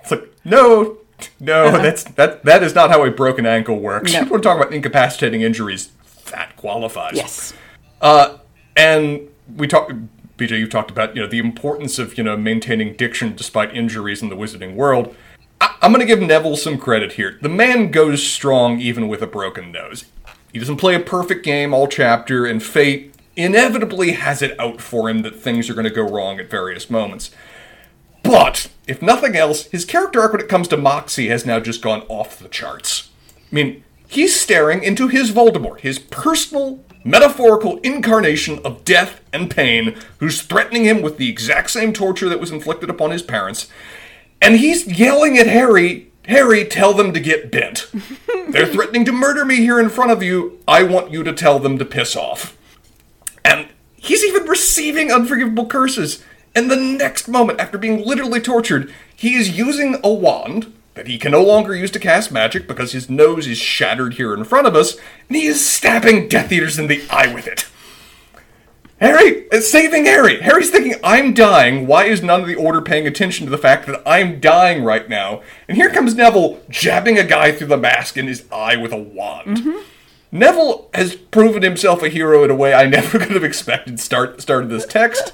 It's 0.00 0.10
like, 0.10 0.32
no, 0.44 0.98
no, 1.40 1.70
that's 1.82 2.04
that 2.04 2.44
that 2.44 2.62
is 2.62 2.74
not 2.74 2.90
how 2.90 3.04
a 3.04 3.10
broken 3.10 3.46
ankle 3.46 3.80
works. 3.80 4.12
No. 4.12 4.24
We're 4.24 4.38
talking 4.38 4.62
about 4.62 4.72
incapacitating 4.72 5.42
injuries. 5.42 5.90
That 6.30 6.56
qualifies. 6.56 7.14
Yes. 7.14 7.52
Uh, 8.00 8.38
and 8.76 9.28
we 9.56 9.66
talked, 9.66 9.92
BJ, 10.36 10.58
you 10.58 10.68
talked 10.68 10.90
about 10.90 11.16
you 11.16 11.22
know 11.22 11.28
the 11.28 11.38
importance 11.38 11.98
of 11.98 12.16
you 12.16 12.24
know 12.24 12.36
maintaining 12.36 12.94
diction 12.94 13.34
despite 13.34 13.74
injuries 13.74 14.22
in 14.22 14.28
the 14.28 14.36
wizarding 14.36 14.74
world. 14.74 15.14
I, 15.60 15.76
I'm 15.82 15.92
going 15.92 16.06
to 16.06 16.06
give 16.06 16.20
Neville 16.20 16.56
some 16.56 16.78
credit 16.78 17.12
here. 17.12 17.38
The 17.40 17.48
man 17.48 17.90
goes 17.90 18.22
strong 18.22 18.80
even 18.80 19.08
with 19.08 19.22
a 19.22 19.26
broken 19.26 19.72
nose. 19.72 20.04
He 20.52 20.58
doesn't 20.58 20.76
play 20.76 20.94
a 20.94 21.00
perfect 21.00 21.44
game 21.44 21.74
all 21.74 21.86
chapter, 21.86 22.46
and 22.46 22.62
fate 22.62 23.14
inevitably 23.36 24.12
has 24.12 24.42
it 24.42 24.58
out 24.58 24.80
for 24.80 25.08
him 25.08 25.22
that 25.22 25.36
things 25.36 25.70
are 25.70 25.74
going 25.74 25.84
to 25.84 25.90
go 25.90 26.02
wrong 26.02 26.40
at 26.40 26.50
various 26.50 26.90
moments. 26.90 27.30
But, 28.22 28.68
if 28.86 29.00
nothing 29.00 29.36
else, 29.36 29.66
his 29.66 29.84
character 29.84 30.20
arc 30.20 30.32
when 30.32 30.40
it 30.40 30.48
comes 30.48 30.68
to 30.68 30.76
Moxie 30.76 31.28
has 31.28 31.46
now 31.46 31.60
just 31.60 31.82
gone 31.82 32.02
off 32.08 32.38
the 32.38 32.48
charts. 32.48 33.10
I 33.50 33.54
mean, 33.54 33.84
he's 34.08 34.38
staring 34.38 34.82
into 34.82 35.08
his 35.08 35.30
Voldemort, 35.30 35.80
his 35.80 35.98
personal, 35.98 36.84
metaphorical 37.04 37.78
incarnation 37.78 38.58
of 38.64 38.84
death 38.84 39.20
and 39.32 39.50
pain, 39.50 39.96
who's 40.18 40.42
threatening 40.42 40.84
him 40.84 41.00
with 41.00 41.16
the 41.16 41.30
exact 41.30 41.70
same 41.70 41.92
torture 41.92 42.28
that 42.28 42.40
was 42.40 42.50
inflicted 42.50 42.90
upon 42.90 43.12
his 43.12 43.22
parents. 43.22 43.68
And 44.40 44.56
he's 44.56 44.86
yelling 44.86 45.36
at 45.38 45.46
Harry, 45.46 46.10
Harry, 46.26 46.64
tell 46.64 46.92
them 46.94 47.12
to 47.12 47.20
get 47.20 47.50
bent. 47.50 47.90
They're 48.48 48.66
threatening 48.66 49.04
to 49.06 49.12
murder 49.12 49.44
me 49.44 49.56
here 49.56 49.80
in 49.80 49.88
front 49.88 50.10
of 50.10 50.22
you. 50.22 50.58
I 50.68 50.82
want 50.82 51.10
you 51.10 51.22
to 51.24 51.32
tell 51.32 51.58
them 51.58 51.78
to 51.78 51.84
piss 51.84 52.14
off. 52.14 52.56
And 53.44 53.68
he's 53.96 54.24
even 54.24 54.44
receiving 54.44 55.10
unforgivable 55.10 55.66
curses. 55.66 56.22
And 56.54 56.70
the 56.70 56.76
next 56.76 57.28
moment, 57.28 57.60
after 57.60 57.78
being 57.78 58.04
literally 58.04 58.40
tortured, 58.40 58.92
he 59.14 59.34
is 59.34 59.56
using 59.56 59.96
a 60.04 60.12
wand 60.12 60.72
that 60.94 61.06
he 61.06 61.16
can 61.16 61.32
no 61.32 61.42
longer 61.42 61.74
use 61.74 61.92
to 61.92 61.98
cast 62.00 62.32
magic 62.32 62.66
because 62.66 62.92
his 62.92 63.08
nose 63.08 63.46
is 63.46 63.56
shattered 63.56 64.14
here 64.14 64.34
in 64.34 64.44
front 64.44 64.66
of 64.66 64.74
us, 64.74 64.96
and 65.28 65.36
he 65.36 65.46
is 65.46 65.64
stabbing 65.64 66.28
Death 66.28 66.50
Eaters 66.50 66.78
in 66.78 66.88
the 66.88 67.04
eye 67.08 67.32
with 67.32 67.46
it. 67.46 67.66
Harry, 69.00 69.46
it's 69.52 69.70
saving 69.70 70.06
Harry. 70.06 70.40
Harry's 70.40 70.70
thinking, 70.70 70.94
I'm 71.04 71.32
dying. 71.32 71.86
Why 71.86 72.04
is 72.04 72.22
none 72.22 72.40
of 72.40 72.48
the 72.48 72.56
order 72.56 72.82
paying 72.82 73.06
attention 73.06 73.46
to 73.46 73.50
the 73.50 73.58
fact 73.58 73.86
that 73.86 74.02
I'm 74.04 74.40
dying 74.40 74.82
right 74.82 75.08
now? 75.08 75.42
And 75.68 75.76
here 75.76 75.90
comes 75.90 76.16
Neville 76.16 76.60
jabbing 76.68 77.16
a 77.16 77.24
guy 77.24 77.52
through 77.52 77.68
the 77.68 77.76
mask 77.76 78.16
in 78.16 78.26
his 78.26 78.44
eye 78.50 78.76
with 78.76 78.92
a 78.92 78.98
wand. 78.98 79.58
Mm-hmm. 79.58 79.82
Neville 80.30 80.90
has 80.94 81.14
proven 81.14 81.62
himself 81.62 82.02
a 82.02 82.08
hero 82.08 82.44
in 82.44 82.50
a 82.50 82.56
way 82.56 82.74
I 82.74 82.86
never 82.86 83.18
could 83.20 83.30
have 83.30 83.44
expected 83.44 84.00
start 84.00 84.42
started 84.42 84.68
this 84.68 84.84
text. 84.84 85.32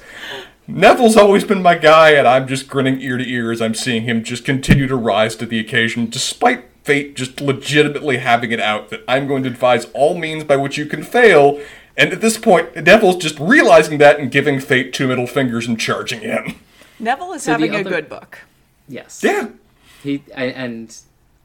Neville's 0.67 1.17
always 1.17 1.43
been 1.43 1.61
my 1.61 1.75
guy, 1.75 2.11
and 2.11 2.27
I'm 2.27 2.47
just 2.47 2.67
grinning 2.67 2.99
ear 2.99 3.17
to 3.17 3.29
ear 3.29 3.51
as 3.51 3.61
I'm 3.61 3.75
seeing 3.75 4.03
him 4.03 4.23
just 4.23 4.45
continue 4.45 4.87
to 4.87 4.95
rise 4.95 5.35
to 5.35 5.45
the 5.45 5.59
occasion, 5.59 6.09
despite 6.09 6.65
fate 6.83 7.15
just 7.15 7.41
legitimately 7.41 8.17
having 8.17 8.51
it 8.51 8.59
out 8.59 8.89
that 8.89 9.03
I'm 9.07 9.27
going 9.27 9.43
to 9.43 9.49
devise 9.49 9.85
all 9.93 10.17
means 10.17 10.43
by 10.43 10.55
which 10.55 10.77
you 10.77 10.85
can 10.85 11.03
fail. 11.03 11.59
And 11.97 12.11
at 12.11 12.21
this 12.21 12.37
point, 12.37 12.75
Neville's 12.75 13.17
just 13.17 13.39
realizing 13.39 13.99
that 13.99 14.19
and 14.19 14.29
giving 14.29 14.59
fate 14.59 14.93
two 14.93 15.07
middle 15.07 15.27
fingers 15.27 15.67
and 15.67 15.79
charging 15.79 16.21
in. 16.23 16.55
Neville 16.99 17.33
is 17.33 17.43
So 17.43 17.57
the 17.57 17.67
having 17.67 17.75
a 17.75 17.83
good 17.83 18.09
book. 18.09 18.39
Yes. 18.87 19.21
Yeah. 19.23 19.49
he 20.03 20.23
and 20.33 20.95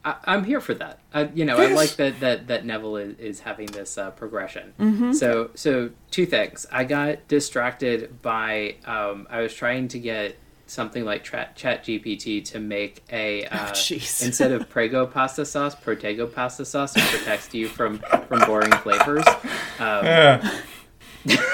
I, 0.05 0.16
am 0.26 0.44
here 0.44 0.61
for 0.61 0.74
that. 0.74 0.98
I, 1.12 1.24
you 1.34 1.44
know, 1.44 1.59
yes. 1.59 1.70
I 1.70 1.74
like 1.74 1.96
that 1.96 2.20
that 2.20 2.46
that 2.48 2.64
Neville 2.64 2.96
is, 2.96 3.18
is 3.18 3.40
having 3.40 3.66
this 3.66 3.98
uh, 3.98 4.11
progression. 4.11 4.72
Mm-hmm. 4.78 5.12
So 5.12 5.51
so 5.55 5.90
two 6.11 6.26
things. 6.26 6.66
I 6.72 6.84
got 6.84 7.28
distracted 7.28 8.22
by 8.22 8.76
um, 8.84 9.26
I 9.30 9.40
was 9.40 9.55
trying 9.55 9.88
to 9.88 9.98
get 9.98 10.36
something 10.71 11.05
like 11.05 11.25
Chat, 11.25 11.57
Chat 11.57 11.85
GPT 11.85 12.45
to 12.47 12.61
make 12.61 13.03
a 13.12 13.45
oh, 13.53 13.57
uh, 13.57 13.73
oh, 13.75 13.95
instead 13.95 14.53
of 14.53 14.68
Prego 14.68 15.07
pasta 15.07 15.45
sauce, 15.45 15.75
Protego 15.75 16.33
pasta 16.33 16.64
sauce 16.64 16.95
to 16.95 17.01
protect 17.01 17.55
you 17.55 17.68
from 17.68 17.99
from 18.29 18.41
boring 18.47 18.73
flavors. 18.73 19.25
Um, 19.81 20.05
yeah. 20.05 20.61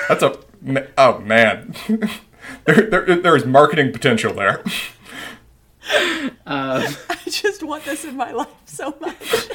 That's 0.09 0.25
a 0.25 0.37
oh 0.99 1.21
man, 1.21 1.77
there, 2.65 2.91
there 2.91 3.17
there 3.17 3.37
is 3.37 3.47
marketing 3.47 3.93
potential 3.93 4.35
there. 4.35 4.65
Um, 6.45 6.83
I 7.09 7.19
just 7.27 7.63
want 7.63 7.85
this 7.85 8.05
in 8.05 8.17
my 8.17 8.33
life 8.33 8.49
so 8.65 8.97
much. 9.01 9.49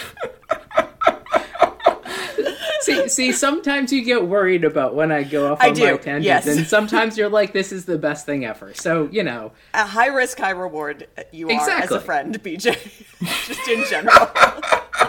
See, 2.82 3.10
see, 3.10 3.32
sometimes 3.32 3.92
you 3.92 4.04
get 4.04 4.28
worried 4.28 4.64
about 4.64 4.96
when 4.96 5.12
I 5.12 5.24
go 5.24 5.52
off 5.52 5.64
on 5.64 5.70
my 5.70 5.98
tangents, 5.98 6.26
yes. 6.26 6.48
and 6.48 6.66
sometimes 6.68 7.18
you're 7.18 7.30
like, 7.30 7.54
"This 7.54 7.72
is 7.72 7.86
the 7.86 7.98
best 7.98 8.26
thing 8.26 8.46
ever." 8.46 8.74
So 8.74 9.10
you 9.12 9.24
know, 9.24 9.52
a 9.74 9.86
high 9.86 10.08
risk, 10.08 10.40
high 10.40 10.52
reward. 10.52 11.08
You 11.32 11.50
exactly. 11.50 11.74
are 11.74 11.84
as 11.84 11.92
a 11.92 12.00
friend, 12.06 12.44
BJ. 12.44 12.78
just 13.48 13.68
in 13.68 13.84
general. 13.86 14.28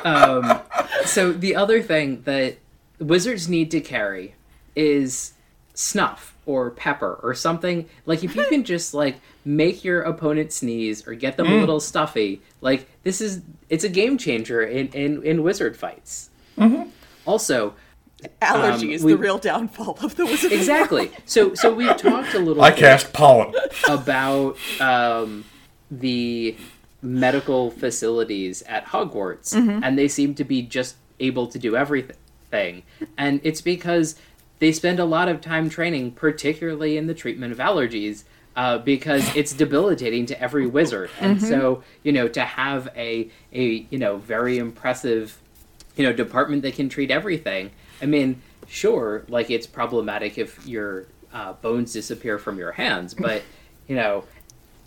um, 0.04 0.60
so 1.04 1.32
the 1.32 1.56
other 1.56 1.82
thing 1.82 2.22
that 2.22 2.58
wizards 2.98 3.48
need 3.48 3.70
to 3.72 3.80
carry 3.80 4.34
is 4.74 5.34
snuff 5.74 6.34
or 6.46 6.70
pepper 6.70 7.18
or 7.22 7.34
something. 7.34 7.88
Like 8.06 8.24
if 8.24 8.34
you 8.34 8.44
can 8.46 8.64
just 8.64 8.94
like 8.94 9.20
make 9.44 9.84
your 9.84 10.02
opponent 10.02 10.52
sneeze 10.52 11.06
or 11.06 11.14
get 11.14 11.36
them 11.36 11.46
mm. 11.46 11.56
a 11.56 11.60
little 11.60 11.80
stuffy, 11.80 12.40
like 12.60 12.88
this 13.02 13.20
is 13.20 13.42
it's 13.68 13.84
a 13.84 13.88
game 13.88 14.18
changer 14.18 14.62
in 14.62 14.88
in, 14.88 15.22
in 15.22 15.42
wizard 15.42 15.76
fights. 15.76 16.30
Mm-hmm. 16.58 16.90
Also, 17.24 17.74
allergies 18.40 19.00
um, 19.00 19.06
we, 19.06 19.12
the 19.12 19.18
real 19.18 19.38
downfall 19.38 19.98
of 20.02 20.16
the 20.16 20.24
wizard. 20.24 20.52
Exactly. 20.52 21.10
So 21.24 21.54
so 21.54 21.72
we 21.72 21.86
talked 21.94 22.34
a 22.34 22.38
little. 22.38 22.62
I 22.62 22.70
cast 22.72 23.12
pollen 23.12 23.54
about 23.88 24.56
um, 24.80 25.44
the 25.90 26.56
medical 27.02 27.70
facilities 27.70 28.62
at 28.62 28.86
Hogwarts, 28.86 29.54
mm-hmm. 29.54 29.82
and 29.82 29.98
they 29.98 30.08
seem 30.08 30.34
to 30.36 30.44
be 30.44 30.62
just 30.62 30.96
able 31.20 31.46
to 31.48 31.58
do 31.58 31.76
everything, 31.76 32.82
and 33.16 33.40
it's 33.42 33.60
because 33.60 34.16
they 34.58 34.72
spend 34.72 35.00
a 35.00 35.04
lot 35.04 35.28
of 35.28 35.40
time 35.40 35.68
training, 35.68 36.12
particularly 36.12 36.96
in 36.96 37.06
the 37.06 37.14
treatment 37.14 37.52
of 37.52 37.58
allergies. 37.58 38.24
Uh, 38.54 38.76
because 38.76 39.34
it's 39.34 39.52
debilitating 39.54 40.26
to 40.26 40.38
every 40.38 40.66
wizard, 40.66 41.08
and 41.18 41.38
mm-hmm. 41.38 41.46
so 41.46 41.82
you 42.02 42.12
know 42.12 42.28
to 42.28 42.42
have 42.42 42.86
a 42.94 43.30
a 43.50 43.86
you 43.88 43.96
know 43.96 44.18
very 44.18 44.58
impressive 44.58 45.41
you 45.96 46.04
know 46.04 46.12
department 46.12 46.62
that 46.62 46.74
can 46.74 46.88
treat 46.88 47.10
everything. 47.10 47.70
I 48.00 48.06
mean, 48.06 48.42
sure, 48.66 49.24
like 49.28 49.50
it's 49.50 49.66
problematic 49.66 50.38
if 50.38 50.66
your 50.66 51.06
uh, 51.32 51.54
bones 51.54 51.92
disappear 51.92 52.38
from 52.38 52.58
your 52.58 52.72
hands, 52.72 53.14
but 53.14 53.42
you 53.86 53.96
know 53.96 54.24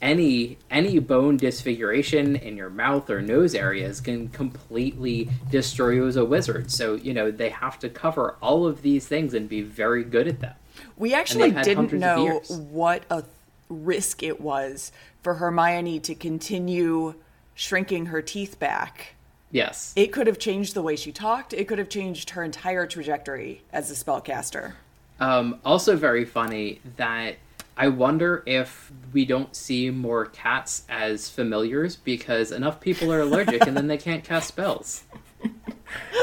any 0.01 0.57
any 0.69 0.99
bone 0.99 1.37
disfiguration 1.37 2.35
in 2.35 2.57
your 2.57 2.69
mouth 2.69 3.09
or 3.09 3.21
nose 3.21 3.55
areas 3.55 4.01
can 4.01 4.27
completely 4.29 5.29
destroy 5.49 5.89
you 5.89 6.07
as 6.07 6.15
a 6.15 6.25
wizard. 6.25 6.71
So 6.71 6.95
you 6.95 7.13
know 7.13 7.31
they 7.31 7.49
have 7.49 7.79
to 7.79 7.89
cover 7.89 8.35
all 8.41 8.65
of 8.67 8.81
these 8.81 9.07
things 9.07 9.33
and 9.33 9.47
be 9.47 9.61
very 9.61 10.03
good 10.03 10.27
at 10.27 10.39
them. 10.39 10.55
We 10.97 11.13
actually 11.13 11.51
didn't 11.51 11.93
know 11.93 12.39
what 12.47 13.03
a 13.09 13.23
risk 13.69 14.21
it 14.23 14.41
was 14.41 14.91
for 15.21 15.35
Hermione 15.35 15.99
to 16.01 16.15
continue 16.15 17.15
shrinking 17.55 18.07
her 18.07 18.21
teeth 18.21 18.59
back 18.59 19.14
Yes. 19.55 19.93
It 19.95 20.07
could 20.07 20.27
have 20.27 20.37
changed 20.37 20.73
the 20.73 20.81
way 20.81 20.97
she 20.97 21.13
talked. 21.13 21.53
It 21.53 21.69
could 21.69 21.79
have 21.79 21.87
changed 21.87 22.31
her 22.31 22.43
entire 22.43 22.85
trajectory 22.85 23.61
as 23.71 23.89
a 23.89 23.93
spellcaster. 23.93 24.73
Um, 25.17 25.61
also, 25.63 25.95
very 25.95 26.25
funny 26.25 26.81
that 26.97 27.35
I 27.77 27.87
wonder 27.87 28.43
if 28.45 28.91
we 29.13 29.23
don't 29.23 29.55
see 29.55 29.89
more 29.91 30.25
cats 30.25 30.83
as 30.89 31.29
familiars 31.29 31.95
because 31.95 32.51
enough 32.51 32.81
people 32.81 33.13
are 33.13 33.21
allergic 33.21 33.65
and 33.65 33.77
then 33.77 33.87
they 33.87 33.97
can't 33.97 34.25
cast 34.25 34.49
spells. 34.49 35.05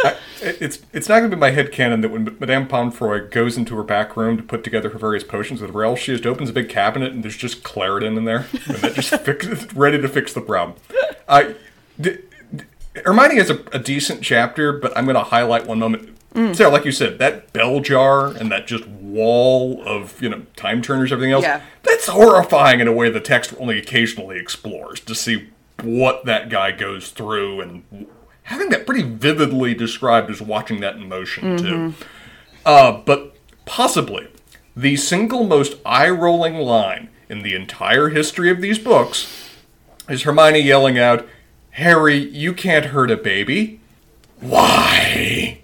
I, 0.04 0.16
it's 0.42 0.80
it's 0.92 1.08
not 1.08 1.20
going 1.20 1.30
to 1.30 1.36
be 1.36 1.40
my 1.40 1.52
head 1.52 1.72
canon 1.72 2.02
that 2.02 2.10
when 2.10 2.36
Madame 2.38 2.68
Pomfrey 2.68 3.30
goes 3.30 3.56
into 3.56 3.74
her 3.76 3.82
back 3.82 4.14
room 4.14 4.36
to 4.36 4.42
put 4.42 4.62
together 4.62 4.90
her 4.90 4.98
various 4.98 5.24
potions 5.24 5.62
with 5.62 5.70
Rel, 5.70 5.96
she 5.96 6.12
just 6.12 6.26
opens 6.26 6.50
a 6.50 6.52
big 6.52 6.68
cabinet 6.68 7.12
and 7.12 7.22
there's 7.22 7.38
just 7.38 7.62
Claritin 7.62 8.18
in 8.18 8.26
there, 8.26 8.46
and 8.66 8.76
that 8.78 8.94
just 8.94 9.14
fix, 9.24 9.72
ready 9.74 9.98
to 9.98 10.08
fix 10.08 10.34
the 10.34 10.42
problem. 10.42 10.78
I. 11.26 11.54
Hermione 12.94 13.36
has 13.36 13.50
a, 13.50 13.62
a 13.72 13.78
decent 13.78 14.22
chapter, 14.22 14.72
but 14.72 14.96
I'm 14.96 15.04
going 15.04 15.16
to 15.16 15.22
highlight 15.22 15.66
one 15.66 15.78
moment. 15.78 16.18
Mm. 16.34 16.56
So, 16.56 16.70
like 16.70 16.84
you 16.84 16.92
said, 16.92 17.18
that 17.18 17.52
bell 17.52 17.80
jar 17.80 18.28
and 18.28 18.50
that 18.50 18.66
just 18.66 18.86
wall 18.86 19.82
of 19.86 20.20
you 20.22 20.28
know 20.28 20.46
time 20.56 20.82
turners, 20.82 21.12
everything 21.12 21.32
else. 21.32 21.44
Yeah. 21.44 21.62
That's 21.82 22.08
horrifying 22.08 22.80
in 22.80 22.88
a 22.88 22.92
way 22.92 23.10
the 23.10 23.20
text 23.20 23.54
only 23.58 23.78
occasionally 23.78 24.38
explores 24.38 25.00
to 25.00 25.14
see 25.14 25.50
what 25.82 26.24
that 26.24 26.48
guy 26.48 26.72
goes 26.72 27.10
through 27.10 27.60
and 27.60 28.06
having 28.44 28.70
that 28.70 28.86
pretty 28.86 29.02
vividly 29.02 29.74
described 29.74 30.30
as 30.30 30.40
watching 30.40 30.80
that 30.80 30.96
in 30.96 31.08
motion 31.08 31.58
mm-hmm. 31.58 31.90
too. 31.90 31.94
Uh, 32.64 32.92
but 32.92 33.36
possibly 33.64 34.28
the 34.76 34.96
single 34.96 35.44
most 35.44 35.76
eye-rolling 35.84 36.54
line 36.54 37.08
in 37.28 37.42
the 37.42 37.54
entire 37.54 38.08
history 38.08 38.50
of 38.50 38.60
these 38.60 38.78
books 38.78 39.50
is 40.08 40.22
Hermione 40.22 40.60
yelling 40.60 40.98
out, 40.98 41.26
Harry, 41.72 42.16
you 42.16 42.52
can't 42.52 42.86
hurt 42.86 43.10
a 43.10 43.16
baby. 43.16 43.80
Why? 44.40 45.60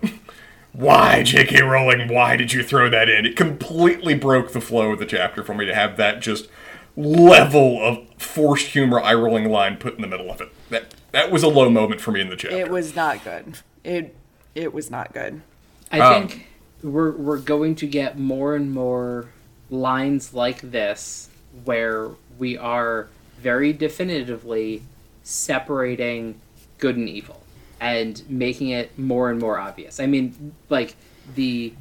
Why, 0.72 1.22
J.K. 1.22 1.62
Rowling, 1.62 2.08
why 2.08 2.36
did 2.36 2.52
you 2.52 2.62
throw 2.62 2.88
that 2.88 3.08
in? 3.08 3.26
It 3.26 3.36
completely 3.36 4.14
broke 4.14 4.52
the 4.52 4.60
flow 4.60 4.92
of 4.92 4.98
the 4.98 5.06
chapter 5.06 5.42
for 5.42 5.54
me 5.54 5.66
to 5.66 5.74
have 5.74 5.96
that 5.96 6.20
just 6.20 6.48
level 6.96 7.82
of 7.84 8.08
forced 8.16 8.68
humor, 8.68 9.00
eye 9.00 9.14
rolling 9.14 9.50
line 9.50 9.76
put 9.76 9.96
in 9.96 10.02
the 10.02 10.08
middle 10.08 10.30
of 10.30 10.40
it. 10.40 10.48
That 10.70 10.94
that 11.12 11.30
was 11.30 11.42
a 11.42 11.48
low 11.48 11.68
moment 11.68 12.00
for 12.00 12.12
me 12.12 12.20
in 12.20 12.30
the 12.30 12.36
chapter. 12.36 12.56
It 12.56 12.70
was 12.70 12.94
not 12.94 13.22
good. 13.24 13.58
It 13.84 14.14
it 14.54 14.72
was 14.72 14.90
not 14.90 15.12
good. 15.12 15.42
I 15.90 16.00
um, 16.00 16.28
think 16.28 16.46
we're 16.82 17.12
we're 17.12 17.38
going 17.38 17.74
to 17.76 17.86
get 17.86 18.18
more 18.18 18.54
and 18.54 18.72
more 18.72 19.28
lines 19.70 20.32
like 20.32 20.60
this 20.60 21.28
where 21.64 22.10
we 22.38 22.56
are 22.56 23.08
very 23.40 23.72
definitively 23.72 24.82
separating 25.28 26.40
good 26.78 26.96
and 26.96 27.06
evil 27.06 27.42
and 27.80 28.22
making 28.30 28.70
it 28.70 28.98
more 28.98 29.30
and 29.30 29.38
more 29.38 29.58
obvious. 29.58 30.00
I 30.00 30.06
mean, 30.06 30.54
like 30.70 30.96
the 31.34 31.74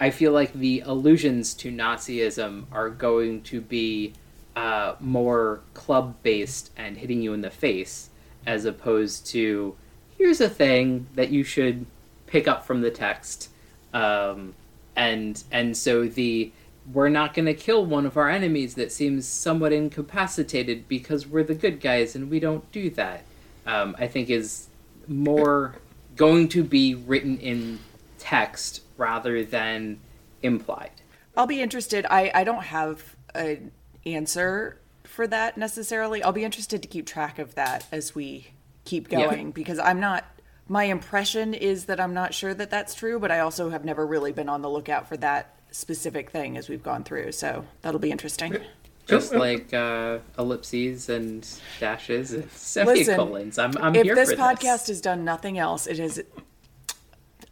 I 0.00 0.10
feel 0.10 0.32
like 0.32 0.54
the 0.54 0.80
allusions 0.86 1.52
to 1.54 1.70
Nazism 1.70 2.64
are 2.72 2.88
going 2.88 3.42
to 3.42 3.60
be 3.60 4.14
uh, 4.56 4.94
more 5.00 5.60
club 5.74 6.14
based 6.22 6.70
and 6.78 6.96
hitting 6.96 7.20
you 7.20 7.34
in 7.34 7.42
the 7.42 7.50
face, 7.50 8.08
as 8.46 8.64
opposed 8.64 9.26
to 9.26 9.76
here's 10.16 10.40
a 10.40 10.48
thing 10.48 11.08
that 11.14 11.28
you 11.28 11.44
should 11.44 11.84
pick 12.26 12.48
up 12.48 12.64
from 12.64 12.80
the 12.80 12.90
text, 12.90 13.50
um, 13.92 14.54
and 14.96 15.44
and 15.52 15.76
so 15.76 16.08
the 16.08 16.52
we're 16.92 17.08
not 17.08 17.34
going 17.34 17.46
to 17.46 17.54
kill 17.54 17.84
one 17.84 18.06
of 18.06 18.16
our 18.16 18.28
enemies 18.28 18.74
that 18.74 18.90
seems 18.92 19.26
somewhat 19.26 19.72
incapacitated 19.72 20.88
because 20.88 21.26
we're 21.26 21.42
the 21.42 21.54
good 21.54 21.80
guys 21.80 22.14
and 22.14 22.30
we 22.30 22.40
don't 22.40 22.70
do 22.72 22.90
that. 22.90 23.24
Um, 23.66 23.94
I 23.98 24.06
think 24.06 24.30
is 24.30 24.68
more 25.06 25.74
going 26.16 26.48
to 26.48 26.64
be 26.64 26.94
written 26.94 27.38
in 27.38 27.78
text 28.18 28.82
rather 28.96 29.44
than 29.44 30.00
implied. 30.42 30.90
I'll 31.36 31.46
be 31.46 31.60
interested. 31.60 32.06
I, 32.08 32.30
I 32.34 32.44
don't 32.44 32.64
have 32.64 33.16
an 33.34 33.70
answer 34.06 34.80
for 35.04 35.26
that 35.26 35.58
necessarily. 35.58 36.22
I'll 36.22 36.32
be 36.32 36.44
interested 36.44 36.82
to 36.82 36.88
keep 36.88 37.06
track 37.06 37.38
of 37.38 37.54
that 37.54 37.86
as 37.92 38.14
we 38.14 38.48
keep 38.84 39.08
going 39.08 39.46
yeah. 39.46 39.52
because 39.52 39.78
I'm 39.78 40.00
not. 40.00 40.24
My 40.70 40.84
impression 40.84 41.54
is 41.54 41.86
that 41.86 41.98
I'm 41.98 42.12
not 42.12 42.34
sure 42.34 42.52
that 42.52 42.70
that's 42.70 42.94
true, 42.94 43.18
but 43.18 43.30
I 43.30 43.40
also 43.40 43.70
have 43.70 43.86
never 43.86 44.06
really 44.06 44.32
been 44.32 44.50
on 44.50 44.60
the 44.60 44.68
lookout 44.68 45.08
for 45.08 45.16
that 45.16 45.57
specific 45.70 46.30
thing 46.30 46.56
as 46.56 46.68
we've 46.68 46.82
gone 46.82 47.04
through. 47.04 47.32
So 47.32 47.64
that'll 47.82 48.00
be 48.00 48.10
interesting. 48.10 48.58
Just 49.06 49.34
like 49.34 49.72
uh, 49.72 50.18
ellipses 50.38 51.08
and 51.08 51.48
dashes 51.80 52.32
and 52.32 52.50
semicolons. 52.52 53.56
Listen, 53.56 53.76
I'm, 53.78 53.84
I'm 53.84 53.94
if 53.94 54.04
here 54.04 54.14
this 54.14 54.32
for 54.32 54.36
podcast 54.36 54.60
this. 54.60 54.88
has 54.88 55.00
done 55.00 55.24
nothing 55.24 55.58
else, 55.58 55.86
it 55.86 55.98
has 55.98 56.20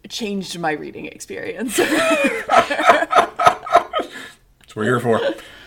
changed 0.08 0.58
my 0.58 0.72
reading 0.72 1.06
experience. 1.06 1.78
That's 1.78 1.98
what 4.68 4.76
we're 4.76 4.84
here 4.84 5.00
for. 5.00 5.20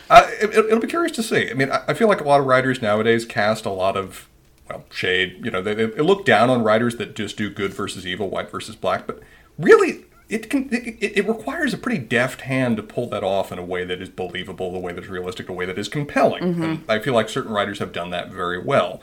Uh, 0.10 0.28
it, 0.42 0.72
will 0.72 0.80
be 0.80 0.88
curious 0.88 1.16
to 1.16 1.24
see. 1.24 1.50
I 1.50 1.54
mean, 1.54 1.72
I, 1.72 1.84
I 1.90 1.94
feel 1.94 2.08
like 2.08 2.22
a 2.22 2.24
lot 2.24 2.40
of 2.40 2.46
writers 2.46 2.82
nowadays 2.82 3.26
cast 3.26 3.66
a 3.66 3.70
lot 3.72 3.96
of 3.98 4.28
well 4.70 4.86
shade. 4.92 5.44
You 5.44 5.52
know, 5.52 5.62
they, 5.62 5.74
they 5.74 6.02
look 6.02 6.26
down 6.26 6.50
on 6.50 6.64
writers 6.64 6.98
that 6.98 7.16
just 7.16 7.38
do 7.38 7.50
good 7.50 7.74
versus 7.74 8.08
evil, 8.08 8.30
white 8.30 8.50
versus 8.50 8.76
black. 8.76 9.06
But 9.06 9.22
really, 9.58 10.06
it 10.30 10.50
can 10.50 10.70
it, 10.72 10.98
it, 11.02 11.28
requires 11.28 11.74
a 11.74 11.78
pretty 11.78 11.98
deft 11.98 12.42
hand 12.42 12.78
to 12.78 12.84
pull 12.84 13.08
that 13.10 13.24
off 13.24 13.52
in 13.52 13.58
a 13.58 13.66
way 13.66 13.84
that 13.84 14.02
is 14.02 14.10
believable, 14.10 14.72
the 14.72 14.80
way 14.80 14.94
that's 14.94 15.08
realistic, 15.08 15.50
a 15.50 15.54
way 15.54 15.66
that 15.66 15.78
is 15.78 15.90
compelling. 15.90 16.44
Mm-hmm. 16.44 16.92
I 16.92 17.00
feel 17.00 17.16
like 17.16 17.30
certain 17.30 17.52
writers 17.52 17.80
have 17.80 17.92
done 17.92 18.12
that 18.12 18.32
very 18.32 18.62
well. 18.62 19.02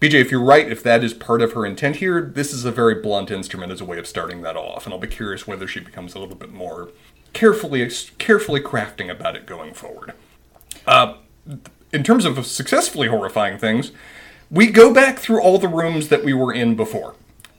BJ, 0.00 0.14
if 0.14 0.30
you're 0.30 0.44
right, 0.44 0.70
if 0.70 0.82
that 0.84 1.02
is 1.02 1.12
part 1.12 1.42
of 1.42 1.54
her 1.54 1.66
intent 1.66 1.96
here, 1.96 2.20
this 2.20 2.52
is 2.52 2.64
a 2.64 2.70
very 2.70 2.94
blunt 2.94 3.30
instrument 3.30 3.72
as 3.72 3.80
a 3.80 3.84
way 3.84 3.98
of 3.98 4.06
starting 4.06 4.42
that 4.42 4.56
off, 4.56 4.84
and 4.84 4.92
I'll 4.92 5.00
be 5.00 5.08
curious 5.08 5.46
whether 5.46 5.66
she 5.66 5.80
becomes 5.80 6.14
a 6.14 6.20
little 6.20 6.36
bit 6.36 6.52
more 6.52 6.90
carefully 7.32 7.88
carefully 8.18 8.60
crafting 8.60 9.10
about 9.10 9.36
it 9.36 9.46
going 9.46 9.74
forward. 9.74 10.12
Uh, 10.86 11.14
in 11.92 12.04
terms 12.04 12.24
of 12.24 12.44
successfully 12.46 13.08
horrifying 13.08 13.58
things, 13.58 13.90
we 14.50 14.70
go 14.70 14.92
back 14.92 15.18
through 15.18 15.42
all 15.42 15.58
the 15.58 15.68
rooms 15.68 16.08
that 16.08 16.24
we 16.24 16.32
were 16.32 16.52
in 16.52 16.74
before, 16.74 17.14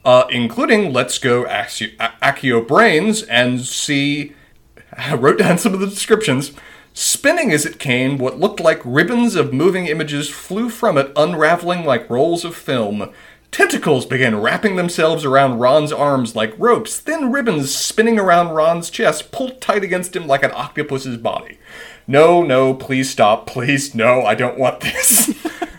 uh, 0.05 0.25
including 0.29 0.93
Let's 0.93 1.17
Go 1.17 1.43
Accio, 1.43 1.95
Accio 1.97 2.67
Brains 2.67 3.23
and 3.23 3.61
see. 3.61 4.33
I 4.97 5.15
wrote 5.15 5.39
down 5.39 5.57
some 5.57 5.73
of 5.73 5.79
the 5.79 5.87
descriptions. 5.87 6.51
Spinning 6.93 7.51
as 7.51 7.65
it 7.65 7.79
came, 7.79 8.17
what 8.17 8.39
looked 8.39 8.59
like 8.59 8.81
ribbons 8.83 9.35
of 9.35 9.53
moving 9.53 9.85
images 9.85 10.29
flew 10.29 10.69
from 10.69 10.97
it, 10.97 11.11
unraveling 11.15 11.85
like 11.85 12.09
rolls 12.09 12.43
of 12.43 12.55
film. 12.55 13.11
Tentacles 13.51 14.05
began 14.05 14.41
wrapping 14.41 14.75
themselves 14.75 15.25
around 15.25 15.59
Ron's 15.59 15.91
arms 15.91 16.35
like 16.35 16.53
ropes, 16.57 16.99
thin 16.99 17.31
ribbons 17.31 17.73
spinning 17.73 18.19
around 18.19 18.49
Ron's 18.49 18.89
chest, 18.89 19.31
pulled 19.31 19.59
tight 19.59 19.83
against 19.83 20.15
him 20.15 20.27
like 20.27 20.43
an 20.43 20.51
octopus's 20.51 21.17
body. 21.17 21.57
No, 22.09 22.41
no, 22.41 22.73
please 22.73 23.07
stop, 23.07 23.45
please, 23.45 23.93
no, 23.93 24.25
I 24.25 24.33
don't 24.33 24.57
want 24.57 24.79
this. 24.79 25.27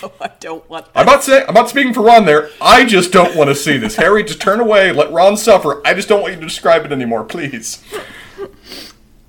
no, 0.00 0.12
I 0.20 0.30
don't 0.38 0.70
want 0.70 0.84
this. 0.84 0.92
I'm 0.94 1.06
not 1.06 1.24
saying 1.24 1.44
I'm 1.48 1.54
not 1.54 1.68
speaking 1.68 1.92
for 1.92 2.02
Ron 2.04 2.24
there. 2.24 2.50
I 2.60 2.84
just 2.84 3.10
don't 3.10 3.34
want 3.34 3.48
to 3.48 3.56
see 3.56 3.78
this. 3.78 3.96
Harry, 3.96 4.22
just 4.22 4.40
turn 4.40 4.60
away, 4.60 4.92
let 4.92 5.10
Ron 5.10 5.36
suffer. 5.36 5.84
I 5.84 5.94
just 5.94 6.08
don't 6.08 6.22
want 6.22 6.34
you 6.34 6.38
to 6.40 6.46
describe 6.46 6.84
it 6.84 6.92
anymore, 6.92 7.24
please. 7.24 7.82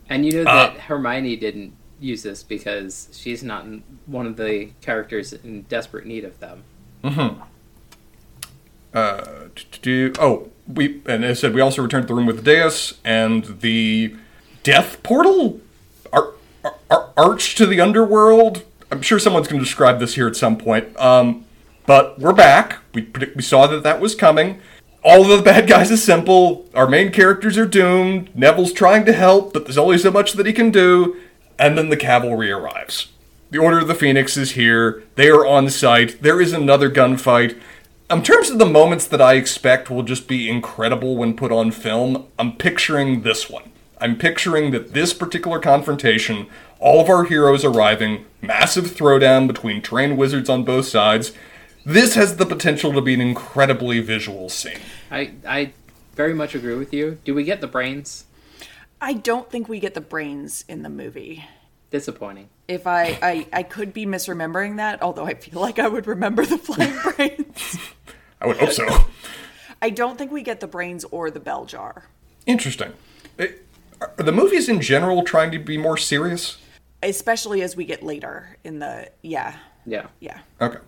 And 0.07 0.27
you 0.27 0.31
know 0.31 0.43
that 0.43 0.75
uh, 0.75 0.79
Hermione 0.81 1.37
didn't 1.37 1.73
use 1.99 2.21
this 2.21 2.43
because 2.43 3.09
she's 3.11 3.41
not 3.41 3.65
one 4.05 4.27
of 4.27 4.37
the 4.37 4.69
characters 4.81 5.33
in 5.33 5.63
desperate 5.63 6.05
need 6.05 6.23
of 6.23 6.39
them. 6.39 6.63
Mm-hmm. 7.03 7.41
Uh, 8.93 9.47
oh, 10.19 10.51
we 10.67 11.01
and 11.07 11.25
as 11.25 11.39
I 11.39 11.41
said, 11.41 11.55
we 11.55 11.61
also 11.61 11.81
returned 11.81 12.03
to 12.03 12.07
the 12.09 12.13
room 12.13 12.27
with 12.27 12.35
the 12.35 12.43
dais 12.43 12.93
and 13.03 13.43
the 13.61 14.15
death 14.61 15.01
portal, 15.01 15.33
ar- 15.33 15.51
ar- 15.51 15.62
arch 17.17 17.55
to 17.55 17.65
the 17.65 17.81
underworld. 17.81 18.63
I'm 18.91 19.01
sure 19.01 19.19
someone's 19.19 19.47
going 19.47 19.59
to 19.59 19.65
describe 19.65 19.99
this 19.99 20.15
here 20.15 20.27
at 20.27 20.35
some 20.35 20.57
point. 20.57 20.97
Um, 20.99 21.45
but 21.85 22.19
we're 22.19 22.33
back. 22.33 22.79
We 22.93 23.09
we 23.35 23.41
saw 23.41 23.67
that 23.67 23.83
that 23.83 23.99
was 23.99 24.15
coming. 24.15 24.61
All 25.03 25.23
of 25.23 25.37
the 25.37 25.43
bad 25.43 25.67
guys 25.67 25.91
is 25.91 26.01
simple. 26.03 26.69
Our 26.73 26.87
main 26.87 27.11
characters 27.11 27.57
are 27.57 27.65
doomed. 27.65 28.33
Neville's 28.35 28.71
trying 28.71 29.05
to 29.05 29.13
help, 29.13 29.51
but 29.51 29.65
there's 29.65 29.77
only 29.77 29.97
so 29.97 30.11
much 30.11 30.33
that 30.33 30.45
he 30.45 30.53
can 30.53 30.71
do. 30.71 31.17
And 31.59 31.77
then 31.77 31.89
the 31.89 31.97
cavalry 31.97 32.51
arrives. 32.51 33.07
The 33.51 33.57
Order 33.57 33.79
of 33.79 33.87
the 33.87 33.95
Phoenix 33.95 34.37
is 34.37 34.51
here. 34.51 35.03
They 35.15 35.29
are 35.29 35.45
on 35.45 35.69
site. 35.69 36.21
There 36.21 36.41
is 36.41 36.53
another 36.53 36.89
gunfight. 36.89 37.59
In 38.09 38.23
terms 38.23 38.49
of 38.49 38.59
the 38.59 38.65
moments 38.65 39.05
that 39.07 39.21
I 39.21 39.33
expect 39.33 39.89
will 39.89 40.03
just 40.03 40.27
be 40.27 40.49
incredible 40.49 41.17
when 41.17 41.35
put 41.35 41.51
on 41.51 41.71
film, 41.71 42.27
I'm 42.39 42.55
picturing 42.55 43.21
this 43.21 43.49
one. 43.49 43.72
I'm 44.03 44.17
picturing 44.17 44.71
that 44.71 44.91
this 44.91 45.13
particular 45.13 45.59
confrontation, 45.59 46.47
all 46.77 46.99
of 46.99 47.07
our 47.07 47.23
heroes 47.23 47.63
arriving, 47.63 48.25
massive 48.41 48.87
throwdown 48.87 49.47
between 49.47 49.81
trained 49.81 50.17
wizards 50.17 50.49
on 50.49 50.65
both 50.65 50.87
sides, 50.87 51.31
this 51.85 52.15
has 52.15 52.35
the 52.35 52.45
potential 52.45 52.91
to 52.91 52.99
be 52.99 53.13
an 53.13 53.21
incredibly 53.21 54.01
visual 54.01 54.49
scene. 54.49 54.81
I, 55.09 55.31
I 55.47 55.71
very 56.15 56.33
much 56.33 56.53
agree 56.53 56.75
with 56.75 56.93
you. 56.93 57.19
Do 57.23 57.33
we 57.33 57.45
get 57.45 57.61
the 57.61 57.67
brains? 57.67 58.25
I 58.99 59.13
don't 59.13 59.49
think 59.49 59.69
we 59.69 59.79
get 59.79 59.93
the 59.93 60.01
brains 60.01 60.65
in 60.67 60.83
the 60.83 60.89
movie. 60.89 61.45
Disappointing. 61.89 62.49
If 62.67 62.85
I, 62.85 63.17
I, 63.21 63.47
I 63.53 63.63
could 63.63 63.93
be 63.93 64.05
misremembering 64.05 64.75
that, 64.77 65.01
although 65.01 65.25
I 65.25 65.35
feel 65.35 65.61
like 65.61 65.79
I 65.79 65.87
would 65.87 66.07
remember 66.07 66.45
the 66.45 66.57
flying 66.57 66.99
brains. 67.15 67.77
I 68.41 68.47
would 68.47 68.57
hope 68.57 68.71
so. 68.71 69.05
I 69.81 69.91
don't 69.91 70.17
think 70.17 70.29
we 70.29 70.41
get 70.41 70.59
the 70.59 70.67
brains 70.67 71.05
or 71.05 71.31
the 71.31 71.39
bell 71.39 71.63
jar. 71.63 72.09
Interesting. 72.45 72.91
It, 73.37 73.65
are 74.17 74.23
the 74.23 74.31
movies 74.31 74.69
in 74.69 74.81
general 74.81 75.23
trying 75.23 75.51
to 75.51 75.59
be 75.59 75.77
more 75.77 75.97
serious? 75.97 76.57
Especially 77.01 77.61
as 77.61 77.75
we 77.75 77.85
get 77.85 78.03
later 78.03 78.57
in 78.63 78.79
the 78.79 79.09
yeah. 79.21 79.57
Yeah. 79.85 80.07
Yeah. 80.19 80.39
Okay. 80.61 80.79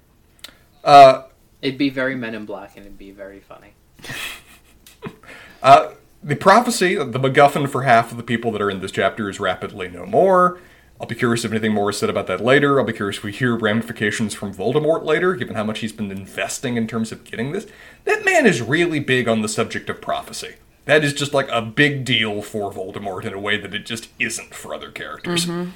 Uh, 0.83 1.23
it'd 1.61 1.77
be 1.77 1.89
very 1.89 2.15
Men 2.15 2.35
in 2.35 2.45
Black, 2.45 2.77
and 2.77 2.85
it'd 2.85 2.97
be 2.97 3.11
very 3.11 3.39
funny. 3.39 3.73
uh, 5.63 5.91
the 6.23 6.35
prophecy, 6.35 6.95
the 6.95 7.19
MacGuffin 7.19 7.69
for 7.69 7.83
half 7.83 8.11
of 8.11 8.17
the 8.17 8.23
people 8.23 8.51
that 8.51 8.61
are 8.61 8.69
in 8.69 8.81
this 8.81 8.91
chapter, 8.91 9.29
is 9.29 9.39
rapidly 9.39 9.89
no 9.89 10.05
more. 10.05 10.59
I'll 10.99 11.07
be 11.07 11.15
curious 11.15 11.43
if 11.43 11.51
anything 11.51 11.73
more 11.73 11.89
is 11.89 11.99
said 11.99 12.09
about 12.09 12.27
that 12.27 12.39
later. 12.39 12.79
I'll 12.79 12.85
be 12.85 12.93
curious 12.93 13.17
if 13.17 13.23
we 13.23 13.33
hear 13.33 13.55
ramifications 13.55 14.33
from 14.33 14.53
Voldemort 14.53 15.03
later, 15.03 15.35
given 15.35 15.55
how 15.55 15.65
much 15.65 15.79
he's 15.79 15.91
been 15.91 16.09
investing 16.09 16.77
in 16.77 16.87
terms 16.87 17.11
of 17.11 17.25
getting 17.25 17.51
this. 17.51 17.67
That 18.05 18.23
man 18.23 18.45
is 18.45 18.61
really 18.61 18.99
big 18.99 19.27
on 19.27 19.41
the 19.41 19.49
subject 19.49 19.89
of 19.89 20.01
prophecy. 20.01 20.55
That 20.85 21.03
is 21.03 21.13
just 21.13 21.33
like 21.33 21.49
a 21.49 21.61
big 21.61 22.05
deal 22.05 22.41
for 22.41 22.71
Voldemort 22.71 23.25
in 23.25 23.33
a 23.33 23.39
way 23.39 23.57
that 23.57 23.73
it 23.73 23.85
just 23.85 24.09
isn't 24.19 24.53
for 24.53 24.73
other 24.73 24.91
characters. 24.91 25.45
Mm-hmm. 25.45 25.71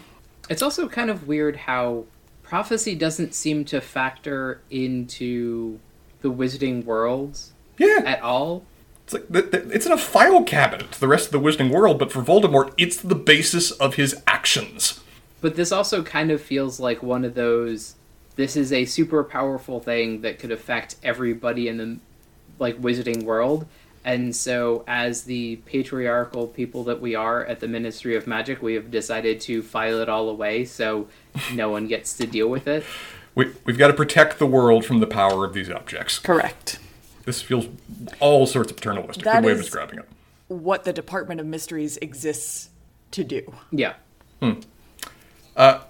It's 0.50 0.62
also 0.62 0.88
kind 0.88 1.10
of 1.10 1.28
weird 1.28 1.56
how 1.56 2.06
prophecy 2.44 2.96
doesn't 2.96 3.34
seem 3.34 3.66
to 3.66 3.82
factor 3.82 4.62
into 4.70 5.80
the 6.22 6.32
wizarding 6.32 6.84
worlds 6.86 7.54
yeah. 7.78 8.02
at 8.06 8.22
all. 8.22 8.66
It's 9.04 9.14
like 9.14 9.28
the, 9.30 9.42
the, 9.42 9.70
it's 9.72 9.86
in 9.86 9.92
a 9.92 9.98
file 9.98 10.44
cabinet 10.44 10.92
to 10.92 11.00
the 11.00 11.08
rest 11.08 11.28
of 11.28 11.32
the 11.32 11.40
wizarding 11.40 11.72
world, 11.72 11.98
but 11.98 12.12
for 12.12 12.22
Voldemort, 12.22 12.74
it's 12.78 12.98
the 12.98 13.16
basis 13.16 13.72
of 13.72 13.96
his 13.96 14.22
actions. 14.28 15.00
But 15.42 15.56
this 15.56 15.72
also 15.72 16.04
kind 16.04 16.30
of 16.30 16.42
feels 16.42 16.80
like 16.80 17.02
one 17.02 17.26
of 17.26 17.34
those. 17.34 17.96
This 18.36 18.56
is 18.56 18.72
a 18.72 18.86
super 18.86 19.24
powerful 19.24 19.80
thing 19.80 20.22
that 20.22 20.38
could 20.38 20.52
affect 20.52 20.96
everybody 21.02 21.68
in 21.68 21.78
the 21.78 22.00
like 22.60 22.80
wizarding 22.80 23.24
world, 23.24 23.66
and 24.06 24.36
so 24.36 24.84
as 24.88 25.24
the 25.24 25.58
patriarchal 25.66 26.48
people 26.48 26.84
that 26.86 27.02
we 27.02 27.16
are 27.16 27.46
at 27.46 27.60
the 27.60 27.68
Ministry 27.68 28.16
of 28.16 28.28
Magic, 28.28 28.62
we 28.62 28.74
have 28.76 28.90
decided 28.92 29.42
to 29.42 29.62
file 29.62 30.00
it 30.00 30.10
all 30.10 30.30
away 30.30 30.66
so 30.66 31.08
no 31.54 31.70
one 31.70 31.88
gets 31.88 32.16
to 32.18 32.26
deal 32.26 32.48
with 32.48 32.68
it. 32.68 32.84
We, 33.36 33.54
we've 33.66 33.78
got 33.78 33.88
to 33.88 33.94
protect 33.94 34.40
the 34.40 34.48
world 34.48 34.86
from 34.86 35.00
the 35.00 35.08
power 35.08 35.46
of 35.46 35.54
these 35.54 35.70
objects. 35.70 36.20
Correct. 36.20 36.80
This 37.26 37.42
feels 37.42 37.68
all 38.20 38.48
sorts 38.48 38.72
of 38.72 38.78
paternalistic. 38.78 39.24
That 39.24 39.42
Good 39.42 39.46
way 39.46 39.52
of 39.52 39.60
describing 39.60 40.00
it. 40.00 40.10
What 40.48 40.84
the 40.84 40.94
Department 40.94 41.40
of 41.40 41.46
Mysteries 41.46 41.98
exists 41.98 42.70
to 43.12 43.24
do. 43.24 43.54
Yeah. 43.72 43.94
Hmm. 44.42 44.54
Uh, 45.56 45.82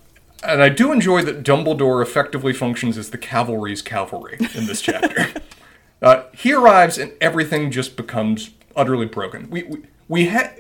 and 0.43 0.63
I 0.63 0.69
do 0.69 0.91
enjoy 0.91 1.21
that 1.23 1.43
Dumbledore 1.43 2.01
effectively 2.01 2.53
functions 2.53 2.97
as 2.97 3.11
the 3.11 3.17
cavalry's 3.17 3.81
cavalry 3.81 4.37
in 4.55 4.65
this 4.65 4.81
chapter. 4.81 5.27
uh, 6.01 6.23
he 6.33 6.53
arrives 6.53 6.97
and 6.97 7.13
everything 7.19 7.71
just 7.71 7.95
becomes 7.95 8.51
utterly 8.75 9.05
broken. 9.05 9.49
We 9.49 9.63
we, 9.63 9.81
we 10.07 10.25
had 10.25 10.57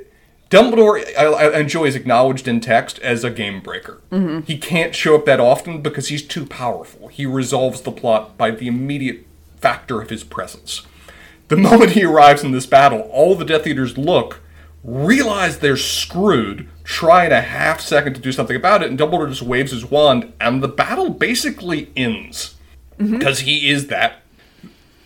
Dumbledore. 0.49 1.03
I, 1.17 1.25
I, 1.25 1.59
enjoy 1.59 1.85
is 1.85 1.95
acknowledged 1.95 2.47
in 2.47 2.59
text 2.59 2.99
as 2.99 3.23
a 3.23 3.29
game 3.29 3.61
breaker. 3.61 4.01
Mm-hmm. 4.11 4.41
He 4.41 4.57
can't 4.57 4.95
show 4.95 5.15
up 5.15 5.25
that 5.25 5.39
often 5.39 5.81
because 5.81 6.07
he's 6.07 6.23
too 6.23 6.45
powerful. 6.45 7.07
He 7.07 7.25
resolves 7.25 7.81
the 7.81 7.91
plot 7.91 8.37
by 8.37 8.51
the 8.51 8.67
immediate 8.67 9.25
factor 9.57 10.01
of 10.01 10.09
his 10.09 10.23
presence. 10.23 10.83
The 11.49 11.57
moment 11.57 11.91
he 11.91 12.03
arrives 12.03 12.43
in 12.43 12.51
this 12.51 12.65
battle, 12.65 13.01
all 13.11 13.35
the 13.35 13.45
Death 13.45 13.67
Eaters 13.67 13.97
look 13.97 14.41
realize 14.83 15.59
they're 15.59 15.77
screwed, 15.77 16.69
try 16.83 17.25
in 17.25 17.31
a 17.31 17.41
half 17.41 17.81
second 17.81 18.13
to 18.13 18.21
do 18.21 18.31
something 18.31 18.55
about 18.55 18.81
it, 18.81 18.89
and 18.89 18.97
Dumbledore 18.97 19.29
just 19.29 19.41
waves 19.41 19.71
his 19.71 19.85
wand, 19.85 20.31
and 20.39 20.63
the 20.63 20.67
battle 20.67 21.09
basically 21.09 21.91
ends. 21.95 22.55
Because 22.97 23.39
mm-hmm. 23.39 23.47
he 23.47 23.69
is 23.69 23.87
that. 23.87 24.23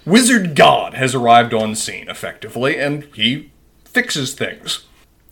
Wizard 0.06 0.56
God 0.56 0.94
has 0.96 1.16
arrived 1.16 1.54
on 1.54 1.76
scene, 1.76 2.10
effectively, 2.10 2.78
and 2.78 3.04
he 3.16 3.52
fixes 3.86 4.34
things. 4.34 4.86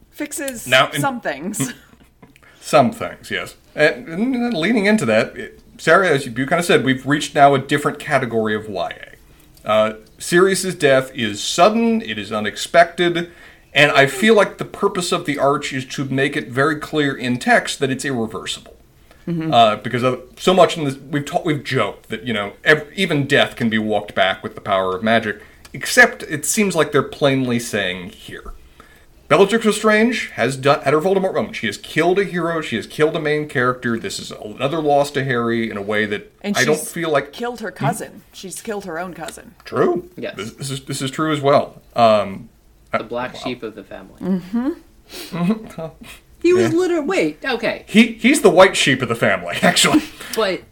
Fixes 0.10 0.68
now, 0.68 0.90
in, 0.92 1.02
some 1.02 1.20
things. 1.20 1.74
some 2.62 2.92
things, 2.92 3.30
yes. 3.30 3.56
And, 3.76 4.08
and 4.08 4.54
leading 4.54 4.86
into 4.86 5.06
that, 5.06 5.36
it, 5.36 5.60
Sarah, 5.78 6.10
as 6.10 6.26
you, 6.26 6.32
you 6.32 6.46
kind 6.46 6.60
of 6.60 6.66
said, 6.66 6.86
we've 6.86 7.06
reached 7.06 7.36
now 7.36 7.54
a 7.54 7.60
different 7.60 8.00
category 8.00 8.56
of 8.56 8.70
YA. 8.70 8.92
Uh, 9.66 9.94
Sirius's 10.18 10.76
death 10.76 11.14
is 11.14 11.44
sudden, 11.44 12.02
it 12.02 12.18
is 12.18 12.32
unexpected, 12.32 13.32
and 13.74 13.92
I 13.92 14.06
feel 14.06 14.36
like 14.36 14.58
the 14.58 14.66
purpose 14.66 15.12
of 15.12 15.26
the 15.26 15.38
arch 15.38 15.74
is 15.74 15.86
to 15.88 16.06
make 16.06 16.38
it 16.38 16.50
very 16.50 16.78
clear 16.78 17.16
in 17.16 17.40
text 17.40 17.80
that 17.80 17.90
it's 17.90 18.06
irreversible. 18.06 18.76
Mm-hmm. 19.28 19.54
Uh, 19.54 19.76
because 19.78 20.04
of, 20.04 20.22
so 20.38 20.54
much 20.54 20.78
in 20.78 20.86
this, 20.86 20.98
we've 20.98 21.26
ta- 21.26 21.42
we've 21.44 21.64
joked 21.64 22.10
that 22.10 22.24
you 22.26 22.34
know 22.34 22.54
ev- 22.64 22.92
even 22.96 23.28
death 23.28 23.56
can 23.56 23.70
be 23.70 23.78
walked 23.78 24.16
back 24.16 24.44
with 24.44 24.56
the 24.56 24.62
power 24.62 24.96
of 24.96 25.04
magic. 25.04 25.42
Except 25.74 26.24
it 26.24 26.46
seems 26.46 26.76
like 26.76 26.92
they're 26.92 27.04
plainly 27.04 27.60
saying 27.60 28.10
here, 28.10 28.54
Bellatrix 29.32 29.66
Lestrange 29.66 30.30
has 30.32 30.58
done 30.58 30.82
at 30.84 30.92
her 30.92 31.00
Voldemort 31.00 31.34
moment. 31.34 31.56
She 31.56 31.68
has 31.68 31.78
killed 31.78 32.20
a 32.20 32.26
hero. 32.26 32.60
She 32.60 32.76
has 32.76 32.86
killed 32.86 33.16
a 33.16 33.20
main 33.22 33.48
character. 33.48 33.98
This 33.98 34.20
is 34.20 34.32
another 34.32 34.82
loss 34.82 35.10
to 35.12 35.24
Harry 35.24 35.72
in 35.72 35.78
a 35.78 35.82
way 35.82 36.06
that 36.06 36.34
I 36.44 36.66
don't 36.66 36.78
feel 36.78 37.10
like 37.10 37.32
killed 37.32 37.62
her 37.62 37.72
cousin. 37.72 38.12
Hmm? 38.12 38.20
She's 38.34 38.62
killed 38.62 38.84
her 38.84 39.00
own 39.00 39.14
cousin. 39.14 39.56
True. 39.64 40.10
Yes. 40.18 40.36
This, 40.36 40.54
this 40.56 40.72
is 40.72 40.84
this 40.84 41.02
is 41.02 41.12
true 41.12 41.32
as 41.32 41.40
well. 41.40 41.82
Um, 41.96 42.50
the 42.92 43.06
black 43.06 43.36
wow. 43.36 43.40
sheep 43.40 43.64
of 43.64 43.76
the 43.76 43.86
family. 43.86 44.20
Mm-hmm. 44.20 44.70
mm-hmm. 45.08 46.06
he 46.42 46.54
was 46.54 46.72
yeah. 46.72 46.80
literally 46.80 47.06
wait. 47.06 47.46
Okay. 47.46 47.86
He 47.88 48.14
he's 48.14 48.42
the 48.42 48.50
white 48.50 48.76
sheep 48.76 49.02
of 49.02 49.10
the 49.10 49.16
family, 49.16 49.58
actually. 49.62 50.04
but 50.36 50.64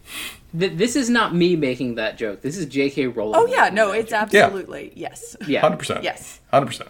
Th- 0.58 0.74
this 0.74 0.96
is 0.96 1.10
not 1.10 1.36
me 1.36 1.56
making 1.56 1.96
that 1.96 2.18
joke. 2.18 2.42
This 2.42 2.58
is 2.58 2.66
J.K. 2.66 3.08
Rowling. 3.08 3.36
Oh 3.36 3.46
yeah, 3.46 3.70
no, 3.70 3.92
it's 3.92 4.10
joke. 4.10 4.34
absolutely 4.34 4.92
yes. 4.96 5.36
yeah. 5.48 5.62
Hundred 5.62 5.78
percent. 5.78 6.04
Yes. 6.04 6.40
Hundred 6.52 6.68
percent. 6.68 6.90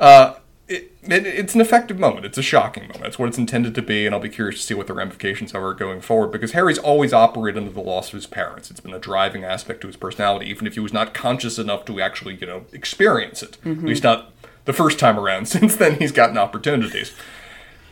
Uh, 0.00 0.36
it, 0.68 0.90
it, 1.02 1.26
it's 1.26 1.54
an 1.54 1.60
effective 1.60 1.98
moment. 1.98 2.24
It's 2.24 2.38
a 2.38 2.42
shocking 2.42 2.84
moment. 2.84 3.06
It's 3.06 3.18
what 3.18 3.28
it's 3.28 3.36
intended 3.36 3.74
to 3.74 3.82
be, 3.82 4.06
and 4.06 4.14
I'll 4.14 4.22
be 4.22 4.30
curious 4.30 4.60
to 4.60 4.66
see 4.66 4.74
what 4.74 4.86
the 4.86 4.94
ramifications 4.94 5.54
are 5.54 5.74
going 5.74 6.00
forward. 6.00 6.32
Because 6.32 6.52
Harry's 6.52 6.78
always 6.78 7.12
operated 7.12 7.58
under 7.58 7.72
the 7.72 7.82
loss 7.82 8.08
of 8.08 8.14
his 8.14 8.26
parents. 8.26 8.70
It's 8.70 8.80
been 8.80 8.94
a 8.94 8.98
driving 8.98 9.44
aspect 9.44 9.82
to 9.82 9.86
his 9.86 9.96
personality, 9.96 10.48
even 10.48 10.66
if 10.66 10.74
he 10.74 10.80
was 10.80 10.94
not 10.94 11.12
conscious 11.12 11.58
enough 11.58 11.84
to 11.86 12.00
actually, 12.00 12.36
you 12.36 12.46
know, 12.46 12.64
experience 12.72 13.42
it. 13.42 13.58
At 13.66 13.82
least 13.82 14.02
not 14.04 14.32
the 14.64 14.72
first 14.72 14.98
time 14.98 15.18
around. 15.18 15.46
Since 15.48 15.76
then, 15.76 15.98
he's 15.98 16.12
gotten 16.12 16.38
opportunities. 16.38 17.12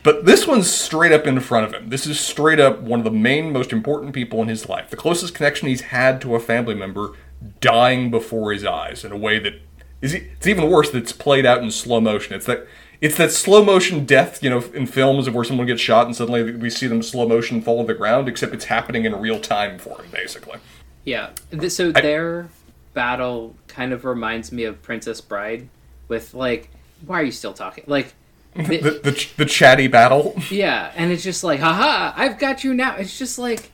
But 0.03 0.25
this 0.25 0.47
one's 0.47 0.71
straight 0.71 1.13
up 1.13 1.27
in 1.27 1.39
front 1.41 1.67
of 1.67 1.75
him. 1.75 1.91
This 1.91 2.07
is 2.07 2.19
straight 2.19 2.59
up 2.59 2.81
one 2.81 3.01
of 3.01 3.05
the 3.05 3.11
main, 3.11 3.53
most 3.53 3.73
important 3.73 4.15
people 4.15 4.41
in 4.41 4.49
his 4.49 4.69
life. 4.69 4.89
The 4.91 4.97
closest 4.97 5.35
connection 5.35 5.69
he's 5.69 5.83
had 5.83 6.21
to 6.23 6.35
a 6.35 6.41
family 6.41 6.75
member 6.75 7.13
dying 7.61 8.11
before 8.11 8.53
his 8.53 8.65
eyes 8.65 9.05
in 9.05 9.13
a 9.13 9.17
way 9.17 9.39
that 9.39 9.55
is 10.01 10.15
it's 10.15 10.47
even 10.47 10.71
worse 10.71 10.91
that 10.91 10.99
it's 11.03 11.13
played 11.13 11.45
out 11.45 11.63
in 11.63 11.71
slow 11.71 12.01
motion. 12.01 12.35
It's 12.35 12.47
that 12.47 12.67
it's 13.01 13.17
that 13.17 13.33
slow 13.33 13.65
motion 13.65 14.05
death, 14.05 14.43
you 14.43 14.51
know, 14.51 14.63
in 14.75 14.87
films 14.87 15.27
of 15.27 15.35
where 15.35 15.45
someone 15.45 15.67
gets 15.67 15.81
shot 15.81 16.07
and 16.07 16.17
suddenly 16.17 16.55
we 16.55 16.71
see 16.71 16.87
them 16.87 17.03
slow 17.03 17.27
motion 17.27 17.61
fall 17.61 17.83
to 17.83 17.87
the 17.87 17.99
ground, 17.99 18.29
except 18.29 18.55
it's 18.55 18.67
happening 18.67 19.05
in 19.05 19.15
real 19.17 19.41
time 19.41 19.79
for 19.79 20.01
him, 20.03 20.11
basically. 20.11 20.59
Yeah. 21.05 21.31
So 21.69 21.93
their 21.93 22.49
battle 22.93 23.57
kind 23.69 23.93
of 23.93 24.05
reminds 24.05 24.53
me 24.53 24.65
of 24.65 24.83
Princess 24.83 25.21
Bride, 25.21 25.69
with 26.09 26.35
like, 26.35 26.71
why 27.07 27.21
are 27.21 27.25
you 27.25 27.33
still 27.33 27.55
talking? 27.55 27.85
Like, 27.87 28.15
The 28.55 29.01
the, 29.03 29.29
the 29.37 29.45
chatty 29.45 29.87
battle. 29.87 30.35
yeah, 30.51 30.93
and 30.97 31.13
it's 31.13 31.23
just 31.23 31.45
like, 31.45 31.61
haha, 31.61 32.13
I've 32.17 32.39
got 32.39 32.65
you 32.65 32.75
now. 32.75 32.97
It's 32.97 33.17
just 33.19 33.39
like 33.39 33.71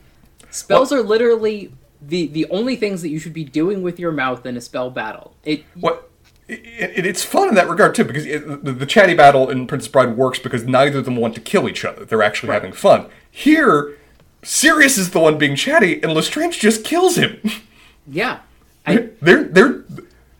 spells 0.51 0.93
are 0.93 1.03
literally 1.03 1.72
the 2.01 2.27
the 2.29 2.47
only 2.51 2.77
things 2.77 3.03
that 3.03 3.09
you 3.09 3.18
should 3.18 3.33
be 3.33 3.45
doing 3.45 3.83
with 3.83 3.99
your 3.99 4.12
mouth 4.12 4.45
in 4.45 4.57
a 4.57 4.61
spell 4.61 4.91
battle. 4.91 5.35
It 5.45 5.64
What? 5.74 6.11
It, 6.49 6.61
it, 6.99 7.07
it's 7.07 7.24
fun 7.24 7.49
in 7.49 7.57
that 7.57 7.68
regard 7.68 7.95
too, 7.95 8.05
because 8.05 8.24
it, 8.24 8.64
the, 8.64 8.72
the 8.72 8.87
chatty 8.87 9.14
battle 9.14 9.51
in 9.51 9.66
Princess 9.66 9.91
Bride 9.91 10.16
works 10.16 10.39
because 10.39 10.64
neither 10.64 10.99
of 10.99 11.05
them 11.05 11.16
want 11.16 11.35
to 11.35 11.41
kill 11.41 11.68
each 11.68 11.85
other. 11.85 12.05
They're 12.05 12.22
actually 12.22 12.53
having 12.53 12.70
fun. 12.72 13.07
Here, 13.29 13.99
Sirius 14.45 14.97
is 14.97 15.11
the 15.11 15.18
one 15.18 15.39
being 15.39 15.57
chatty, 15.57 16.01
and 16.03 16.12
Lestrange 16.12 16.61
just 16.61 16.85
kills 16.85 17.16
him. 17.16 17.41
yeah. 18.07 18.41
I 18.87 19.09
they're 19.20 19.45
they're 19.45 19.85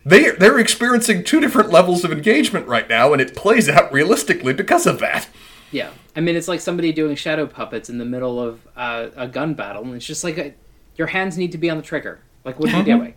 they 0.07 0.31
they're 0.31 0.59
experiencing 0.59 1.23
two 1.23 1.39
different 1.39 1.69
levels 1.71 2.03
of 2.03 2.11
engagement 2.11 2.67
right 2.67 2.87
now, 2.87 3.13
and 3.13 3.21
it 3.21 3.35
plays 3.35 3.67
out 3.69 3.91
realistically 3.91 4.53
because 4.53 4.85
of 4.85 4.99
that. 4.99 5.27
yeah. 5.71 5.89
I 6.15 6.19
mean, 6.21 6.35
it's 6.35 6.47
like 6.47 6.61
somebody 6.61 6.91
doing 6.91 7.15
shadow 7.15 7.45
puppets 7.45 7.89
in 7.89 7.97
the 7.99 8.05
middle 8.05 8.41
of 8.41 8.67
uh, 8.75 9.09
a 9.15 9.27
gun 9.27 9.53
battle, 9.53 9.83
and 9.83 9.93
it's 9.95 10.05
just 10.05 10.23
like 10.23 10.37
uh 10.39 10.49
your 10.95 11.07
hands 11.07 11.37
need 11.37 11.51
to 11.51 11.57
be 11.59 11.69
on 11.69 11.77
the 11.77 11.83
trigger. 11.83 12.19
Like, 12.43 12.59
what 12.59 12.73
are 12.73 12.77
you 12.79 12.83
doing? 12.83 13.13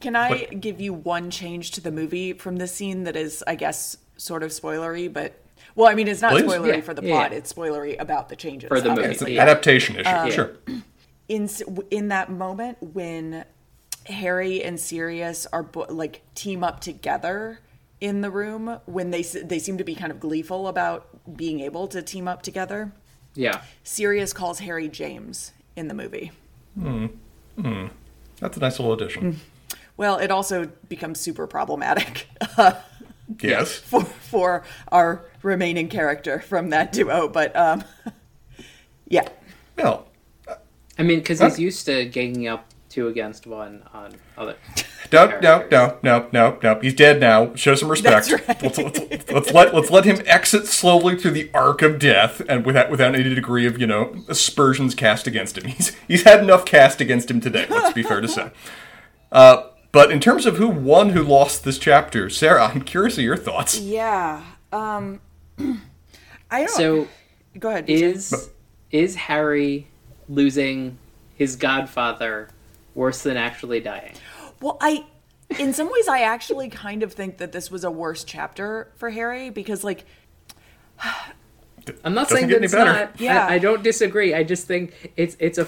Can 0.00 0.14
I 0.16 0.44
give 0.44 0.80
you 0.80 0.92
one 0.92 1.30
change 1.30 1.70
to 1.72 1.80
the 1.80 1.90
movie 1.90 2.32
from 2.34 2.56
this 2.56 2.74
scene 2.74 3.04
that 3.04 3.16
is, 3.16 3.42
I 3.46 3.54
guess, 3.54 3.96
sort 4.16 4.42
of 4.42 4.50
spoilery, 4.50 5.10
but 5.12 5.40
well, 5.74 5.88
I 5.88 5.94
mean, 5.94 6.08
it's 6.08 6.20
not 6.20 6.32
Please. 6.32 6.42
spoilery 6.44 6.74
Yeah, 6.76 6.80
for 6.82 6.92
the 6.94 7.02
plot; 7.02 7.30
yeah. 7.32 7.38
it's 7.38 7.52
spoilery 7.52 7.98
about 8.00 8.28
the 8.28 8.36
changes 8.36 8.68
For 8.68 8.80
the 8.80 8.90
movie. 8.90 9.02
It's 9.08 9.22
an 9.22 9.28
Yeah. 9.30 9.42
adaptation 9.42 9.96
issue, 9.96 10.30
sure. 10.32 10.52
in 11.28 11.48
in 11.90 12.08
that 12.08 12.30
moment 12.30 12.78
when 12.82 13.44
Harry 14.08 14.62
and 14.62 14.78
Sirius 14.80 15.46
are 15.52 15.62
bo- 15.62 15.86
like 15.88 16.22
team 16.34 16.64
up 16.64 16.80
together 16.80 17.60
in 18.00 18.20
the 18.20 18.30
room 18.30 18.78
when 18.86 19.10
they 19.10 19.22
they 19.22 19.58
seem 19.58 19.78
to 19.78 19.84
be 19.84 19.94
kind 19.94 20.10
of 20.10 20.20
gleeful 20.20 20.68
about 20.68 21.08
being 21.36 21.60
able 21.60 21.86
to 21.88 22.02
team 22.02 22.26
up 22.28 22.42
together. 22.42 22.92
Yeah. 23.34 23.62
Sirius 23.84 24.32
calls 24.32 24.60
Harry 24.60 24.88
James 24.88 25.52
in 25.76 25.88
the 25.88 25.94
movie. 25.94 26.32
Mhm. 26.78 27.90
That's 28.40 28.56
a 28.56 28.60
nice 28.60 28.78
little 28.78 28.94
addition. 28.94 29.40
Well, 29.96 30.18
it 30.18 30.30
also 30.30 30.66
becomes 30.88 31.18
super 31.20 31.46
problematic 31.46 32.28
Yes. 33.40 33.74
for 33.78 34.04
for 34.04 34.64
our 34.92 35.24
remaining 35.42 35.88
character 35.88 36.40
from 36.40 36.70
that 36.70 36.92
duo, 36.92 37.28
but 37.28 37.54
um 37.56 37.84
yeah. 39.08 39.28
Well, 39.76 40.06
I 40.98 41.02
mean, 41.02 41.18
because 41.20 41.40
he's 41.40 41.58
used 41.58 41.86
to 41.86 42.04
ganging 42.06 42.48
up 42.48 42.64
two 42.98 43.08
against 43.08 43.46
one 43.46 43.82
on 43.92 44.16
other. 44.36 44.56
no, 45.12 45.26
no, 45.26 45.38
characters. 45.38 45.70
no, 45.70 45.98
no, 46.02 46.28
no, 46.32 46.58
no. 46.62 46.80
He's 46.80 46.94
dead 46.94 47.20
now. 47.20 47.54
Show 47.54 47.74
some 47.74 47.88
respect. 47.88 48.28
That's 48.28 48.48
right. 48.48 48.62
Let's, 48.62 48.78
let's, 48.78 49.30
let's 49.30 49.52
let 49.52 49.74
let's 49.74 49.90
let 49.90 50.04
him 50.04 50.20
exit 50.26 50.66
slowly 50.66 51.16
through 51.16 51.30
the 51.32 51.50
arc 51.54 51.82
of 51.82 51.98
death, 51.98 52.42
and 52.48 52.66
without 52.66 52.90
without 52.90 53.14
any 53.14 53.34
degree 53.34 53.66
of 53.66 53.80
you 53.80 53.86
know 53.86 54.16
aspersions 54.28 54.94
cast 54.94 55.26
against 55.26 55.56
him. 55.56 55.64
He's 55.68 55.96
he's 56.08 56.22
had 56.24 56.40
enough 56.40 56.64
cast 56.64 57.00
against 57.00 57.30
him 57.30 57.40
today. 57.40 57.66
Let's 57.68 57.92
be 57.92 58.02
fair 58.02 58.20
to 58.20 58.28
say. 58.28 58.50
Uh, 59.30 59.64
but 59.92 60.10
in 60.10 60.20
terms 60.20 60.46
of 60.46 60.56
who 60.56 60.68
won, 60.68 61.10
who 61.10 61.22
lost 61.22 61.62
this 61.62 61.78
chapter, 61.78 62.30
Sarah, 62.30 62.64
I'm 62.64 62.80
curious 62.80 63.18
of 63.18 63.24
your 63.24 63.36
thoughts. 63.36 63.78
Yeah. 63.78 64.42
Um 64.72 65.20
I 66.50 66.60
don't 66.60 66.70
So 66.70 67.08
go 67.58 67.68
ahead. 67.68 67.90
Is 67.90 68.48
is 68.90 69.16
Harry 69.16 69.86
losing 70.30 70.96
his 71.34 71.56
godfather 71.56 72.48
worse 72.98 73.22
than 73.22 73.36
actually 73.36 73.80
dying? 73.80 74.12
Well, 74.60 74.76
I, 74.80 75.06
in 75.58 75.72
some 75.72 75.90
ways, 75.90 76.08
I 76.08 76.20
actually 76.20 76.68
kind 76.68 77.02
of 77.02 77.12
think 77.12 77.38
that 77.38 77.52
this 77.52 77.70
was 77.70 77.84
a 77.84 77.90
worse 77.90 78.24
chapter 78.24 78.92
for 78.96 79.10
Harry 79.10 79.48
because, 79.50 79.84
like, 79.84 80.04
I'm 82.04 82.12
not 82.12 82.28
Doesn't 82.28 82.36
saying 82.36 82.48
that 82.50 82.64
it's 82.64 82.74
better. 82.74 82.92
not. 82.92 83.20
Yeah. 83.20 83.46
I, 83.46 83.54
I 83.54 83.58
don't 83.58 83.82
disagree. 83.82 84.34
I 84.34 84.42
just 84.42 84.66
think 84.66 85.12
it's 85.16 85.36
it's 85.38 85.58
a 85.58 85.66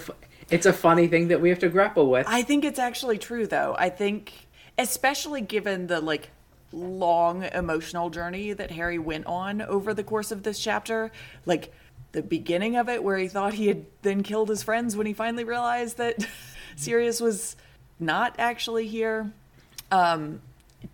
it's 0.50 0.66
a 0.66 0.72
funny 0.72 1.06
thing 1.06 1.28
that 1.28 1.40
we 1.40 1.48
have 1.48 1.60
to 1.60 1.68
grapple 1.68 2.10
with. 2.10 2.26
I 2.28 2.42
think 2.42 2.64
it's 2.64 2.78
actually 2.80 3.18
true, 3.18 3.46
though. 3.46 3.76
I 3.78 3.88
think, 3.88 4.48
especially 4.76 5.40
given 5.40 5.86
the, 5.86 6.00
like, 6.00 6.30
long 6.72 7.44
emotional 7.44 8.10
journey 8.10 8.52
that 8.52 8.72
Harry 8.72 8.98
went 8.98 9.26
on 9.26 9.62
over 9.62 9.94
the 9.94 10.02
course 10.02 10.32
of 10.32 10.42
this 10.42 10.58
chapter, 10.58 11.12
like, 11.46 11.72
the 12.12 12.22
beginning 12.22 12.74
of 12.76 12.88
it, 12.88 13.04
where 13.04 13.16
he 13.16 13.28
thought 13.28 13.54
he 13.54 13.68
had 13.68 13.86
then 14.02 14.24
killed 14.24 14.48
his 14.48 14.64
friends 14.64 14.96
when 14.96 15.06
he 15.06 15.12
finally 15.12 15.44
realized 15.44 15.96
that 15.98 16.26
Sirius 16.76 17.20
was 17.20 17.56
not 17.98 18.34
actually 18.38 18.86
here. 18.86 19.32
um, 19.90 20.40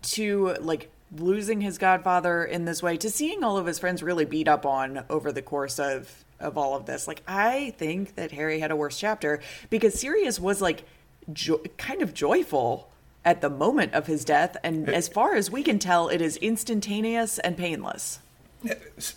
to 0.01 0.53
like 0.59 0.89
losing 1.15 1.61
his 1.61 1.77
godfather 1.77 2.43
in 2.43 2.65
this 2.65 2.83
way 2.83 2.97
to 2.97 3.09
seeing 3.09 3.41
all 3.43 3.57
of 3.57 3.65
his 3.65 3.79
friends 3.79 4.03
really 4.03 4.25
beat 4.25 4.47
up 4.49 4.65
on 4.65 5.05
over 5.09 5.31
the 5.31 5.41
course 5.41 5.79
of 5.79 6.25
of 6.41 6.57
all 6.57 6.75
of 6.75 6.85
this 6.85 7.07
like 7.07 7.23
i 7.25 7.73
think 7.77 8.15
that 8.15 8.31
harry 8.33 8.59
had 8.59 8.69
a 8.69 8.75
worse 8.75 8.99
chapter 8.99 9.39
because 9.69 9.97
sirius 9.97 10.41
was 10.41 10.61
like 10.61 10.83
jo- 11.31 11.61
kind 11.77 12.01
of 12.01 12.13
joyful 12.13 12.89
at 13.23 13.39
the 13.39 13.49
moment 13.49 13.93
of 13.93 14.07
his 14.07 14.25
death 14.25 14.57
and 14.63 14.89
as 14.89 15.07
far 15.07 15.35
as 15.35 15.49
we 15.49 15.63
can 15.63 15.79
tell 15.79 16.09
it 16.09 16.19
is 16.21 16.35
instantaneous 16.37 17.39
and 17.39 17.55
painless 17.55 18.19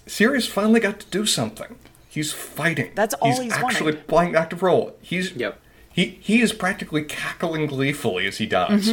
Sirius 0.06 0.46
finally 0.46 0.78
got 0.80 1.00
to 1.00 1.06
do 1.06 1.24
something. 1.26 1.76
He's 2.08 2.32
fighting. 2.32 2.92
That's 2.94 3.14
all 3.14 3.40
he's 3.40 3.52
actually 3.52 3.92
wanted. 3.92 4.06
playing 4.06 4.30
an 4.30 4.36
active 4.36 4.62
role. 4.62 4.94
He's 5.00 5.32
Yep. 5.32 5.58
He 6.00 6.18
he 6.20 6.40
is 6.40 6.54
practically 6.54 7.02
cackling 7.02 7.66
gleefully 7.66 8.26
as 8.26 8.38
he 8.38 8.46
dies. 8.46 8.88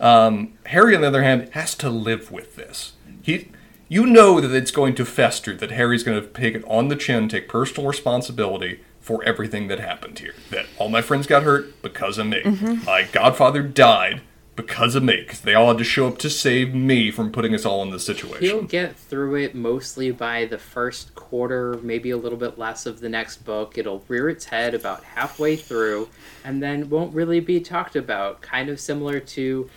Um, 0.00 0.54
Harry, 0.66 0.96
on 0.96 1.02
the 1.02 1.06
other 1.06 1.22
hand, 1.22 1.50
has 1.52 1.76
to 1.76 1.88
live 1.88 2.32
with 2.32 2.56
this. 2.56 2.94
He, 3.22 3.52
you 3.88 4.04
know 4.06 4.40
that 4.40 4.50
it's 4.52 4.72
going 4.72 4.96
to 4.96 5.04
fester. 5.04 5.54
That 5.54 5.70
Harry's 5.70 6.02
going 6.02 6.20
to 6.20 6.26
take 6.26 6.56
it 6.56 6.64
on 6.66 6.88
the 6.88 6.96
chin, 6.96 7.28
take 7.28 7.48
personal 7.48 7.88
responsibility 7.88 8.80
for 9.00 9.22
everything 9.22 9.68
that 9.68 9.78
happened 9.78 10.18
here. 10.18 10.34
That 10.50 10.66
all 10.78 10.88
my 10.88 11.00
friends 11.00 11.28
got 11.28 11.44
hurt 11.44 11.80
because 11.80 12.18
of 12.18 12.26
me. 12.26 12.42
My 12.84 13.04
godfather 13.12 13.62
died 13.62 14.20
because 14.56 14.94
of 14.94 15.02
me. 15.02 15.18
Because 15.18 15.42
they 15.42 15.54
all 15.54 15.68
had 15.68 15.78
to 15.78 15.84
show 15.84 16.08
up 16.08 16.18
to 16.18 16.30
save 16.30 16.74
me 16.74 17.10
from 17.10 17.30
putting 17.30 17.54
us 17.54 17.64
all 17.64 17.82
in 17.82 17.90
this 17.90 18.04
situation. 18.04 18.42
He'll 18.42 18.62
get 18.62 18.96
through 18.96 19.36
it 19.36 19.54
mostly 19.54 20.10
by 20.10 20.46
the 20.46 20.58
first 20.58 21.14
quarter, 21.14 21.78
maybe 21.82 22.10
a 22.10 22.16
little 22.16 22.38
bit 22.38 22.58
less 22.58 22.86
of 22.86 23.00
the 23.00 23.08
next 23.08 23.44
book. 23.44 23.78
It'll 23.78 24.02
rear 24.08 24.28
its 24.28 24.46
head 24.46 24.74
about 24.74 25.04
halfway 25.04 25.56
through, 25.56 26.08
and 26.44 26.62
then 26.62 26.90
won't 26.90 27.14
really 27.14 27.40
be 27.40 27.60
talked 27.60 27.94
about. 27.94 28.40
Kind 28.40 28.68
of 28.68 28.80
similar 28.80 29.20
to 29.20 29.70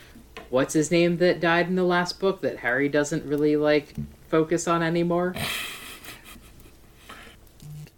what's 0.50 0.74
his 0.74 0.90
name 0.90 1.18
that 1.18 1.40
died 1.40 1.68
in 1.68 1.76
the 1.76 1.84
last 1.84 2.20
book 2.20 2.42
that 2.42 2.58
Harry 2.58 2.90
doesn't 2.90 3.26
really 3.26 3.56
like 3.56 3.94
focus 4.30 4.68
on 4.68 4.82
anymore. 4.82 5.36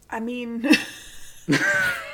i 0.09 0.19
mean 0.19 0.69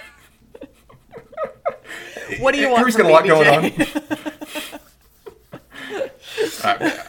what 2.39 2.53
do 2.53 2.59
you 2.61 2.67
want 2.69 2.79
Harry's 2.79 2.95
from 2.95 3.07
got 3.07 3.23
a 3.23 3.25
me, 3.25 3.31
lot 3.31 3.43
going 3.45 3.65
on. 3.65 4.79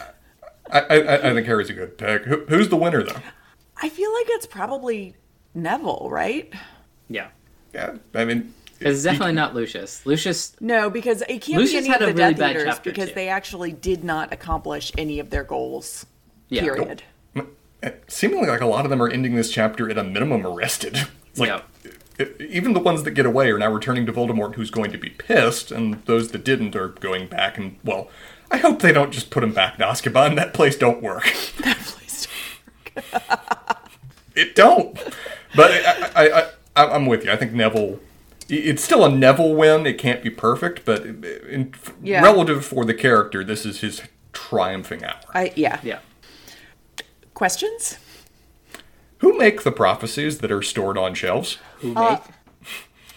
I, 0.71 0.79
I, 0.79 1.29
I 1.29 1.33
think 1.33 1.47
Harry's 1.47 1.69
a 1.69 1.73
good 1.73 1.97
pick. 1.97 2.23
Who, 2.25 2.45
who's 2.47 2.69
the 2.69 2.75
winner, 2.75 3.03
though? 3.03 3.19
i 3.81 3.87
feel 3.89 4.11
like 4.13 4.25
it's 4.29 4.45
probably 4.45 5.15
neville 5.55 6.07
right 6.11 6.53
Yeah. 7.07 7.27
Yeah, 7.73 7.95
I 8.15 8.25
mean, 8.25 8.53
It's 8.79 9.03
definitely 9.03 9.33
not 9.33 9.53
Lucius. 9.55 10.03
Lucius, 10.05 10.55
No, 10.59 10.89
because 10.89 11.21
it 11.29 11.41
can't 11.41 11.59
Lucius 11.59 11.71
be 11.71 11.77
any 11.77 11.87
had 11.89 12.01
of 12.01 12.09
a 12.09 12.13
the 12.13 12.17
really 12.17 12.33
Death 12.33 12.39
bad 12.39 12.51
Eaters 12.51 12.63
chapter, 12.65 12.89
because 12.89 13.09
too. 13.09 13.15
they 13.15 13.29
actually 13.29 13.71
did 13.71 14.03
not 14.03 14.33
accomplish 14.33 14.91
any 14.97 15.19
of 15.19 15.29
their 15.29 15.43
goals. 15.43 16.05
Yeah. 16.49 16.61
Period. 16.63 17.03
Eh, 17.83 17.91
seemingly 18.07 18.47
like 18.49 18.61
a 18.61 18.65
lot 18.65 18.85
of 18.85 18.89
them 18.89 19.01
are 19.01 19.07
ending 19.09 19.35
this 19.35 19.49
chapter 19.51 19.89
at 19.89 19.97
a 19.97 20.03
minimum 20.03 20.45
arrested. 20.45 20.97
It's 21.29 21.39
like 21.39 21.49
Yeah. 21.49 21.91
Even 22.39 22.73
the 22.73 22.79
ones 22.79 23.03
that 23.03 23.11
get 23.11 23.25
away 23.25 23.49
are 23.51 23.57
now 23.57 23.71
returning 23.71 24.05
to 24.05 24.13
Voldemort, 24.13 24.55
who's 24.55 24.69
going 24.71 24.91
to 24.91 24.97
be 24.97 25.09
pissed, 25.09 25.71
and 25.71 26.03
those 26.05 26.29
that 26.31 26.43
didn't 26.43 26.75
are 26.75 26.89
going 26.89 27.27
back 27.27 27.57
and 27.57 27.77
well. 27.83 28.09
I 28.51 28.57
hope 28.57 28.81
they 28.81 28.91
don't 28.91 29.11
just 29.11 29.29
put 29.29 29.43
him 29.43 29.53
back 29.53 29.75
in 29.79 29.85
Azkaban. 29.85 30.35
That 30.35 30.53
place 30.53 30.75
don't 30.75 31.01
work. 31.03 31.23
Please 31.57 32.27
It 34.35 34.55
don't. 34.55 34.97
But 35.55 35.71
I, 35.71 36.09
I, 36.15 36.39
I, 36.41 36.49
I, 36.75 36.85
I'm 36.95 37.05
with 37.05 37.25
you. 37.25 37.31
I 37.31 37.35
think 37.35 37.51
Neville. 37.53 37.99
It's 38.47 38.83
still 38.83 39.05
a 39.05 39.09
Neville 39.09 39.53
win. 39.55 39.85
It 39.85 39.97
can't 39.99 40.23
be 40.23 40.29
perfect, 40.29 40.83
but 40.85 41.05
in, 41.05 41.73
Yeah. 42.01 42.21
relative 42.23 42.65
for 42.65 42.85
the 42.85 42.93
character, 42.95 43.43
this 43.43 43.65
is 43.65 43.81
his 43.81 44.01
triumphing 44.33 45.03
hour. 45.03 45.19
I 45.33 45.51
yeah. 45.55 45.79
Yeah. 45.83 45.99
Questions? 47.33 47.97
Who 49.19 49.37
make 49.37 49.63
the 49.63 49.71
prophecies 49.71 50.39
that 50.39 50.51
are 50.51 50.61
stored 50.61 50.97
on 50.97 51.13
shelves? 51.13 51.57
Who 51.79 51.93
make? 51.93 52.19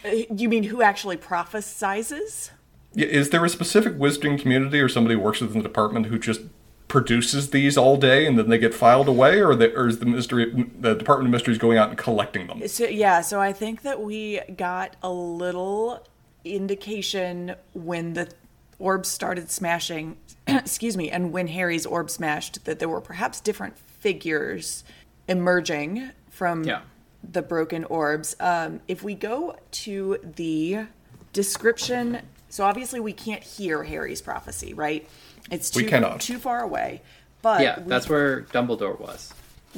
Uh, 0.05 0.11
You 0.31 0.49
mean 0.49 0.65
who 0.65 0.83
actually 0.83 1.17
prophesizes? 1.17 2.51
Yeah, 2.95 3.07
Is 3.07 3.31
there 3.31 3.45
a 3.45 3.49
specific 3.49 3.95
wizarding 3.95 4.39
community 4.41 4.81
or 4.81 4.89
somebody 4.89 5.15
who 5.15 5.21
works 5.21 5.41
within 5.41 5.59
the 5.59 5.69
department 5.69 6.07
who 6.07 6.19
just 6.19 6.41
produces 6.89 7.51
these 7.51 7.79
all 7.79 7.97
day 7.97 8.27
and 8.27 8.39
then 8.39 8.51
they 8.51 8.59
get 8.59 8.75
filed 8.75 9.09
away, 9.09 9.41
or, 9.41 9.55
the, 9.55 9.75
or 9.75 9.89
is 9.89 9.99
the 10.01 10.05
mystery 10.07 10.69
the 10.79 10.95
Department 10.95 11.29
of 11.29 11.33
Mysteries 11.33 11.57
going 11.57 11.79
out 11.79 11.89
and 11.89 11.97
collecting 11.97 12.49
them? 12.49 12.67
So 12.69 12.85
yeah, 12.85 13.23
so 13.23 13.41
I 13.41 13.53
think 13.53 13.81
that 13.83 14.03
we 14.03 14.41
got 14.57 14.97
a 15.03 15.11
little 15.11 16.07
indication 16.45 17.55
when 17.73 18.13
the 18.13 18.29
orbs 18.79 19.09
started 19.09 19.51
smashing, 19.51 20.17
excuse 20.47 20.97
me, 20.97 21.11
and 21.11 21.33
when 21.33 21.47
Harry's 21.49 21.87
orb 21.87 22.11
smashed 22.11 22.65
that 22.67 22.79
there 22.79 22.89
were 22.89 23.01
perhaps 23.01 23.41
different 23.41 23.79
figures 23.79 24.85
emerging 25.29 26.11
from 26.29 26.65
Yeah. 26.65 26.83
The 27.31 27.43
broken 27.43 27.85
orbs. 27.85 28.37
Um, 28.41 28.81
if 28.89 29.03
we 29.03 29.15
go 29.15 29.57
to 29.73 30.19
the 30.23 30.87
description, 31.33 32.21
so 32.49 32.65
obviously 32.65 33.01
we 33.01 33.13
can't 33.13 33.43
hear 33.43 33.83
Harry's 33.85 34.21
prophecy, 34.21 34.75
right? 34.75 35.09
It's 35.51 35.71
too 35.71 35.83
We 35.85 35.89
cannot. 35.89 36.21
too 36.21 36.39
far 36.39 36.61
away. 36.63 37.03
But 37.43 37.63
yeah, 37.63 37.81
we, 37.81 37.89
that's 37.89 38.09
where 38.09 38.43
Dumbledore 38.43 38.99
was. 39.01 39.33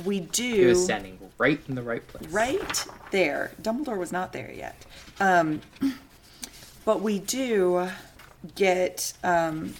we 0.04 0.20
do 0.20 0.42
He 0.54 0.64
was 0.66 0.82
standing 0.84 1.18
right 1.38 1.60
in 1.68 1.74
the 1.74 1.82
right 1.82 2.06
place. 2.06 2.28
right 2.30 2.86
there. 3.10 3.52
Dumbledore 3.62 3.96
was 3.98 4.12
not 4.12 4.32
there 4.32 4.52
yet. 4.52 4.84
Um, 5.20 5.60
but 6.84 7.00
we 7.00 7.18
do 7.20 7.88
get 8.54 9.14
um, 9.22 9.74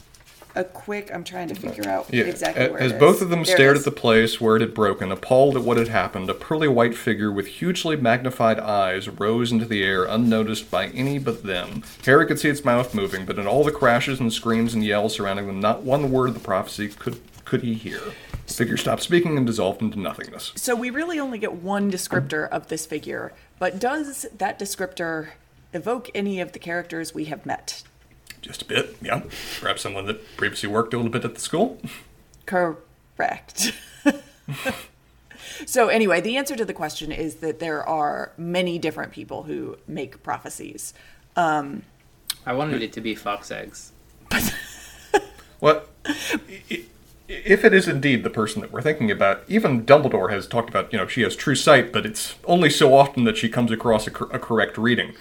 a 0.54 0.64
quick. 0.64 1.12
I'm 1.12 1.24
trying 1.24 1.48
to 1.48 1.54
figure 1.54 1.88
out 1.88 2.06
Yeah, 2.12 2.24
exactly 2.24 2.68
where 2.68 2.80
as 2.80 2.92
it 2.92 3.00
both 3.00 3.20
of 3.20 3.30
them 3.30 3.42
There 3.42 3.56
stared 3.56 3.76
at 3.76 3.84
the 3.84 3.90
place 3.90 4.40
where 4.40 4.56
it 4.56 4.60
had 4.62 4.74
broken, 4.74 5.10
appalled 5.10 5.56
at 5.56 5.62
what 5.62 5.76
had 5.76 5.88
happened, 5.88 6.30
a 6.30 6.34
pearly 6.34 6.68
white 6.68 6.96
figure 6.96 7.32
with 7.32 7.46
hugely 7.46 7.96
magnified 7.96 8.58
eyes 8.60 9.08
rose 9.08 9.52
into 9.52 9.64
the 9.64 9.82
air 9.82 10.04
unnoticed 10.04 10.70
by 10.70 10.88
any 10.88 11.18
but 11.18 11.42
them. 11.42 11.82
Harry 12.04 12.26
could 12.26 12.38
see 12.38 12.48
its 12.48 12.64
mouth 12.64 12.94
moving, 12.94 13.24
but 13.24 13.38
in 13.38 13.46
all 13.46 13.64
the 13.64 13.72
crashes 13.72 14.20
and 14.20 14.32
screams 14.32 14.74
and 14.74 14.84
yells 14.84 15.14
surrounding 15.14 15.46
them, 15.46 15.60
not 15.60 15.82
one 15.82 16.10
word 16.10 16.28
of 16.28 16.34
the 16.34 16.40
prophecy 16.40 16.88
could 16.88 17.20
could 17.44 17.62
he 17.62 17.74
hear. 17.74 18.00
The 18.46 18.54
figure 18.54 18.76
stopped 18.76 19.02
speaking 19.02 19.36
and 19.36 19.46
dissolved 19.46 19.82
into 19.82 19.98
nothingness. 19.98 20.52
So 20.56 20.74
we 20.74 20.90
really 20.90 21.18
only 21.18 21.38
get 21.38 21.54
one 21.54 21.90
descriptor 21.90 22.48
of 22.48 22.68
this 22.68 22.86
figure, 22.86 23.32
but 23.58 23.78
does 23.78 24.26
that 24.36 24.58
descriptor 24.58 25.28
evoke 25.72 26.10
any 26.14 26.40
of 26.40 26.52
the 26.52 26.58
characters 26.58 27.14
we 27.14 27.26
have 27.26 27.44
met? 27.44 27.82
Just 28.44 28.60
a 28.60 28.64
bit, 28.66 28.94
yeah. 29.00 29.22
Perhaps 29.58 29.80
someone 29.80 30.04
that 30.04 30.36
previously 30.36 30.68
worked 30.68 30.92
a 30.92 30.98
little 30.98 31.10
bit 31.10 31.24
at 31.24 31.34
the 31.34 31.40
school. 31.40 31.80
Correct. 32.44 33.72
so 35.66 35.88
anyway, 35.88 36.20
the 36.20 36.36
answer 36.36 36.54
to 36.54 36.64
the 36.66 36.74
question 36.74 37.10
is 37.10 37.36
that 37.36 37.58
there 37.58 37.82
are 37.88 38.32
many 38.36 38.78
different 38.78 39.12
people 39.12 39.44
who 39.44 39.78
make 39.88 40.22
prophecies. 40.22 40.92
Um, 41.36 41.84
I 42.44 42.52
wanted 42.52 42.82
it 42.82 42.92
to 42.92 43.00
be 43.00 43.14
fox 43.14 43.50
eggs. 43.50 43.92
What? 45.60 45.88
i- 46.06 46.84
If 47.26 47.64
it 47.64 47.72
is 47.72 47.88
indeed 47.88 48.22
the 48.22 48.28
person 48.28 48.60
that 48.60 48.70
we're 48.70 48.82
thinking 48.82 49.10
about, 49.10 49.44
even 49.48 49.86
Dumbledore 49.86 50.30
has 50.30 50.46
talked 50.46 50.68
about, 50.68 50.92
you 50.92 50.98
know, 50.98 51.06
she 51.06 51.22
has 51.22 51.34
true 51.34 51.54
sight, 51.54 51.90
but 51.90 52.04
it's 52.04 52.34
only 52.44 52.68
so 52.68 52.92
often 52.94 53.24
that 53.24 53.38
she 53.38 53.48
comes 53.48 53.70
across 53.72 54.06
a, 54.06 54.10
cor- 54.10 54.30
a 54.30 54.38
correct 54.38 54.76
reading. 54.76 55.14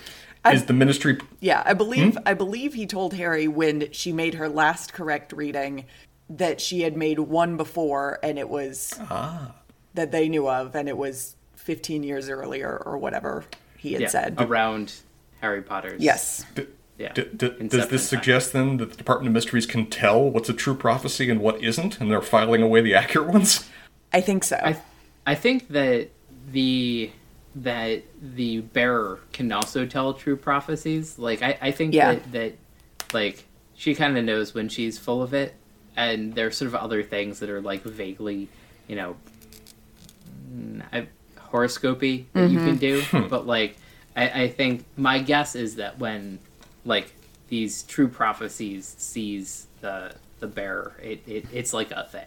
Is 0.51 0.65
the 0.65 0.73
ministry. 0.73 1.17
Yeah, 1.39 1.63
I 1.65 1.71
Hmm? 1.71 1.77
believe 1.77 2.17
I 2.25 2.33
believe 2.33 2.73
he 2.73 2.85
told 2.85 3.13
Harry 3.13 3.47
when 3.47 3.91
she 3.91 4.11
made 4.11 4.33
her 4.35 4.49
last 4.49 4.93
correct 4.93 5.31
reading 5.33 5.85
that 6.29 6.59
she 6.59 6.81
had 6.81 6.97
made 6.97 7.19
one 7.19 7.57
before 7.57 8.19
and 8.23 8.37
it 8.39 8.49
was 8.49 8.93
Ah. 9.09 9.53
that 9.93 10.11
they 10.11 10.27
knew 10.29 10.49
of 10.49 10.75
and 10.75 10.89
it 10.89 10.97
was 10.97 11.35
15 11.55 12.03
years 12.03 12.29
earlier 12.29 12.81
or 12.85 12.97
whatever 12.97 13.45
he 13.77 13.93
had 13.93 14.01
Yeah, 14.01 14.07
said. 14.09 14.35
around 14.39 14.93
Harry 15.41 15.61
Potter's. 15.61 16.01
yes. 16.01 16.45
Yeah. 16.97 17.11
D- 17.13 17.23
d- 17.23 17.27
does 17.37 17.49
Inception 17.59 17.89
this 17.89 17.89
time. 17.89 18.19
suggest 18.19 18.53
then 18.53 18.77
that 18.77 18.91
the 18.91 18.95
Department 18.97 19.27
of 19.29 19.33
Mysteries 19.33 19.65
can 19.65 19.87
tell 19.87 20.29
what's 20.29 20.47
a 20.49 20.53
true 20.53 20.75
prophecy 20.75 21.29
and 21.29 21.41
what 21.41 21.61
isn't, 21.63 21.99
and 21.99 22.09
they're 22.11 22.21
filing 22.21 22.61
away 22.61 22.81
the 22.81 22.93
accurate 23.01 23.27
ones? 23.29 23.67
I 24.13 24.21
think 24.21 24.43
so. 24.43 24.57
I 24.57 24.77
I 25.25 25.35
think 25.35 25.69
that 25.69 26.09
the 26.51 27.09
that 27.55 28.03
the 28.21 28.61
bearer 28.61 29.19
can 29.31 29.51
also 29.51 29.85
tell 29.85 30.13
true 30.13 30.35
prophecies. 30.35 31.19
Like 31.19 31.41
I, 31.41 31.57
I 31.61 31.71
think 31.71 31.93
Yeah. 31.93 32.15
that 32.15 32.31
that 32.31 32.53
like 33.13 33.43
she 33.75 33.95
kind 33.95 34.17
of 34.17 34.23
knows 34.25 34.53
when 34.53 34.69
she's 34.69 34.97
full 34.97 35.21
of 35.21 35.33
it, 35.33 35.55
and 35.95 36.33
there's 36.33 36.57
sort 36.57 36.67
of 36.67 36.75
other 36.75 37.03
things 37.03 37.39
that 37.39 37.49
are 37.49 37.61
like 37.61 37.83
vaguely, 37.83 38.49
you 38.87 38.95
know, 38.95 39.15
I, 40.91 41.07
horoscopy 41.37 42.27
that 42.33 42.49
you 42.49 42.57
can 42.57 42.77
mm-hmm. 42.77 42.77
do. 42.77 43.01
Hmm. 43.11 43.27
but 43.27 43.45
like 43.45 43.77
I, 44.15 44.43
I 44.43 44.47
think 44.49 44.85
my 44.97 45.19
guess 45.19 45.55
is 45.55 45.75
that 45.75 45.99
when 45.99 46.39
like 46.85 47.13
these 47.49 47.83
true 47.83 48.07
prophecies 48.07 48.95
sees 48.97 49.67
the 49.81 50.15
the 50.39 50.47
bearer, 50.47 50.95
it, 51.01 51.21
it 51.27 51.45
it's 51.53 51.73
like 51.73 51.91
a 51.91 52.07
thing. 52.11 52.25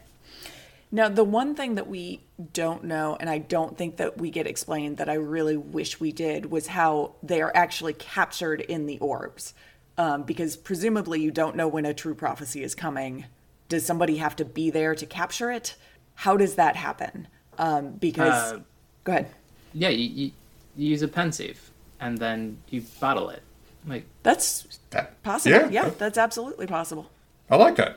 Now, 0.92 1.08
the 1.08 1.24
one 1.24 1.54
thing 1.54 1.74
that 1.74 1.88
we 1.88 2.20
don't 2.52 2.84
know, 2.84 3.16
and 3.18 3.28
I 3.28 3.38
don't 3.38 3.76
think 3.76 3.96
that 3.96 4.18
we 4.18 4.30
get 4.30 4.46
explained 4.46 4.98
that 4.98 5.08
I 5.08 5.14
really 5.14 5.56
wish 5.56 5.98
we 5.98 6.12
did, 6.12 6.50
was 6.50 6.68
how 6.68 7.14
they 7.22 7.42
are 7.42 7.52
actually 7.54 7.92
captured 7.94 8.60
in 8.60 8.86
the 8.86 8.98
orbs. 8.98 9.52
Um, 9.98 10.22
because 10.22 10.56
presumably 10.56 11.20
you 11.20 11.30
don't 11.30 11.56
know 11.56 11.68
when 11.68 11.86
a 11.86 11.94
true 11.94 12.14
prophecy 12.14 12.62
is 12.62 12.74
coming. 12.74 13.24
Does 13.68 13.84
somebody 13.84 14.18
have 14.18 14.36
to 14.36 14.44
be 14.44 14.70
there 14.70 14.94
to 14.94 15.06
capture 15.06 15.50
it? 15.50 15.74
How 16.14 16.36
does 16.36 16.54
that 16.54 16.76
happen? 16.76 17.28
Um, 17.58 17.92
because, 17.92 18.52
Uh, 18.52 18.60
go 19.04 19.12
ahead. 19.12 19.30
Yeah, 19.72 19.88
you, 19.88 20.08
you, 20.08 20.30
you 20.76 20.90
use 20.90 21.02
a 21.02 21.08
pensieve 21.08 21.70
and 21.98 22.18
then 22.18 22.58
you 22.68 22.84
bottle 23.00 23.30
it. 23.30 23.42
Like, 23.86 24.04
That's 24.22 24.78
That, 24.90 25.22
possible. 25.22 25.56
Yeah, 25.56 25.68
Yeah, 25.70 25.90
that's 25.96 26.18
absolutely 26.18 26.66
possible. 26.66 27.10
I 27.50 27.56
like 27.56 27.76
that. 27.76 27.96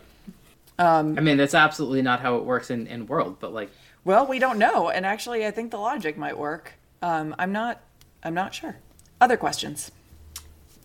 I 0.79 1.01
mean, 1.03 1.37
that's 1.37 1.53
absolutely 1.53 2.01
not 2.01 2.21
how 2.21 2.37
it 2.37 2.45
works 2.45 2.69
in, 2.69 2.87
in 2.87 3.05
World, 3.07 3.37
but 3.39 3.53
like, 3.53 3.69
Well, 4.05 4.25
we 4.25 4.39
don't 4.39 4.57
know, 4.57 4.89
and 4.89 5.05
actually, 5.05 5.45
I 5.45 5.51
think 5.51 5.71
the 5.71 5.77
logic 5.77 6.17
might 6.17 6.37
work. 6.37 6.73
Um, 7.01 7.35
I'm 7.37 7.51
not. 7.51 7.81
I'm 8.23 8.33
not 8.33 8.53
sure. 8.53 8.77
Other 9.21 9.37
questions? 9.37 9.91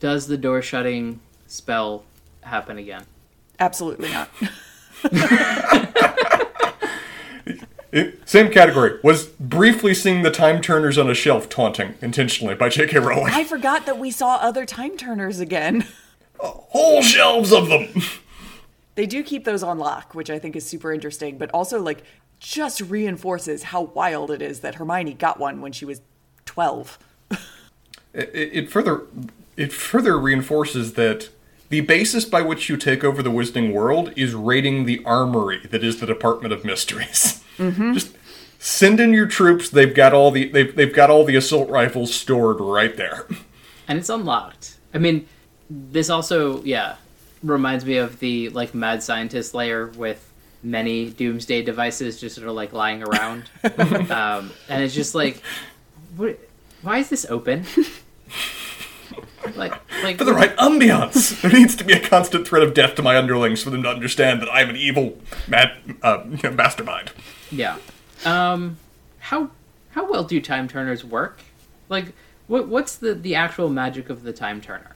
does 0.00 0.26
the 0.26 0.36
door 0.36 0.60
shutting 0.60 1.18
spell 1.46 2.04
happen 2.42 2.76
again? 2.76 3.04
Absolutely 3.58 4.10
not. 4.10 4.28
It- 7.92 8.28
same 8.28 8.50
category. 8.50 8.98
Was 9.04 9.26
briefly 9.26 9.94
seeing 9.94 10.22
the 10.22 10.30
time 10.32 10.60
turners 10.60 10.98
on 10.98 11.08
a 11.08 11.14
shelf 11.14 11.48
taunting 11.48 11.94
intentionally 12.02 12.56
by 12.56 12.68
J.K. 12.68 12.98
Rowling. 12.98 13.32
I 13.32 13.44
forgot 13.44 13.86
that 13.86 13.98
we 14.00 14.10
saw 14.10 14.34
other 14.36 14.66
time 14.66 14.96
turners 14.96 15.38
again. 15.38 15.86
Whole 16.40 17.02
shelves 17.02 17.52
of 17.52 17.68
them. 17.68 18.02
They 18.94 19.06
do 19.06 19.22
keep 19.22 19.44
those 19.44 19.62
on 19.62 19.78
lock, 19.78 20.14
which 20.14 20.30
I 20.30 20.38
think 20.38 20.56
is 20.56 20.66
super 20.66 20.92
interesting, 20.92 21.38
but 21.38 21.50
also 21.52 21.80
like 21.80 22.02
just 22.38 22.80
reinforces 22.82 23.64
how 23.64 23.82
wild 23.82 24.30
it 24.30 24.42
is 24.42 24.60
that 24.60 24.76
Hermione 24.76 25.14
got 25.14 25.38
one 25.38 25.60
when 25.60 25.72
she 25.72 25.84
was 25.84 26.00
12. 26.46 26.98
It, 28.16 28.30
it 28.32 28.70
further 28.70 29.02
it 29.56 29.72
further 29.72 30.16
reinforces 30.16 30.92
that 30.92 31.30
the 31.68 31.80
basis 31.80 32.24
by 32.24 32.42
which 32.42 32.68
you 32.68 32.76
take 32.76 33.02
over 33.02 33.24
the 33.24 33.30
Wizarding 33.30 33.72
World 33.72 34.12
is 34.14 34.34
raiding 34.34 34.84
the 34.84 35.02
armory 35.04 35.66
that 35.70 35.82
is 35.82 35.98
the 35.98 36.06
Department 36.06 36.52
of 36.52 36.64
Mysteries. 36.64 37.40
Mm-hmm. 37.58 37.92
Just 37.92 38.16
send 38.58 38.98
in 38.98 39.12
your 39.12 39.26
troops. 39.26 39.68
They've 39.68 39.94
got 39.94 40.12
all 40.12 40.32
the 40.32 40.48
they've 40.48 40.74
they've 40.74 40.92
got 40.92 41.08
all 41.08 41.24
the 41.24 41.36
assault 41.36 41.68
rifles 41.70 42.12
stored 42.12 42.60
right 42.60 42.96
there. 42.96 43.28
And 43.86 43.96
it's 43.96 44.08
unlocked. 44.08 44.76
I 44.92 44.98
mean, 44.98 45.28
this 45.70 46.10
also, 46.10 46.62
yeah, 46.64 46.96
reminds 47.44 47.84
me 47.84 47.98
of 47.98 48.18
the 48.18 48.48
like 48.50 48.74
mad 48.74 49.02
scientist 49.02 49.54
layer 49.54 49.86
with 49.88 50.30
many 50.62 51.10
doomsday 51.10 51.62
devices 51.62 52.18
just 52.18 52.36
sort 52.36 52.48
of 52.48 52.54
like 52.54 52.72
lying 52.72 53.02
around. 53.02 53.44
um, 54.10 54.50
and 54.68 54.82
it's 54.82 54.94
just 54.94 55.14
like, 55.14 55.42
what, 56.16 56.38
why 56.82 56.98
is 56.98 57.10
this 57.10 57.26
open? 57.28 57.64
like, 59.54 59.74
like 60.02 60.18
For 60.18 60.24
the 60.24 60.32
right 60.32 60.56
ambiance, 60.56 61.40
there 61.42 61.52
needs 61.52 61.76
to 61.76 61.84
be 61.84 61.92
a 61.92 62.00
constant 62.00 62.48
threat 62.48 62.62
of 62.62 62.72
death 62.74 62.94
to 62.96 63.02
my 63.02 63.16
underlings 63.16 63.62
for 63.62 63.70
them 63.70 63.82
to 63.82 63.88
understand 63.88 64.40
that 64.40 64.48
I'm 64.50 64.70
an 64.70 64.76
evil 64.76 65.18
mad 65.46 65.72
uh, 66.02 66.24
mastermind. 66.52 67.12
Yeah. 67.50 67.76
Um 68.24 68.78
how 69.18 69.50
how 69.90 70.10
well 70.10 70.24
do 70.24 70.40
time 70.40 70.66
turners 70.66 71.04
work? 71.04 71.40
Like 71.88 72.14
What 72.46 72.68
what's 72.68 72.96
the 72.96 73.14
the 73.14 73.34
actual 73.34 73.68
magic 73.68 74.08
of 74.08 74.22
the 74.22 74.32
time 74.32 74.60
turner? 74.62 74.93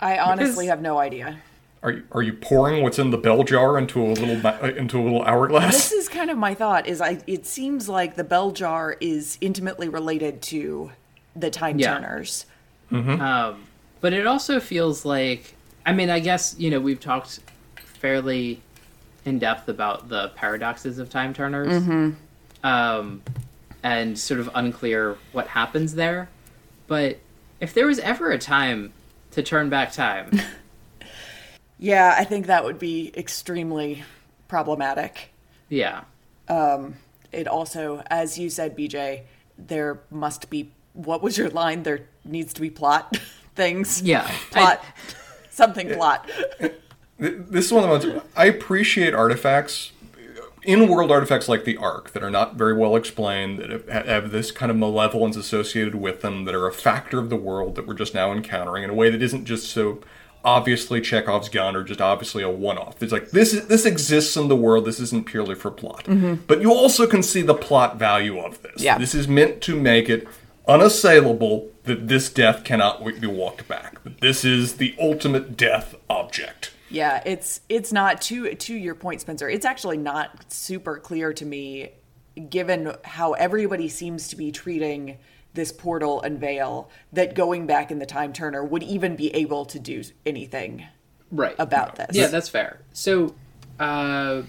I 0.00 0.18
honestly 0.18 0.64
Because- 0.66 0.68
have 0.70 0.80
no 0.82 0.98
idea. 0.98 1.38
Are 1.80 1.92
you, 1.92 2.02
are 2.10 2.22
you 2.22 2.32
pouring 2.32 2.82
what's 2.82 2.98
in 2.98 3.10
the 3.10 3.16
bell 3.16 3.44
jar 3.44 3.78
into 3.78 4.02
a 4.02 4.08
little 4.10 4.44
uh, 4.44 4.58
into 4.76 5.00
a 5.00 5.02
little 5.02 5.22
hourglass? 5.22 5.72
This 5.72 5.92
is 5.92 6.08
kind 6.08 6.28
of 6.28 6.36
my 6.36 6.52
thought. 6.52 6.88
Is 6.88 7.00
I? 7.00 7.20
It 7.28 7.46
seems 7.46 7.88
like 7.88 8.16
the 8.16 8.24
bell 8.24 8.50
jar 8.50 8.96
is 9.00 9.38
intimately 9.40 9.88
related 9.88 10.42
to 10.42 10.90
the 11.36 11.50
time 11.50 11.78
Yeah. 11.78 11.94
turners. 11.94 12.46
Um, 12.90 13.62
but 14.00 14.12
it 14.12 14.26
also 14.26 14.58
feels 14.58 15.04
like, 15.04 15.54
I 15.86 15.92
mean, 15.92 16.10
I 16.10 16.18
guess 16.18 16.56
you 16.58 16.68
know 16.68 16.80
we've 16.80 16.98
talked 16.98 17.38
fairly 17.76 18.60
in 19.24 19.38
depth 19.38 19.68
about 19.68 20.08
the 20.08 20.30
paradoxes 20.30 20.98
of 20.98 21.10
time 21.10 21.32
turners, 21.32 22.16
um, 22.64 23.22
and 23.84 24.18
sort 24.18 24.40
of 24.40 24.50
unclear 24.54 25.16
what 25.30 25.46
happens 25.46 25.94
there. 25.94 26.28
But 26.88 27.18
if 27.60 27.72
there 27.72 27.86
was 27.86 28.00
ever 28.00 28.32
a 28.32 28.38
time 28.38 28.92
to 29.38 29.42
turn 29.42 29.70
back 29.70 29.92
time, 29.92 30.30
Yeah, 31.80 32.12
I 32.18 32.24
think 32.24 32.46
that 32.46 32.64
would 32.64 32.78
be 32.80 33.12
extremely 33.16 34.02
problematic. 34.48 35.30
yeah, 35.68 36.02
Um, 36.48 36.96
It 37.30 37.46
also, 37.46 38.02
as 38.10 38.36
you 38.36 38.50
said, 38.50 38.76
BJ, 38.76 39.22
there 39.56 40.00
must 40.10 40.50
be. 40.50 40.70
What 40.94 41.22
was 41.22 41.38
your 41.38 41.50
line? 41.50 41.84
There 41.84 42.00
needs 42.24 42.52
to 42.54 42.60
be 42.60 42.70
plot 42.70 43.16
things. 43.54 44.02
yeah, 44.02 44.28
plot. 44.50 44.82
Something 45.50 45.90
plot. 45.94 46.28
This 47.20 47.66
is 47.66 47.72
one 47.72 47.82
of 47.82 48.00
the 48.02 48.08
ones 48.10 48.22
I 48.36 48.44
appreciate 48.46 49.12
artifacts, 49.12 49.90
in-world 50.68 51.10
artifacts 51.10 51.48
like 51.48 51.64
the 51.64 51.78
Ark 51.78 52.12
that 52.12 52.22
are 52.22 52.30
not 52.30 52.56
very 52.56 52.76
well 52.76 52.94
explained, 52.94 53.58
that 53.58 54.06
have, 54.06 54.30
this 54.30 54.50
kind 54.50 54.70
of 54.70 54.76
malevolence 54.76 55.34
associated 55.34 55.94
with 55.94 56.20
them, 56.20 56.44
that 56.44 56.54
are 56.54 56.66
a 56.66 56.72
factor 56.72 57.18
of 57.18 57.30
the 57.30 57.36
world 57.36 57.74
that 57.74 57.86
we're 57.86 57.94
just 57.94 58.14
now 58.14 58.32
encountering 58.32 58.84
in 58.84 58.90
a 58.90 58.94
way 58.94 59.08
that 59.08 59.22
isn't 59.22 59.46
just 59.46 59.70
so 59.70 60.00
obviously 60.44 61.00
Chekhov's 61.00 61.48
gun 61.48 61.74
or 61.74 61.82
just 61.82 62.02
obviously 62.02 62.42
a 62.42 62.50
one-off. 62.50 63.02
It's 63.02 63.12
like 63.12 63.30
this 63.30 63.54
is, 63.54 63.66
this 63.66 63.86
exists 63.86 64.36
in 64.36 64.48
the 64.48 64.56
world. 64.56 64.84
This 64.84 65.00
isn't 65.00 65.26
purely 65.26 65.54
for 65.54 65.70
plot, 65.70 66.04
mm-hmm. 66.04 66.34
but 66.46 66.60
you 66.60 66.70
also 66.70 67.06
can 67.06 67.22
see 67.22 67.42
the 67.42 67.54
plot 67.54 67.98
value 67.98 68.38
of 68.38 68.60
this. 68.62 68.82
Yeah. 68.82 68.98
This 68.98 69.14
is 69.14 69.26
meant 69.26 69.62
to 69.62 69.74
make 69.74 70.10
it 70.10 70.28
unassailable 70.68 71.70
that 71.84 72.08
this 72.08 72.30
death 72.30 72.62
cannot 72.62 73.04
be 73.20 73.26
walked 73.26 73.66
back. 73.66 74.04
That 74.04 74.20
this 74.20 74.44
is 74.44 74.76
the 74.76 74.94
ultimate 75.00 75.56
death 75.56 75.94
object. 76.10 76.72
Yeah, 76.90 77.22
it's 77.26 77.60
it's 77.68 77.92
not 77.92 78.20
to 78.22 78.54
to 78.54 78.74
your 78.74 78.94
point, 78.94 79.20
Spencer. 79.20 79.48
It's 79.48 79.66
actually 79.66 79.98
not 79.98 80.50
super 80.52 80.98
clear 80.98 81.32
to 81.34 81.44
me, 81.44 81.90
given 82.48 82.94
how 83.04 83.32
everybody 83.34 83.88
seems 83.88 84.28
to 84.28 84.36
be 84.36 84.50
treating 84.52 85.18
this 85.54 85.72
portal 85.72 86.20
and 86.22 86.38
veil, 86.38 86.88
that 87.12 87.34
going 87.34 87.66
back 87.66 87.90
in 87.90 87.98
the 87.98 88.06
time 88.06 88.32
turner 88.32 88.62
would 88.64 88.82
even 88.82 89.16
be 89.16 89.34
able 89.34 89.64
to 89.66 89.78
do 89.78 90.02
anything 90.24 90.86
right 91.30 91.56
about 91.58 91.96
this. 91.96 92.10
Yeah, 92.12 92.28
that's 92.28 92.48
fair. 92.48 92.80
So, 92.92 93.34
uh, 93.80 94.42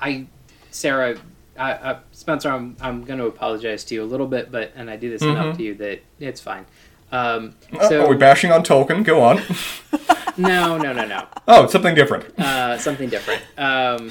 I, 0.00 0.26
Sarah, 0.70 1.18
I, 1.58 1.72
I, 1.72 1.98
Spencer, 2.12 2.50
I'm 2.50 2.76
I'm 2.80 3.04
going 3.04 3.18
to 3.18 3.26
apologize 3.26 3.84
to 3.84 3.94
you 3.94 4.02
a 4.02 4.06
little 4.06 4.26
bit, 4.26 4.50
but 4.50 4.72
and 4.74 4.90
I 4.90 4.96
do 4.96 5.08
this 5.10 5.22
enough 5.22 5.56
to 5.56 5.62
you 5.62 5.74
that 5.76 6.02
it's 6.20 6.40
fine. 6.40 6.66
Um, 7.12 7.54
Uh, 7.72 7.88
so 7.88 8.04
are 8.04 8.08
we 8.08 8.16
bashing 8.16 8.50
on 8.50 8.62
Tolkien? 8.64 9.04
Go 9.04 9.22
on. 9.22 9.40
no, 10.36 10.76
no, 10.78 10.92
no, 10.92 11.04
no, 11.06 11.26
Oh, 11.48 11.64
it's 11.64 11.72
something 11.72 11.94
different. 11.94 12.38
uh, 12.38 12.78
something 12.78 13.08
different. 13.08 13.42
Um, 13.58 14.10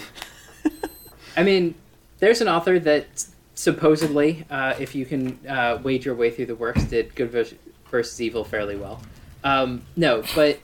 I 1.38 1.44
mean, 1.44 1.76
there's 2.20 2.42
an 2.42 2.48
author 2.48 2.80
that 2.80 3.26
supposedly, 3.56 4.46
uh, 4.50 4.74
if 4.80 4.96
you 4.96 5.06
can 5.06 5.40
uh, 5.48 5.80
wade 5.84 6.06
your 6.06 6.16
way 6.16 6.32
through 6.32 6.46
the 6.48 6.56
works, 6.56 6.84
did 6.86 7.14
good 7.16 7.32
versus 7.92 8.22
evil 8.22 8.44
fairly 8.44 8.76
well. 8.76 9.02
Um, 9.44 9.84
no, 9.96 10.24
but 10.34 10.60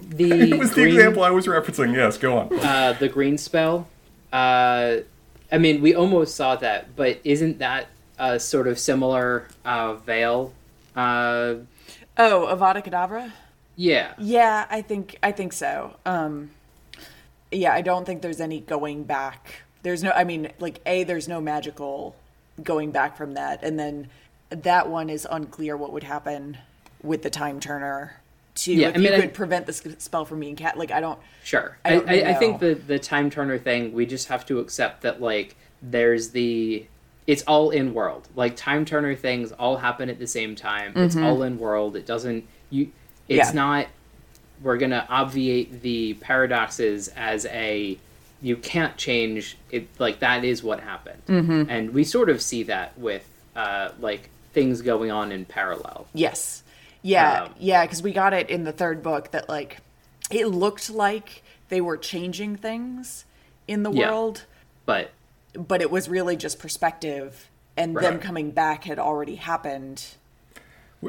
the 0.00 0.30
it 0.52 0.58
was 0.58 0.72
the 0.74 0.84
example 0.84 1.22
I 1.24 1.30
was 1.30 1.46
referencing. 1.46 1.94
Yes, 1.94 2.16
go 2.18 2.38
on. 2.38 2.58
uh, 2.60 2.94
the 2.98 3.08
green 3.08 3.36
spell. 3.38 3.88
Uh, 4.32 4.98
I 5.52 5.58
mean, 5.58 5.80
we 5.82 5.94
almost 5.94 6.34
saw 6.34 6.56
that, 6.56 6.96
but 6.96 7.20
isn't 7.24 7.58
that 7.58 7.88
a 8.18 8.40
sort 8.40 8.66
of 8.68 8.78
similar 8.78 9.48
uh, 9.64 9.94
veil? 9.94 10.52
Uh, 10.94 11.56
Oh, 12.18 12.46
Avada 12.50 12.82
Kedavra. 12.82 13.30
Yeah, 13.76 14.14
Yeah, 14.18 14.66
I 14.70 14.82
think 14.82 15.18
I 15.22 15.32
think 15.32 15.52
so. 15.52 15.96
Um, 16.04 16.50
yeah, 17.52 17.72
I 17.72 17.80
don't 17.82 18.04
think 18.04 18.22
there's 18.22 18.40
any 18.40 18.60
going 18.60 19.04
back. 19.04 19.62
There's 19.82 20.02
no. 20.02 20.10
I 20.10 20.24
mean, 20.24 20.50
like 20.58 20.80
a 20.86 21.04
there's 21.04 21.28
no 21.28 21.40
magical 21.40 22.16
going 22.62 22.90
back 22.90 23.16
from 23.16 23.34
that, 23.34 23.62
and 23.62 23.78
then 23.78 24.08
that 24.50 24.88
one 24.88 25.10
is 25.10 25.26
unclear 25.30 25.76
what 25.76 25.92
would 25.92 26.02
happen 26.04 26.58
with 27.02 27.22
the 27.22 27.30
time 27.30 27.60
turner. 27.60 28.16
to 28.56 28.72
Yeah, 28.72 28.88
if 28.88 28.94
I 28.94 28.98
mean, 28.98 29.12
you 29.12 29.14
I- 29.18 29.20
could 29.20 29.34
prevent 29.34 29.66
the 29.66 29.72
spell 29.98 30.24
from 30.24 30.40
being 30.40 30.56
cat. 30.56 30.76
Like 30.78 30.90
I 30.90 31.00
don't. 31.00 31.18
sure. 31.44 31.76
I 31.84 31.88
I, 31.88 31.96
don't 31.96 32.08
I, 32.08 32.30
I 32.30 32.34
think 32.34 32.58
the 32.60 32.74
the 32.74 32.98
time 32.98 33.30
turner 33.30 33.58
thing, 33.58 33.92
we 33.92 34.06
just 34.06 34.28
have 34.28 34.44
to 34.46 34.58
accept 34.58 35.02
that 35.02 35.20
like 35.20 35.54
there's 35.82 36.30
the 36.30 36.86
it's 37.26 37.42
all 37.42 37.70
in 37.70 37.92
world. 37.94 38.28
Like 38.34 38.56
time 38.56 38.84
turner 38.84 39.14
things 39.14 39.52
all 39.52 39.76
happen 39.76 40.08
at 40.08 40.18
the 40.18 40.26
same 40.26 40.54
time. 40.56 40.92
It's 40.96 41.16
all 41.16 41.42
in 41.42 41.58
world. 41.58 41.94
It 41.96 42.06
doesn't 42.06 42.44
you. 42.70 42.90
It's. 43.28 43.48
Yeah. 43.48 43.52
not. 43.52 43.86
We're 44.62 44.78
gonna 44.78 45.06
obviate 45.10 45.82
the 45.82 46.14
paradoxes 46.14 47.08
as 47.08 47.44
a 47.46 47.98
you 48.40 48.56
can't 48.56 48.96
change 48.96 49.56
it. 49.70 49.88
Like 49.98 50.20
that 50.20 50.44
is 50.44 50.62
what 50.62 50.80
happened, 50.80 51.22
Mm-hmm. 51.26 51.70
and 51.70 51.92
we 51.94 52.04
sort 52.04 52.30
of 52.30 52.40
see 52.40 52.62
that 52.64 52.98
with 52.98 53.28
uh, 53.54 53.90
like 54.00 54.30
things 54.52 54.80
going 54.82 55.10
on 55.10 55.30
in 55.32 55.44
parallel. 55.44 56.06
Yes. 56.14 56.62
Yeah, 57.02 57.44
Um, 57.44 57.54
yeah, 57.58 57.84
because 57.84 58.02
we 58.02 58.12
got 58.12 58.32
it 58.32 58.48
in 58.50 58.64
the 58.64 58.72
third 58.72 59.02
book 59.02 59.30
that 59.32 59.48
like 59.48 59.78
it 60.30 60.46
looked 60.48 60.88
like 60.90 61.42
they 61.68 61.80
were 61.80 61.96
changing 61.96 62.56
things 62.56 63.24
in 63.68 63.82
the 63.82 63.92
Yeah. 63.92 64.10
world, 64.10 64.44
But 64.86 65.10
but 65.54 65.80
it 65.82 65.90
was 65.90 66.08
really 66.08 66.36
just 66.36 66.58
perspective, 66.58 67.48
and 67.76 67.94
them 67.96 68.18
coming 68.18 68.50
back 68.52 68.84
had 68.84 68.98
already 68.98 69.34
happened. 69.36 70.04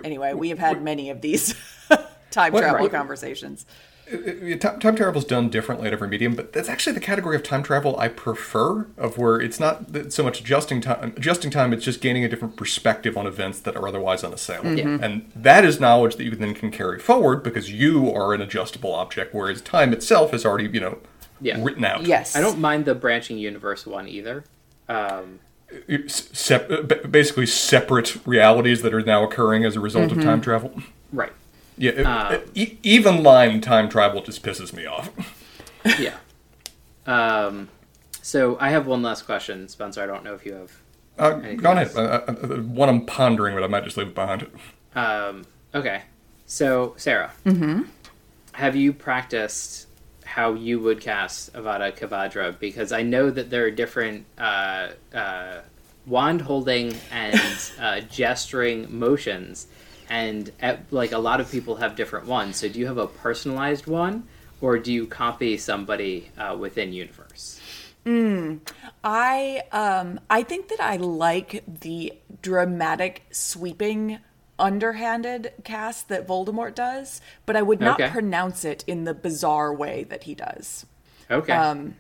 Anyway, 0.04 0.34
we 0.34 0.50
have 0.50 0.60
had 0.60 0.82
many 0.84 1.10
of 1.10 1.22
these 1.22 1.56
time 2.32 2.54
What- 2.54 2.62
travel 2.62 2.80
right. 2.86 2.92
conversations. 2.92 3.66
Uh, 4.10 4.56
Time, 4.58 4.80
time 4.80 4.96
travel 4.96 5.20
is 5.20 5.26
done 5.26 5.50
differently 5.50 5.86
at 5.88 5.92
every 5.92 6.08
medium, 6.08 6.34
but 6.34 6.54
that's 6.54 6.70
actually 6.70 6.94
the 6.94 7.02
category 7.02 7.36
of 7.36 7.44
time 7.44 7.62
travel 7.62 8.00
I 8.00 8.08
prefer. 8.08 8.88
Of 8.98 9.18
where 9.18 9.38
it's 9.42 9.60
not 9.60 9.88
so 10.14 10.24
much 10.24 10.40
adjusting 10.40 10.80
time, 10.80 11.14
adjusting 11.18 11.52
time. 11.52 11.74
It's 11.74 11.84
just 11.84 12.00
gaining 12.00 12.24
a 12.24 12.30
different 12.30 12.56
perspective 12.56 13.18
on 13.18 13.28
events 13.28 13.60
that 13.60 13.76
are 13.76 13.86
otherwise 13.86 14.24
unassailable, 14.24 14.78
Yeah. 14.78 14.98
and 15.02 15.30
that 15.36 15.66
is 15.66 15.82
knowledge 15.82 16.16
that 16.16 16.24
you 16.24 16.32
then 16.38 16.54
can 16.54 16.72
carry 16.72 17.00
forward 17.00 17.44
because 17.44 17.70
you 17.70 18.10
are 18.14 18.34
an 18.34 18.40
adjustable 18.42 18.94
object, 18.96 19.34
whereas 19.36 19.62
time 19.62 19.92
itself 19.92 20.34
is 20.34 20.46
already 20.46 20.70
you 20.72 20.80
know 20.80 21.00
Yeah. 21.42 21.62
written 21.62 21.84
out. 21.84 22.06
Yes, 22.06 22.34
I 22.34 22.40
don't 22.40 22.60
mind 22.60 22.86
the 22.86 22.96
branching 22.96 23.38
universe 23.38 23.86
one 23.86 24.08
either. 24.08 24.46
Um, 24.88 25.40
It's 25.44 25.47
sep- 26.08 27.12
basically 27.12 27.46
separate 27.46 28.18
realities 28.26 28.82
that 28.82 28.94
are 28.94 29.02
now 29.02 29.24
occurring 29.24 29.66
as 29.66 29.76
a 29.76 29.80
result 29.80 30.12
of 30.12 30.22
time 30.22 30.42
travel. 30.42 30.82
right. 31.12 31.34
Yeah, 31.78 31.92
it- 31.92 32.06
Uh, 32.06 32.40
e- 32.56 32.78
even 32.84 33.22
line 33.24 33.62
time 33.62 33.88
travel 33.90 34.22
just 34.22 34.42
pisses 34.44 34.74
me 34.74 34.86
off. 34.86 35.12
yeah. 36.00 36.16
Um, 37.06 37.70
so 38.22 38.58
I 38.60 38.70
have 38.70 38.88
one 38.88 39.02
last 39.04 39.26
question, 39.26 39.68
Spencer. 39.68 40.02
I 40.02 40.06
don't 40.08 40.24
know 40.24 40.34
if 40.34 40.46
you 40.46 40.54
have. 40.54 40.72
Uh, 41.20 41.38
Anything 41.40 41.58
go 41.58 41.72
ahead. 41.72 41.92
Uh, 41.96 42.00
uh, 42.02 42.32
uh, 42.32 42.36
one 42.62 42.90
I'm 42.90 43.06
pondering, 43.06 43.54
but 43.56 43.64
I 43.64 43.68
might 43.68 43.84
just 43.84 43.96
leave 43.98 44.08
it 44.08 44.16
behind. 44.16 44.48
Um, 44.96 45.46
okay. 45.76 46.04
So 46.46 46.94
Sarah, 46.98 47.32
have 48.54 48.76
you 48.76 48.92
practiced 48.94 49.87
how 50.38 50.54
you 50.54 50.80
would 50.80 51.02
cast 51.02 51.52
Avada 51.54 51.92
Kedavra? 51.92 52.58
Because 52.60 52.92
I 52.92 53.02
know 53.02 53.32
that 53.32 53.50
there 53.50 53.66
are 53.66 53.72
different 53.72 54.28
uh, 54.38 54.90
uh, 55.12 55.62
wand 56.06 56.42
holding 56.42 56.94
and 57.12 57.42
uh, 57.82 58.02
gesturing 58.02 59.00
motions, 59.00 59.66
and 60.10 60.52
uh, 60.62 60.76
like 60.92 61.12
a 61.12 61.18
lot 61.18 61.42
of 61.42 61.52
people 61.52 61.78
have 61.78 61.96
different 61.96 62.28
ones. 62.28 62.58
So 62.58 62.70
do 62.70 62.78
you 62.80 62.86
have 62.86 63.00
a 63.00 63.08
personalized 63.08 63.88
one, 63.88 64.28
or 64.62 64.78
do 64.78 64.94
you 64.94 65.08
copy 65.08 65.58
somebody 65.58 66.30
uh, 66.38 66.56
within 66.56 66.94
universe? 66.94 67.60
I 69.04 69.64
um 69.72 70.20
I 70.30 70.44
think 70.44 70.70
that 70.70 70.80
I 70.80 70.98
like 70.98 71.64
the 71.68 72.14
dramatic 72.42 73.24
sweeping 73.32 74.20
underhanded 74.60 75.54
cast 75.64 76.10
that 76.10 76.28
Voldemort 76.28 76.76
does, 76.76 77.22
but 77.46 77.56
I 77.56 77.62
would 77.62 77.80
not 77.80 78.00
Okay. 78.02 78.10
pronounce 78.12 78.66
it 78.66 78.84
in 78.88 79.04
the 79.04 79.14
bizarre 79.14 79.74
way 79.74 80.04
that 80.06 80.24
he 80.24 80.36
does. 80.36 80.86
Okay. 81.30 81.54
Um, 81.54 81.96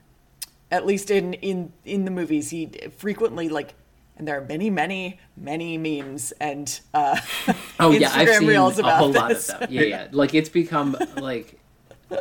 At 0.72 0.86
least 0.86 1.10
in 1.12 1.34
in 1.36 1.72
in 1.86 2.06
the 2.06 2.12
movies, 2.12 2.50
he 2.50 2.70
frequently 2.98 3.48
like, 3.50 3.74
and 4.18 4.28
there 4.28 4.38
are 4.38 4.46
many, 4.46 4.70
many, 4.70 5.20
many 5.38 5.78
memes 5.78 6.34
and 6.42 6.80
uh, 6.94 7.18
Oh 7.80 7.92
yeah, 8.00 8.12
I've 8.14 8.28
Instagram 8.28 8.40
seen 8.40 8.48
reels 8.50 8.78
a 8.78 8.82
about 8.82 8.98
whole 9.00 9.12
lot 9.14 9.32
of 9.32 9.38
this. 9.38 9.48
them. 9.48 9.68
Yeah, 9.70 9.82
yeah. 9.84 10.08
Like 10.12 10.34
it's 10.34 10.50
become 10.50 10.98
like 11.16 11.58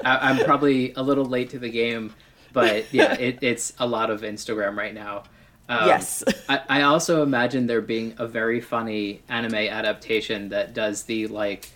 I, 0.04 0.30
I'm 0.30 0.44
probably 0.44 0.92
a 0.94 1.02
little 1.02 1.24
late 1.24 1.50
to 1.50 1.58
the 1.58 1.70
game, 1.70 2.14
but 2.52 2.92
yeah, 2.92 3.14
it, 3.14 3.38
it's 3.42 3.72
a 3.78 3.86
lot 3.86 4.10
of 4.10 4.20
Instagram 4.22 4.76
right 4.76 4.94
now. 4.94 5.24
Um, 5.68 5.86
Yes. 5.88 6.22
I, 6.48 6.60
I 6.68 6.82
also 6.82 7.22
imagine 7.22 7.66
there 7.66 7.80
being 7.80 8.14
a 8.18 8.26
very 8.26 8.60
funny 8.60 9.22
anime 9.28 9.54
adaptation 9.54 10.50
that 10.50 10.74
does 10.74 11.04
the 11.04 11.26
like 11.26 11.68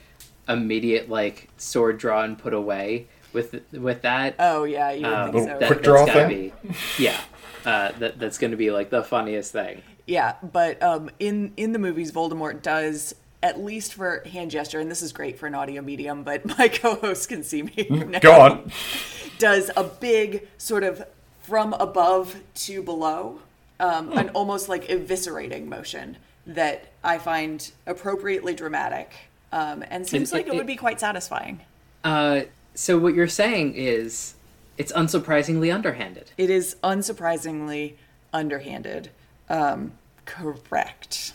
immediate 0.48 1.08
like 1.08 1.48
sword 1.56 1.98
draw 1.98 2.22
and 2.22 2.38
put 2.38 2.54
away 2.54 3.06
with 3.32 3.60
with 3.72 4.02
that. 4.02 4.34
Oh 4.38 4.64
yeah, 4.64 4.90
you 4.92 5.02
would 5.06 5.12
Um, 5.12 5.32
think 5.32 5.48
so. 5.48 5.58
that, 5.58 5.66
quick 5.66 5.82
draw 5.82 6.04
that's 6.04 6.16
gotta 6.16 6.28
thing? 6.28 6.52
Be, 6.62 6.74
yeah, 7.04 7.20
uh, 7.64 7.92
that 7.98 8.18
that's 8.18 8.38
going 8.38 8.50
to 8.52 8.56
be 8.56 8.70
like 8.70 8.90
the 8.90 9.02
funniest 9.04 9.52
thing. 9.52 9.82
Yeah, 10.06 10.34
but 10.42 10.82
um, 10.82 11.10
in 11.20 11.52
in 11.56 11.72
the 11.72 11.78
movies, 11.78 12.10
Voldemort 12.12 12.62
does 12.62 13.14
at 13.42 13.60
least 13.60 13.94
for 13.94 14.22
hand 14.30 14.50
gesture, 14.50 14.80
and 14.80 14.90
this 14.90 15.02
is 15.02 15.12
great 15.12 15.38
for 15.38 15.46
an 15.46 15.54
audio 15.54 15.80
medium, 15.82 16.22
but 16.24 16.44
my 16.58 16.68
co-host 16.68 17.28
can 17.28 17.42
see 17.44 17.62
me. 17.62 17.86
now, 17.88 18.18
Go 18.18 18.40
on. 18.40 18.70
Does 19.38 19.70
a 19.74 19.84
big 19.84 20.46
sort 20.58 20.84
of 20.84 21.02
from 21.40 21.72
above 21.74 22.36
to 22.56 22.82
below, 22.82 23.40
um, 23.80 24.16
an 24.16 24.28
almost 24.30 24.68
like 24.68 24.86
eviscerating 24.88 25.66
motion 25.66 26.16
that 26.46 26.86
I 27.02 27.18
find 27.18 27.70
appropriately 27.86 28.54
dramatic, 28.54 29.12
um, 29.52 29.82
and 29.90 30.06
seems 30.06 30.30
It- 30.32 30.34
like 30.36 30.46
it, 30.46 30.54
it- 30.54 30.56
would 30.56 30.66
be 30.66 30.76
quite 30.76 31.00
satisfying. 31.00 31.60
Uh, 32.04 32.42
so 32.74 32.96
what 32.98 33.14
you're 33.14 33.26
saying 33.28 33.74
is 33.74 34.34
it's 34.78 34.92
unsurprisingly 34.92 35.74
underhanded. 35.74 36.30
It 36.38 36.48
is 36.50 36.76
unsurprisingly 36.84 37.94
underhanded. 38.32 39.10
Um, 39.48 39.92
correct. 40.24 41.32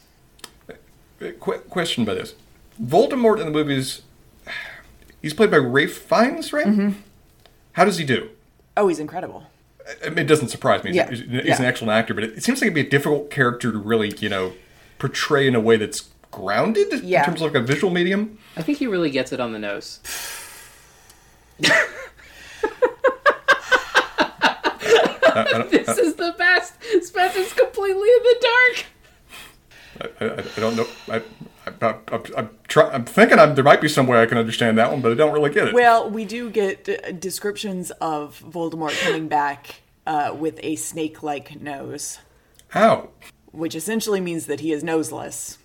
Qu- 1.20 1.60
question 1.70 2.04
about 2.04 2.18
this: 2.18 2.36
Voldemort 2.82 3.40
in 3.40 3.46
the 3.46 3.52
movies, 3.52 4.02
he's 5.22 5.34
played 5.34 5.52
by 5.52 5.58
Ralph 5.58 5.92
Fiennes, 5.92 6.52
right? 6.54 6.66
Mm-hmm. 6.68 7.00
How 7.74 7.86
does 7.86 7.98
he 7.98 8.06
do? 8.06 8.30
Oh, 8.78 8.88
he's 8.88 9.00
incredible. 9.00 9.46
I 10.06 10.10
mean, 10.10 10.20
it 10.20 10.28
doesn't 10.28 10.50
surprise 10.50 10.84
me. 10.84 10.90
He's, 10.92 10.96
Yeah. 10.98 11.10
he's, 11.10 11.20
he's 11.20 11.46
Yeah. 11.46 11.58
an 11.60 11.66
excellent 11.66 11.92
actor, 11.92 12.14
but 12.14 12.24
it, 12.24 12.38
it 12.38 12.44
seems 12.44 12.60
like 12.60 12.68
it'd 12.68 12.74
be 12.76 12.82
a 12.82 12.90
difficult 12.90 13.30
character 13.30 13.72
to 13.72 13.78
really, 13.78 14.14
you 14.20 14.30
know, 14.30 14.54
portray 15.00 15.48
in 15.48 15.56
a 15.56 15.60
way 15.60 15.78
that's 15.78 16.10
grounded 16.32 17.04
Yeah. 17.04 17.20
in 17.20 17.26
terms 17.26 17.42
of 17.42 17.54
like 17.54 17.62
a 17.62 17.66
visual 17.66 17.94
medium. 17.94 18.38
I 18.58 18.62
think 18.62 18.78
he 18.80 18.88
really 18.88 19.10
gets 19.12 19.32
it 19.32 19.40
on 19.40 19.54
the 19.54 19.60
nose. 19.60 20.00
this 25.70 25.98
is 25.98 26.16
the 26.16 26.34
best. 26.38 26.74
Spencer's 27.02 27.54
completely 27.54 28.10
in 28.10 28.24
the 28.24 28.36
dark. 28.42 28.86
I, 30.20 30.26
I, 30.26 30.40
I 30.40 30.60
don't 30.60 30.76
know. 30.76 30.88
I, 31.66 31.72
I, 31.82 31.96
I, 32.12 32.20
I'm, 32.38 32.50
try, 32.68 32.90
I'm 32.90 33.06
thinking 33.06 33.40
I'm, 33.40 33.56
there 33.56 33.64
might 33.64 33.82
be 33.82 33.90
some 33.90 34.08
way 34.08 34.22
I 34.22 34.26
can 34.26 34.38
understand 34.38 34.78
that 34.78 34.92
one, 34.92 35.02
but 35.02 35.12
I 35.12 35.16
don't 35.16 35.34
really 35.34 35.50
get 35.50 35.68
it. 35.70 35.74
Well, 35.74 36.10
we 36.10 36.26
do 36.26 36.50
get 36.50 36.88
uh, 36.88 37.12
descriptions 37.12 37.92
of 38.02 38.42
Voldemort 38.46 39.00
coming 39.02 39.28
back 39.28 39.82
uh, 40.06 40.36
with 40.38 40.60
a 40.64 40.76
snake-like 40.76 41.62
nose, 41.62 42.20
How? 42.70 43.10
which 43.52 43.76
essentially 43.76 44.22
means 44.22 44.46
that 44.46 44.60
he 44.60 44.72
is 44.72 44.84
noseless. 44.84 45.58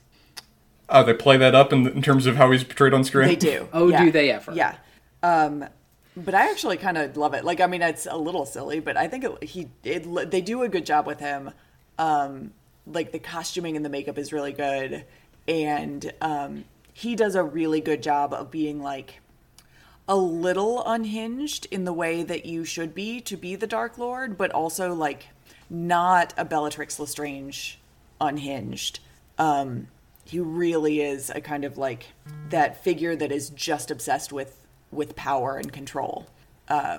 Oh, 0.89 1.05
they 1.05 1.15
play 1.15 1.37
that 1.37 1.55
up 1.55 1.73
in, 1.73 1.87
in 1.87 2.03
terms 2.03 2.27
of 2.27 2.37
how 2.37 2.51
he's 2.51 2.65
portrayed 2.65 2.95
on 2.95 3.05
screen. 3.05 3.29
They 3.29 3.37
do. 3.37 3.69
Oh, 3.73 3.89
yeah. 3.89 4.05
do 4.05 4.11
they 4.11 4.31
ever? 4.31 4.53
Yeah. 4.53 4.77
Um, 5.23 5.65
but 6.17 6.35
I 6.35 6.51
actually 6.51 6.77
kind 6.77 6.99
of 6.99 7.17
love 7.17 7.35
it. 7.35 7.45
Like, 7.45 7.61
I 7.61 7.67
mean, 7.67 7.83
it's 7.83 8.07
a 8.07 8.17
little 8.17 8.45
silly, 8.45 8.81
but 8.81 8.97
I 8.97 9.07
think 9.07 9.25
it, 9.25 9.45
he 9.45 9.69
it, 9.85 10.31
they 10.31 10.41
do 10.41 10.63
a 10.63 10.69
good 10.69 10.85
job 10.85 11.07
with 11.07 11.21
him. 11.21 11.53
Um, 11.99 12.53
like 12.87 13.13
the 13.13 13.19
costuming 13.19 13.77
and 13.77 13.85
the 13.85 13.89
makeup 13.89 14.19
is 14.19 14.33
really 14.33 14.53
good, 14.53 15.05
and 15.47 16.12
um, 16.20 16.64
he 16.93 17.16
does 17.16 17.34
a 17.34 17.43
really 17.43 17.80
good 17.80 18.03
job 18.03 18.32
of 18.32 18.51
being 18.51 18.82
like 18.82 19.20
a 20.09 20.16
little 20.16 20.82
unhinged 20.86 21.66
in 21.70 21.84
the 21.84 21.93
way 21.93 22.22
that 22.22 22.45
you 22.45 22.64
should 22.64 22.95
be 22.95 23.20
to 23.20 23.36
be 23.36 23.55
the 23.55 23.66
Dark 23.66 23.97
Lord, 23.97 24.36
but 24.36 24.51
also 24.51 24.93
like 24.93 25.28
not 25.68 26.34
a 26.36 26.45
Bellatrix 26.45 26.99
Lestrange 26.99 27.78
unhinged. 28.20 29.01
Um, 29.38 29.86
he 30.24 30.38
really 30.38 31.01
is 31.01 31.30
a 31.30 31.41
kind 31.41 31.64
of 31.64 31.78
like 31.78 32.07
that 32.51 32.82
figure 32.82 33.16
that 33.16 33.32
is 33.32 33.51
just 33.51 33.91
obsessed 33.91 34.32
with 34.32 34.66
with 34.91 35.14
power 35.16 35.57
and 35.57 35.72
control. 35.72 36.26
Uh, 36.68 36.99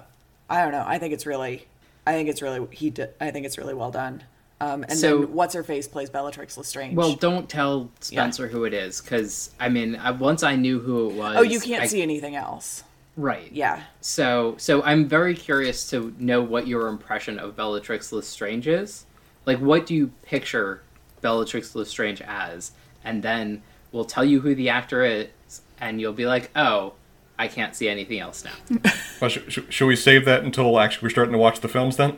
I 0.49 0.61
don't 0.61 0.71
know. 0.71 0.83
I 0.85 0.97
think 0.97 1.13
it's 1.13 1.25
really, 1.25 1.67
I 2.05 2.13
think 2.13 2.29
it's 2.29 2.41
really 2.41 2.67
he. 2.71 2.89
d- 2.89 3.05
I 3.19 3.31
think 3.31 3.45
it's 3.45 3.57
really 3.57 3.73
well 3.73 3.91
done. 3.91 4.23
Um, 4.61 4.83
and 4.83 4.97
So- 4.97 5.19
then 5.19 5.33
what's 5.33 5.53
her 5.55 5.63
face 5.63 5.87
plays 5.87 6.09
Bellatrix 6.09 6.55
Lestrange. 6.57 6.95
Well, 6.95 7.15
don't 7.15 7.49
tell 7.49 7.89
Spencer 7.99 8.47
who 8.47 8.63
it 8.65 8.73
is, 8.73 9.01
because 9.01 9.49
I 9.59 9.69
mean, 9.69 9.95
I, 9.95 10.11
once 10.11 10.43
I 10.43 10.55
knew 10.55 10.79
who 10.79 11.09
it 11.09 11.13
was. 11.15 11.37
oh, 11.37 11.41
you 11.41 11.59
can't 11.59 11.83
I- 11.83 11.87
see 11.87 12.01
anything 12.01 12.35
else. 12.35 12.83
Right. 13.17 13.51
Yeah. 13.51 13.81
So, 13.99 14.55
so 14.57 14.81
I'm 14.83 15.07
very 15.07 15.35
curious 15.35 15.89
to 15.89 16.13
know 16.17 16.41
what 16.41 16.65
your 16.67 16.87
impression 16.87 17.39
of 17.39 17.55
Bellatrix 17.57 18.11
Lestrange 18.13 18.67
is. 18.67 19.05
Like, 19.45 19.57
what 19.59 19.85
do 19.85 19.93
you 19.95 20.11
picture 20.21 20.81
Bellatrix 21.21 21.75
Lestrange 21.75 22.21
as? 22.21 22.71
And 23.03 23.21
then 23.21 23.63
we'll 23.91 24.05
tell 24.05 24.23
you 24.23 24.39
who 24.41 24.55
the 24.55 24.69
actor 24.69 25.03
is, 25.03 25.27
and 25.79 25.99
you'll 25.99 26.13
be 26.13 26.25
like, 26.25 26.51
"Oh, 26.55 26.93
I 27.37 27.47
can't 27.49 27.75
see 27.75 27.89
anything 27.89 28.19
else 28.19 28.45
now." 28.45 28.81
Well, 29.19 29.29
sh- 29.29 29.39
sh- 29.49 29.59
should 29.69 29.85
we 29.87 29.95
save 29.95 30.25
that 30.25 30.43
until 30.43 30.79
actually 30.79 31.05
we're 31.05 31.09
starting 31.11 31.33
to 31.33 31.37
watch 31.37 31.59
the 31.59 31.67
films 31.67 31.97
then? 31.97 32.17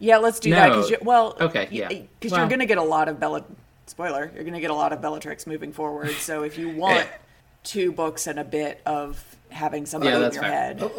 Yeah, 0.00 0.16
let's 0.16 0.40
do 0.40 0.50
that. 0.50 0.72
'cause 0.72 0.90
No. 0.90 0.96
you, 0.96 0.98
well, 1.02 1.36
Okay, 1.40 1.68
yeah. 1.70 1.88
because 1.88 2.32
Well- 2.32 2.40
you're 2.40 2.48
going 2.48 2.58
to 2.60 2.66
get 2.66 2.78
a 2.78 2.82
lot 2.82 3.08
of 3.08 3.20
Bella. 3.20 3.44
Spoiler: 3.86 4.30
You're 4.34 4.44
going 4.44 4.54
to 4.54 4.60
get 4.60 4.70
a 4.70 4.74
lot 4.74 4.92
of 4.92 5.00
Bellatrix 5.02 5.46
moving 5.46 5.72
forward. 5.72 6.10
So 6.12 6.42
if 6.42 6.56
you 6.58 6.68
want 6.76 7.06
two 7.64 7.92
books 7.92 8.26
and 8.26 8.38
a 8.38 8.44
bit 8.44 8.80
of 8.86 9.22
having 9.50 9.84
somebody 9.84 10.12
Yeah, 10.12 10.26
in 10.26 10.32
your 10.32 10.42
fair. 10.42 10.50
head, 10.50 10.90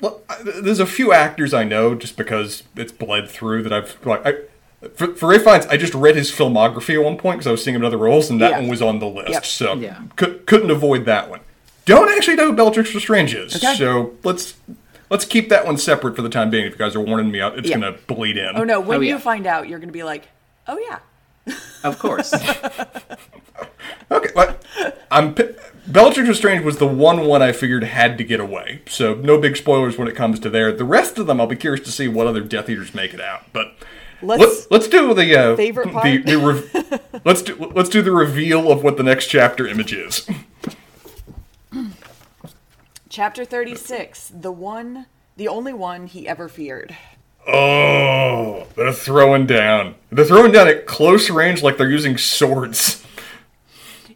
Well, 0.00 0.20
I- 0.28 0.36
there's 0.62 0.80
a 0.80 0.86
few 0.86 1.12
actors 1.12 1.52
I 1.52 1.64
know 1.64 1.94
just 1.94 2.16
because 2.16 2.62
it's 2.76 2.92
bled 2.92 3.28
through 3.28 3.62
that 3.64 3.72
I've 3.72 3.96
like. 4.06 4.24
I, 4.26 4.34
for, 4.94 5.14
for 5.14 5.28
Ralph 5.28 5.42
Fiennes, 5.42 5.66
I 5.66 5.76
just 5.76 5.92
read 5.92 6.16
his 6.16 6.30
filmography 6.32 6.94
at 6.94 7.04
one 7.04 7.18
point 7.18 7.38
because 7.40 7.46
I 7.48 7.50
was 7.50 7.62
seeing 7.62 7.74
him 7.74 7.82
in 7.82 7.86
other 7.86 7.98
roles, 7.98 8.30
and 8.30 8.40
that 8.40 8.52
Yeah. 8.52 8.60
one 8.60 8.68
was 8.68 8.80
on 8.80 8.98
the 9.00 9.06
list, 9.08 9.28
Yep. 9.30 9.44
so 9.44 9.74
Yeah. 9.74 9.98
cou- 10.16 10.38
couldn't 10.46 10.70
avoid 10.70 11.04
that 11.04 11.28
one. 11.28 11.40
Don't 11.84 12.08
actually 12.16 12.36
know 12.36 12.46
who 12.46 12.52
Bellatrix 12.54 12.94
Lestrange 12.94 13.34
is, 13.34 13.56
Okay. 13.56 13.74
so 13.74 14.12
let's 14.24 14.54
let's 15.10 15.24
keep 15.24 15.48
that 15.50 15.66
one 15.66 15.76
separate 15.76 16.16
for 16.16 16.22
the 16.22 16.28
time 16.30 16.48
being. 16.50 16.64
If 16.66 16.72
you 16.72 16.78
guys 16.78 16.96
are 16.96 17.00
warning 17.00 17.30
me 17.30 17.40
out, 17.40 17.58
it's 17.58 17.68
Yeah. 17.68 17.78
gonna 17.78 17.98
bleed 18.06 18.36
in. 18.36 18.52
oh 18.56 18.64
no, 18.64 18.80
when 18.80 18.98
Oh, 18.98 19.02
you 19.02 19.18
find 19.18 19.46
out, 19.46 19.68
you're 19.68 19.78
going 19.78 19.88
to 19.88 19.92
be 19.92 20.02
like, 20.04 20.28
oh 20.68 20.78
yeah, 20.78 21.54
of 21.84 21.98
course. 21.98 22.32
Okay, 24.12 24.30
but 24.34 24.64
I'm 25.10 25.34
pi- 25.34 25.50
Bellatrix 25.86 26.28
Lestrange 26.28 26.64
was 26.64 26.78
the 26.78 26.86
one 26.86 27.26
one 27.26 27.42
I 27.42 27.52
figured 27.52 27.84
had 27.84 28.18
to 28.18 28.24
get 28.24 28.40
away. 28.40 28.82
So 28.88 29.14
no 29.14 29.38
big 29.38 29.56
spoilers 29.56 29.96
when 29.98 30.08
it 30.08 30.16
comes 30.16 30.40
to 30.40 30.50
there. 30.50 30.72
The 30.72 30.84
rest 30.84 31.18
of 31.18 31.26
them, 31.28 31.40
I'll 31.40 31.46
be 31.46 31.54
curious 31.56 31.84
to 31.86 31.92
see 31.92 32.08
what 32.08 32.26
other 32.26 32.40
Death 32.40 32.68
Eaters 32.68 32.92
make 32.94 33.14
it 33.14 33.20
out. 33.20 33.42
But 33.52 33.74
Let's- 34.22 34.40
let's 34.42 34.70
let's 34.70 34.88
do 34.88 35.14
the 35.14 35.36
uh, 35.38 35.56
Favorite 35.56 35.92
The, 36.02 36.18
the 36.18 36.36
re- 36.38 37.20
let's 37.24 37.42
do 37.42 37.54
let's 37.74 37.88
do 37.88 38.02
the 38.02 38.10
reveal 38.12 38.70
of 38.72 38.82
what 38.82 38.96
the 38.96 39.02
next 39.04 39.28
chapter 39.28 39.66
image 39.66 39.92
is. 39.92 40.28
Chapter 43.10 43.44
thirty-six, 43.44 44.32
the 44.34 44.50
one, 44.52 45.04
the 45.36 45.48
only 45.48 45.74
one 45.74 46.06
he 46.06 46.26
ever 46.26 46.48
feared. 46.48 46.96
Oh, 47.46 48.66
they're 48.76 48.92
throwing 48.92 49.44
down. 49.46 49.96
They're 50.10 50.24
throwing 50.24 50.52
down 50.52 50.68
at 50.68 50.86
close 50.86 51.28
range 51.28 51.62
like 51.62 51.76
they're 51.76 51.90
using 51.90 52.16
swords. 52.16 53.04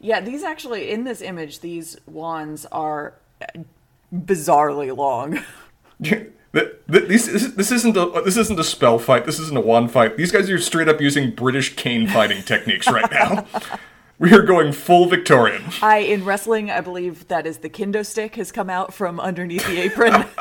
Yeah, 0.00 0.20
these 0.20 0.42
actually 0.42 0.90
in 0.90 1.04
this 1.04 1.20
image, 1.20 1.60
these 1.60 1.96
wands 2.06 2.64
are 2.66 3.14
bizarrely 4.14 4.94
long. 4.96 5.40
Th- 6.02 6.30
th- 6.52 7.08
This, 7.08 7.26
this, 7.26 7.46
this 7.48 7.72
isn't 7.72 7.96
a 7.96 8.22
this 8.24 8.36
isn't 8.36 8.60
a 8.60 8.64
spell 8.64 8.98
fight. 8.98 9.24
This 9.26 9.40
isn't 9.40 9.56
a 9.56 9.60
wand 9.60 9.90
fight. 9.90 10.16
These 10.16 10.30
guys 10.30 10.48
are 10.50 10.58
straight 10.58 10.88
up 10.88 11.00
using 11.00 11.30
British 11.32 11.74
cane 11.74 12.06
fighting 12.06 12.42
techniques 12.42 12.86
right 12.88 13.10
now. 13.10 13.46
We 14.24 14.32
are 14.32 14.40
going 14.42 14.72
full 14.72 15.04
Victorian. 15.06 15.62
I 15.82 15.98
in 15.98 16.24
wrestling, 16.24 16.70
I 16.70 16.80
believe 16.80 17.28
that 17.28 17.46
is 17.46 17.58
the 17.58 17.68
kendo 17.68 18.06
stick 18.06 18.36
has 18.36 18.50
come 18.50 18.70
out 18.70 18.94
from 18.94 19.20
underneath 19.20 19.66
the 19.66 19.80
apron. 19.82 20.24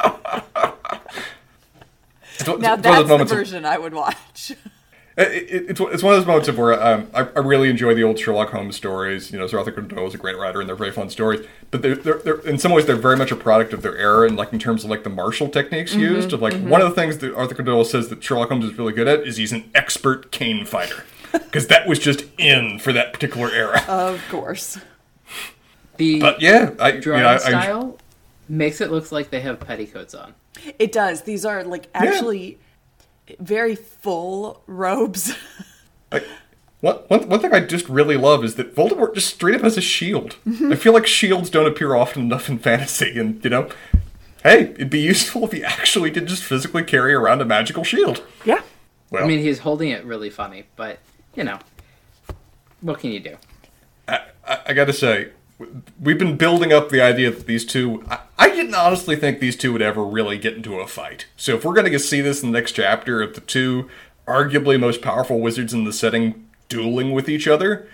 It's 2.39 2.47
now 2.47 2.73
it's 2.73 2.81
that's 2.81 3.03
the 3.03 3.07
moments 3.07 3.31
of- 3.31 3.37
version 3.37 3.63
I 3.65 3.77
would 3.77 3.93
watch. 3.93 4.51
It, 5.15 5.27
it, 5.27 5.69
it's, 5.69 5.79
it's 5.79 6.01
one 6.01 6.13
of 6.15 6.19
those 6.19 6.25
moments 6.25 6.47
of 6.47 6.57
where 6.57 6.81
um, 6.83 7.07
I, 7.13 7.27
I 7.35 7.39
really 7.39 7.69
enjoy 7.69 7.93
the 7.93 8.01
old 8.03 8.17
Sherlock 8.17 8.49
Holmes 8.49 8.75
stories. 8.75 9.31
You 9.31 9.37
know, 9.37 9.45
Sir 9.45 9.59
Arthur 9.59 9.71
Conan 9.71 9.89
Doyle 9.95 10.07
is 10.07 10.15
a 10.15 10.17
great 10.17 10.35
writer, 10.39 10.59
and 10.59 10.67
they're 10.67 10.75
very 10.75 10.91
fun 10.91 11.11
stories. 11.11 11.45
But 11.69 11.83
they're, 11.83 11.93
they're, 11.95 12.17
they're 12.17 12.39
in 12.39 12.57
some 12.57 12.71
ways 12.71 12.87
they're 12.87 12.95
very 12.95 13.15
much 13.17 13.31
a 13.31 13.35
product 13.35 13.73
of 13.73 13.83
their 13.83 13.95
era, 13.95 14.25
and 14.27 14.35
like 14.35 14.51
in 14.51 14.57
terms 14.57 14.83
of 14.83 14.89
like 14.89 15.03
the 15.03 15.11
martial 15.11 15.47
techniques 15.49 15.91
Mm-hmm, 15.91 16.01
used. 16.01 16.33
Of 16.33 16.41
like 16.41 16.55
one 16.59 16.81
of 16.81 16.89
the 16.89 16.95
things 16.95 17.19
that 17.19 17.35
Arthur 17.35 17.53
Conan 17.53 17.65
Doyle 17.75 17.85
says 17.85 18.09
that 18.09 18.23
Sherlock 18.23 18.49
Holmes 18.49 18.65
is 18.65 18.75
really 18.79 18.93
good 18.93 19.07
at 19.07 19.19
is 19.27 19.37
he's 19.37 19.51
an 19.51 19.69
expert 19.75 20.31
cane 20.31 20.65
fighter, 20.65 21.03
because 21.33 21.67
that 21.67 21.87
was 21.87 21.99
just 21.99 22.25
in 22.37 22.79
for 22.79 22.93
that 22.93 23.13
particular 23.13 23.51
era. 23.51 23.83
Of 23.87 24.23
course. 24.29 24.79
The 25.97 26.19
but 26.19 26.41
yeah, 26.41 26.71
I 26.79 26.93
you 26.93 27.01
drawing 27.01 27.23
know, 27.23 27.29
I, 27.29 27.33
I, 27.35 27.37
style 27.37 27.99
makes 28.49 28.81
it 28.81 28.91
look 28.91 29.11
like 29.11 29.29
they 29.29 29.41
have 29.41 29.59
petticoats 29.59 30.13
on. 30.13 30.33
It 30.79 30.91
does. 30.91 31.23
These 31.23 31.45
are 31.45 31.63
like 31.63 31.87
actually 31.93 32.57
very 33.39 33.75
full 33.75 34.63
robes. 34.67 35.35
Like, 36.11 36.27
one, 36.81 36.97
one, 37.07 37.29
one 37.29 37.39
thing 37.39 37.53
I 37.53 37.61
just 37.61 37.87
really 37.87 38.17
love 38.17 38.43
is 38.43 38.55
that 38.55 38.75
Voldemort 38.75 39.15
just 39.15 39.33
straight 39.33 39.55
up 39.55 39.61
has 39.61 39.77
a 39.77 39.81
shield. 39.81 40.35
Mm-hmm. 40.45 40.73
I 40.73 40.75
feel 40.75 40.93
like 40.93 41.07
shields 41.07 41.49
don't 41.49 41.65
appear 41.65 41.95
often 41.95 42.23
enough 42.23 42.49
in 42.49 42.59
fantasy, 42.59 43.17
and, 43.17 43.41
you 43.43 43.49
know, 43.49 43.69
hey, 44.43 44.73
it'd 44.75 44.89
be 44.89 44.99
useful 44.99 45.45
if 45.45 45.53
he 45.53 45.63
actually 45.63 46.11
did 46.11 46.27
just 46.27 46.43
physically 46.43 46.83
carry 46.83 47.13
around 47.13 47.41
a 47.41 47.45
magical 47.45 47.83
shield. 47.83 48.23
yeah. 48.45 48.61
Well, 49.09 49.23
I 49.23 49.27
mean, 49.27 49.39
he's 49.39 49.59
holding 49.59 49.89
it 49.89 50.03
really 50.05 50.29
funny, 50.29 50.65
but 50.75 50.99
you 51.35 51.43
know, 51.43 51.59
what 52.81 52.99
can 52.99 53.11
you 53.11 53.19
do? 53.19 53.37
I, 54.07 54.19
I, 54.47 54.59
I 54.67 54.73
got 54.73 54.85
to 54.85 54.93
say, 54.93 55.29
we've 56.01 56.17
been 56.17 56.37
building 56.37 56.73
up 56.73 56.89
the 56.89 57.01
idea 57.01 57.31
that 57.31 57.47
these 57.47 57.65
two. 57.65 58.03
I, 58.09 58.19
I 58.37 58.49
didn't 58.49 58.75
honestly 58.75 59.15
think 59.15 59.39
these 59.39 59.55
two 59.55 59.71
would 59.73 59.81
ever 59.81 60.03
really 60.03 60.37
get 60.37 60.55
into 60.55 60.79
a 60.79 60.87
fight. 60.87 61.27
So 61.37 61.55
if 61.55 61.65
we're 61.65 61.73
to 61.81 61.99
see 61.99 62.21
this 62.21 62.43
in 62.43 62.51
the 62.51 62.59
next 62.59 62.73
chapter 62.73 63.21
of 63.21 63.35
the 63.35 63.41
two 63.41 63.89
arguably 64.27 64.79
most 64.79 65.01
powerful 65.01 65.39
wizards 65.39 65.73
in 65.73 65.83
the 65.83 65.93
setting 65.93 66.47
dueling 66.69 67.11
with 67.11 67.29
each 67.29 67.47
other, 67.47 67.87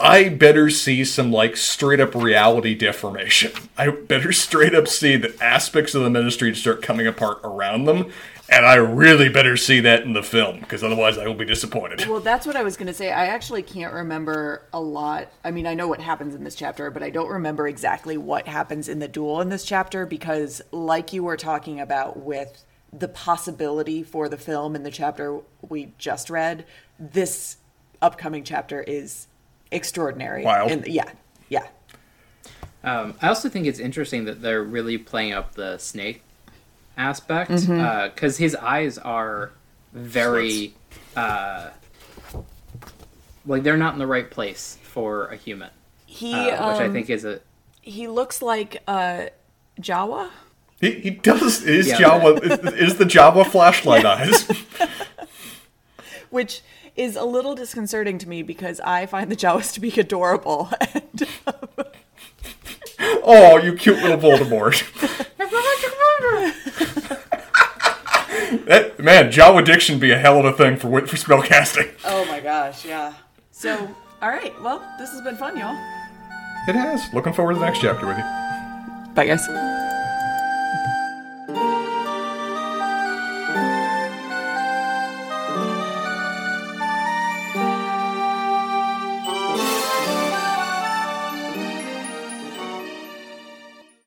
I 0.00 0.28
better 0.28 0.70
see 0.70 1.04
some 1.04 1.32
like 1.32 1.56
straight 1.56 2.00
up 2.00 2.14
reality 2.14 2.74
deformation. 2.74 3.52
I 3.76 3.90
better 3.90 4.32
straight 4.32 4.74
up 4.74 4.88
see 4.88 5.16
that 5.16 5.40
aspects 5.40 5.94
of 5.94 6.02
the 6.02 6.10
ministry 6.10 6.54
start 6.54 6.82
coming 6.82 7.06
apart 7.06 7.40
around 7.42 7.84
them, 7.84 8.10
and 8.50 8.64
I 8.64 8.76
really 8.76 9.28
better 9.28 9.56
see 9.56 9.80
that 9.80 10.04
in 10.04 10.14
the 10.14 10.22
film 10.22 10.60
because 10.60 10.82
otherwise 10.82 11.18
I 11.18 11.26
will 11.26 11.34
be 11.34 11.44
disappointed. 11.44 12.06
Well, 12.06 12.20
that's 12.20 12.46
what 12.46 12.56
I 12.56 12.62
was 12.62 12.76
going 12.76 12.86
to 12.86 12.94
say. 12.94 13.10
I 13.12 13.26
actually 13.26 13.62
can't 13.62 13.92
remember 13.92 14.62
a 14.72 14.80
lot. 14.80 15.30
I 15.44 15.50
mean, 15.50 15.66
I 15.66 15.74
know 15.74 15.86
what 15.86 16.00
happens 16.00 16.34
in 16.34 16.44
this 16.44 16.54
chapter, 16.54 16.90
but 16.90 17.02
I 17.02 17.10
don't 17.10 17.28
remember 17.28 17.68
exactly 17.68 18.16
what 18.16 18.48
happens 18.48 18.88
in 18.88 19.00
the 19.00 19.08
duel 19.08 19.40
in 19.40 19.50
this 19.50 19.64
chapter 19.64 20.06
because, 20.06 20.62
like 20.72 21.12
you 21.12 21.24
were 21.24 21.36
talking 21.36 21.78
about 21.78 22.18
with 22.18 22.64
the 22.90 23.08
possibility 23.08 24.02
for 24.02 24.30
the 24.30 24.38
film 24.38 24.74
in 24.74 24.82
the 24.82 24.90
chapter 24.90 25.40
we 25.68 25.92
just 25.98 26.30
read, 26.30 26.64
this 26.98 27.58
upcoming 28.00 28.44
chapter 28.44 28.82
is 28.82 29.26
extraordinary. 29.70 30.42
Wild. 30.42 30.70
And 30.70 30.86
yeah, 30.86 31.10
yeah. 31.50 31.66
Um, 32.82 33.14
I 33.20 33.28
also 33.28 33.48
think 33.50 33.66
it's 33.66 33.80
interesting 33.80 34.24
that 34.24 34.40
they're 34.40 34.62
really 34.62 34.96
playing 34.96 35.32
up 35.32 35.54
the 35.54 35.76
snake 35.76 36.22
aspect 36.98 37.50
because 37.50 38.36
his 38.36 38.54
eyes 38.54 38.98
are 38.98 39.52
very 39.92 40.74
uh, 41.16 41.70
like 43.46 43.62
they're 43.62 43.76
not 43.76 43.94
in 43.94 43.98
the 43.98 44.06
right 44.06 44.30
place 44.30 44.76
for 44.82 45.26
a 45.26 45.36
human, 45.36 45.70
He, 46.06 46.34
uh, 46.34 46.72
which 46.72 46.80
I 46.80 46.86
um, 46.86 46.92
think 46.92 47.08
is 47.08 47.24
a 47.24 47.40
he 47.80 48.06
looks 48.08 48.42
like 48.42 48.82
uh, 48.86 49.26
Jawa. 49.80 50.28
He, 50.80 50.92
he 51.00 51.10
does. 51.10 51.62
is 51.62 51.88
Yeah. 51.88 51.96
Jawa. 51.96 52.36
it 52.42 52.74
is 52.74 52.96
the 52.96 53.04
Jawa 53.04 53.46
flashlight 53.46 54.04
eyes. 54.04 54.46
which 56.30 56.62
is 56.94 57.16
a 57.16 57.24
little 57.24 57.54
disconcerting 57.54 58.18
to 58.18 58.28
me 58.28 58.42
because 58.42 58.80
I 58.80 59.06
find 59.06 59.30
the 59.30 59.36
Jawas 59.36 59.72
to 59.74 59.80
be 59.80 59.90
adorable. 59.98 60.70
And, 60.94 61.28
Oh, 63.00 63.58
you 63.58 63.74
cute 63.74 63.98
little 64.02 64.18
Voldemort. 64.18 64.82
that, 68.66 68.98
man, 68.98 69.30
Jawa 69.30 69.64
diction 69.64 69.98
be 69.98 70.10
a 70.10 70.18
hell 70.18 70.38
of 70.38 70.44
a 70.44 70.52
thing 70.52 70.76
for 70.76 70.88
wi- 70.88 71.06
for 71.06 71.16
spellcasting. 71.16 71.90
oh 72.04 72.24
my 72.26 72.40
gosh, 72.40 72.84
yeah. 72.84 73.14
So, 73.50 73.76
all 74.22 74.28
right, 74.28 74.52
well, 74.62 74.78
this 74.98 75.10
has 75.10 75.20
been 75.22 75.36
fun, 75.36 75.56
y'all. 75.56 75.74
It 76.68 76.74
has. 76.74 77.02
Looking 77.14 77.32
forward 77.32 77.54
to 77.54 77.60
the 77.60 77.66
next 77.66 77.80
chapter 77.80 78.06
with 78.06 78.18
you. 78.18 78.24
Bye, 79.14 79.26
guys. 79.26 79.46